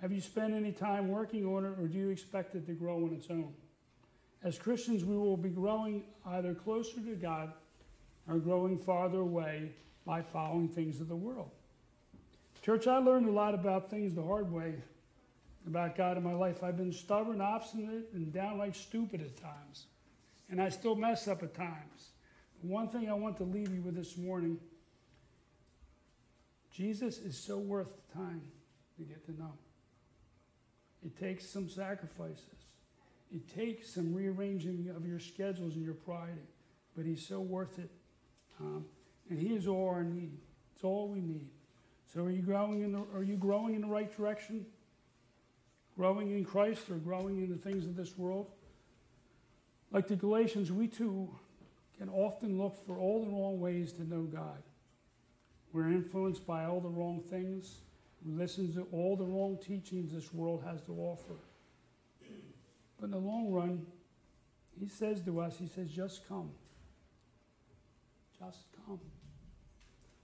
Have 0.00 0.12
you 0.12 0.20
spent 0.20 0.54
any 0.54 0.72
time 0.72 1.08
working 1.08 1.46
on 1.46 1.64
it, 1.64 1.78
or 1.80 1.88
do 1.88 1.98
you 1.98 2.10
expect 2.10 2.54
it 2.54 2.66
to 2.66 2.72
grow 2.72 3.04
on 3.04 3.14
its 3.14 3.30
own? 3.30 3.52
As 4.42 4.58
Christians, 4.58 5.04
we 5.04 5.16
will 5.16 5.36
be 5.36 5.48
growing 5.48 6.04
either 6.26 6.54
closer 6.54 7.00
to 7.00 7.14
God 7.14 7.52
or 8.28 8.38
growing 8.38 8.76
farther 8.76 9.20
away 9.20 9.70
by 10.04 10.20
following 10.20 10.68
things 10.68 11.00
of 11.00 11.08
the 11.08 11.16
world. 11.16 11.50
Church, 12.62 12.86
I 12.86 12.98
learned 12.98 13.28
a 13.28 13.32
lot 13.32 13.54
about 13.54 13.90
things 13.90 14.14
the 14.14 14.22
hard 14.22 14.50
way 14.50 14.74
about 15.66 15.96
God 15.96 16.16
in 16.16 16.22
my 16.22 16.34
life. 16.34 16.62
I've 16.62 16.76
been 16.76 16.92
stubborn, 16.92 17.40
obstinate, 17.40 18.10
and 18.12 18.32
downright 18.32 18.76
stupid 18.76 19.20
at 19.20 19.36
times. 19.36 19.86
And 20.50 20.60
I 20.60 20.68
still 20.68 20.94
mess 20.94 21.26
up 21.26 21.42
at 21.42 21.54
times. 21.54 22.10
But 22.60 22.70
One 22.70 22.88
thing 22.88 23.08
I 23.08 23.14
want 23.14 23.36
to 23.38 23.44
leave 23.44 23.72
you 23.72 23.80
with 23.82 23.96
this 23.96 24.16
morning 24.16 24.58
Jesus 26.70 27.18
is 27.18 27.38
so 27.38 27.56
worth 27.56 27.92
the 27.94 28.18
time 28.18 28.42
to 28.96 29.04
get 29.04 29.24
to 29.26 29.32
know. 29.32 29.52
It 31.04 31.18
takes 31.18 31.46
some 31.48 31.68
sacrifices. 31.68 32.64
It 33.32 33.54
takes 33.54 33.92
some 33.92 34.14
rearranging 34.14 34.90
of 34.94 35.06
your 35.06 35.18
schedules 35.18 35.74
and 35.74 35.84
your 35.84 35.94
priority, 35.94 36.48
but 36.96 37.04
He's 37.04 37.26
so 37.26 37.40
worth 37.40 37.78
it. 37.78 37.90
Um, 38.60 38.86
and 39.28 39.38
He 39.38 39.54
is 39.54 39.66
all 39.66 39.88
our 39.88 40.04
need. 40.04 40.38
It's 40.74 40.84
all 40.84 41.08
we 41.08 41.20
need. 41.20 41.48
So, 42.12 42.24
are 42.24 42.30
you 42.30 42.42
growing 42.42 42.82
in 42.82 42.92
the 42.92 43.04
Are 43.14 43.22
you 43.22 43.36
growing 43.36 43.74
in 43.74 43.80
the 43.80 43.88
right 43.88 44.14
direction? 44.16 44.66
Growing 45.96 46.30
in 46.30 46.44
Christ 46.44 46.90
or 46.90 46.96
growing 46.96 47.42
in 47.42 47.50
the 47.50 47.56
things 47.56 47.86
of 47.86 47.96
this 47.96 48.16
world? 48.16 48.50
Like 49.92 50.08
the 50.08 50.16
Galatians, 50.16 50.72
we 50.72 50.88
too 50.88 51.28
can 51.98 52.08
often 52.08 52.58
look 52.58 52.76
for 52.84 52.98
all 52.98 53.24
the 53.24 53.30
wrong 53.30 53.60
ways 53.60 53.92
to 53.94 54.08
know 54.08 54.22
God. 54.22 54.62
We're 55.72 55.90
influenced 55.90 56.46
by 56.46 56.64
all 56.64 56.80
the 56.80 56.88
wrong 56.88 57.20
things 57.20 57.76
listens 58.24 58.74
to 58.76 58.86
all 58.92 59.16
the 59.16 59.24
wrong 59.24 59.58
teachings 59.64 60.12
this 60.12 60.32
world 60.32 60.62
has 60.64 60.80
to 60.82 60.92
offer. 60.92 61.34
But 62.98 63.06
in 63.06 63.10
the 63.10 63.18
long 63.18 63.50
run, 63.50 63.86
he 64.78 64.88
says 64.88 65.22
to 65.22 65.40
us, 65.40 65.56
he 65.58 65.68
says, 65.68 65.90
just 65.90 66.26
come. 66.28 66.50
Just 68.38 68.66
come. 68.86 69.00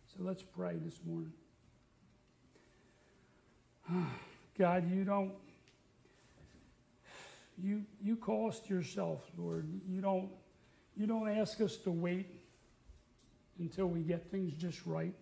So 0.06 0.24
let's 0.24 0.42
pray 0.42 0.76
this 0.82 0.98
morning. 1.04 1.32
God, 4.58 4.90
you 4.90 5.04
don't 5.04 5.32
you, 7.62 7.84
you 8.02 8.16
us 8.16 8.68
yourself, 8.68 9.20
Lord. 9.36 9.68
You 9.88 10.00
don't, 10.00 10.30
you 10.96 11.06
don't 11.06 11.28
ask 11.28 11.60
us 11.60 11.76
to 11.78 11.90
wait 11.90 12.26
until 13.58 13.86
we 13.86 14.00
get 14.00 14.30
things 14.30 14.54
just 14.54 14.86
right. 14.86 15.14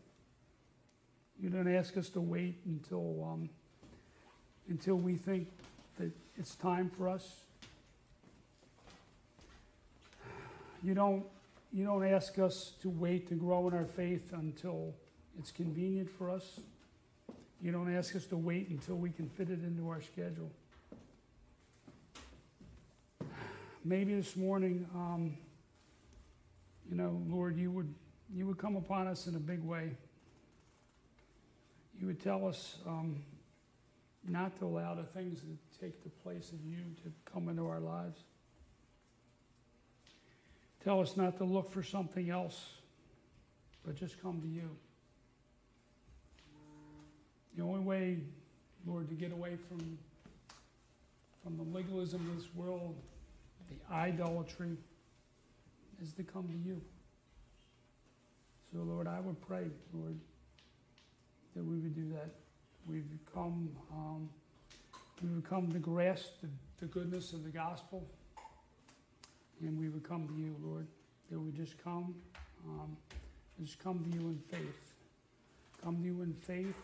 You 1.40 1.50
don't 1.50 1.72
ask 1.72 1.96
us 1.96 2.08
to 2.10 2.20
wait 2.20 2.56
until, 2.66 3.24
um, 3.24 3.48
until 4.68 4.96
we 4.96 5.14
think 5.14 5.48
that 5.98 6.10
it's 6.36 6.56
time 6.56 6.90
for 6.90 7.08
us. 7.08 7.42
You 10.82 10.94
don't, 10.94 11.24
you 11.72 11.84
don't 11.84 12.04
ask 12.04 12.38
us 12.38 12.72
to 12.82 12.88
wait 12.88 13.28
to 13.28 13.34
grow 13.34 13.68
in 13.68 13.74
our 13.74 13.84
faith 13.84 14.32
until 14.32 14.94
it's 15.38 15.52
convenient 15.52 16.10
for 16.10 16.28
us. 16.28 16.60
You 17.62 17.70
don't 17.70 17.94
ask 17.94 18.16
us 18.16 18.24
to 18.26 18.36
wait 18.36 18.68
until 18.68 18.96
we 18.96 19.10
can 19.10 19.28
fit 19.28 19.50
it 19.50 19.62
into 19.62 19.88
our 19.88 20.02
schedule. 20.02 20.50
Maybe 23.84 24.14
this 24.14 24.36
morning, 24.36 24.86
um, 24.94 25.36
you 26.90 26.96
know, 26.96 27.22
Lord, 27.28 27.56
you 27.56 27.70
would, 27.70 27.94
you 28.34 28.46
would 28.46 28.58
come 28.58 28.76
upon 28.76 29.06
us 29.06 29.28
in 29.28 29.36
a 29.36 29.40
big 29.40 29.62
way. 29.62 29.92
You 32.00 32.06
would 32.06 32.22
tell 32.22 32.46
us 32.46 32.76
um, 32.86 33.16
not 34.26 34.56
to 34.58 34.66
allow 34.66 34.94
the 34.94 35.02
things 35.02 35.40
that 35.40 35.80
take 35.80 36.02
the 36.04 36.10
place 36.10 36.52
of 36.52 36.64
you 36.64 36.78
to 37.02 37.32
come 37.32 37.48
into 37.48 37.66
our 37.66 37.80
lives. 37.80 38.20
Tell 40.84 41.00
us 41.00 41.16
not 41.16 41.38
to 41.38 41.44
look 41.44 41.72
for 41.72 41.82
something 41.82 42.30
else, 42.30 42.74
but 43.84 43.96
just 43.96 44.22
come 44.22 44.40
to 44.40 44.46
you. 44.46 44.70
The 47.56 47.64
only 47.64 47.80
way, 47.80 48.18
Lord, 48.86 49.08
to 49.08 49.14
get 49.16 49.32
away 49.32 49.56
from, 49.68 49.98
from 51.42 51.56
the 51.56 51.64
legalism 51.64 52.20
of 52.30 52.36
this 52.36 52.54
world, 52.54 52.94
the 53.68 53.92
idolatry, 53.92 54.76
is 56.00 56.12
to 56.12 56.22
come 56.22 56.46
to 56.46 56.56
you. 56.56 56.80
So, 58.72 58.78
Lord, 58.78 59.08
I 59.08 59.18
would 59.18 59.40
pray, 59.40 59.64
Lord, 59.92 60.16
that 61.58 61.64
we 61.64 61.76
would 61.76 61.94
do 61.94 62.08
that. 62.14 62.30
We 62.86 63.00
would 63.00 63.18
come, 63.34 63.68
um, 63.92 64.30
we 65.20 65.28
would 65.34 65.44
come 65.44 65.72
to 65.72 65.78
grasp 65.80 66.40
the, 66.40 66.48
the 66.78 66.86
goodness 66.86 67.32
of 67.32 67.42
the 67.42 67.50
gospel, 67.50 68.06
and 69.60 69.76
we 69.76 69.88
would 69.88 70.08
come 70.08 70.28
to 70.28 70.34
you, 70.34 70.54
Lord. 70.62 70.86
That 71.30 71.40
we 71.40 71.50
just 71.50 71.82
come, 71.82 72.14
um, 72.64 72.96
just 73.60 73.78
come 73.80 74.08
to 74.08 74.16
you 74.16 74.28
in 74.28 74.38
faith. 74.38 74.94
Come 75.82 75.96
to 75.96 76.04
you 76.04 76.22
in 76.22 76.32
faith 76.32 76.74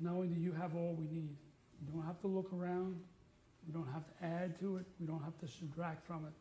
knowing 0.00 0.30
that 0.34 0.40
you 0.40 0.52
have 0.52 0.74
all 0.74 0.94
we 0.98 1.06
need. 1.06 1.34
We 1.86 1.92
don't 1.92 2.06
have 2.06 2.20
to 2.22 2.26
look 2.26 2.52
around. 2.52 3.00
We 3.66 3.72
don't 3.72 3.90
have 3.92 4.04
to 4.06 4.26
add 4.26 4.58
to 4.60 4.76
it. 4.76 4.86
We 5.00 5.06
don't 5.06 5.22
have 5.22 5.38
to 5.38 5.48
subtract 5.48 6.04
from 6.04 6.26
it. 6.26 6.32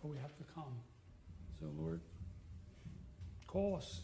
But 0.00 0.10
we 0.10 0.18
have 0.18 0.36
to 0.36 0.44
come. 0.54 0.74
So, 1.58 1.66
Lord, 1.78 2.00
call 3.46 3.76
us. 3.76 4.02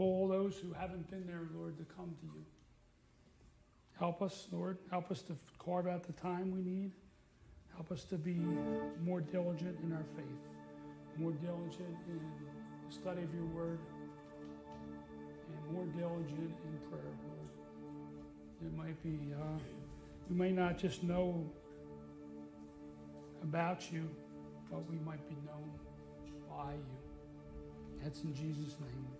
All 0.00 0.26
those 0.26 0.56
who 0.56 0.72
haven't 0.72 1.10
been 1.10 1.26
there, 1.26 1.46
Lord, 1.54 1.76
to 1.76 1.84
come 1.84 2.14
to 2.20 2.26
you. 2.26 2.42
Help 3.98 4.22
us, 4.22 4.48
Lord. 4.50 4.78
Help 4.90 5.10
us 5.10 5.20
to 5.24 5.36
carve 5.58 5.86
out 5.86 6.04
the 6.04 6.14
time 6.14 6.50
we 6.52 6.62
need. 6.62 6.92
Help 7.74 7.92
us 7.92 8.04
to 8.04 8.16
be 8.16 8.40
more 9.04 9.20
diligent 9.20 9.78
in 9.84 9.92
our 9.92 10.06
faith, 10.16 11.18
more 11.18 11.32
diligent 11.32 11.98
in 12.08 12.18
the 12.88 12.94
study 12.94 13.22
of 13.22 13.34
your 13.34 13.44
word 13.44 13.78
and 15.52 15.74
more 15.74 15.84
diligent 15.84 16.50
in 16.64 16.78
prayer, 16.88 17.12
Lord. 17.28 17.48
It 18.64 18.74
might 18.74 19.02
be, 19.02 19.34
uh, 19.34 19.58
we 20.30 20.34
may 20.34 20.50
not 20.50 20.78
just 20.78 21.02
know 21.02 21.44
about 23.42 23.92
you, 23.92 24.08
but 24.70 24.88
we 24.90 24.96
might 25.04 25.28
be 25.28 25.36
known 25.44 25.70
by 26.48 26.72
you. 26.72 28.02
That's 28.02 28.22
in 28.22 28.34
Jesus' 28.34 28.76
name 28.80 29.19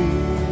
my 0.00 0.49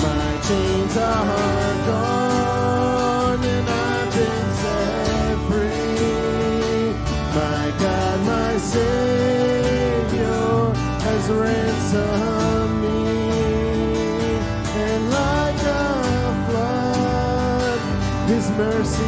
My 0.02 0.40
chains 0.48 0.96
are 0.96 1.74
gone 1.86 3.44
and 3.44 3.68
I've 3.68 4.12
been 4.14 4.50
set 4.60 5.36
free. 5.48 6.94
My 7.34 7.64
God, 7.78 8.16
my 8.26 8.56
Savior 8.58 10.22
has 11.06 11.28
ransomed 11.28 12.80
me. 12.82 13.02
And 14.86 15.10
like 15.10 15.62
a 15.62 15.86
flood, 16.48 17.80
His 18.28 18.46
mercy 18.52 19.07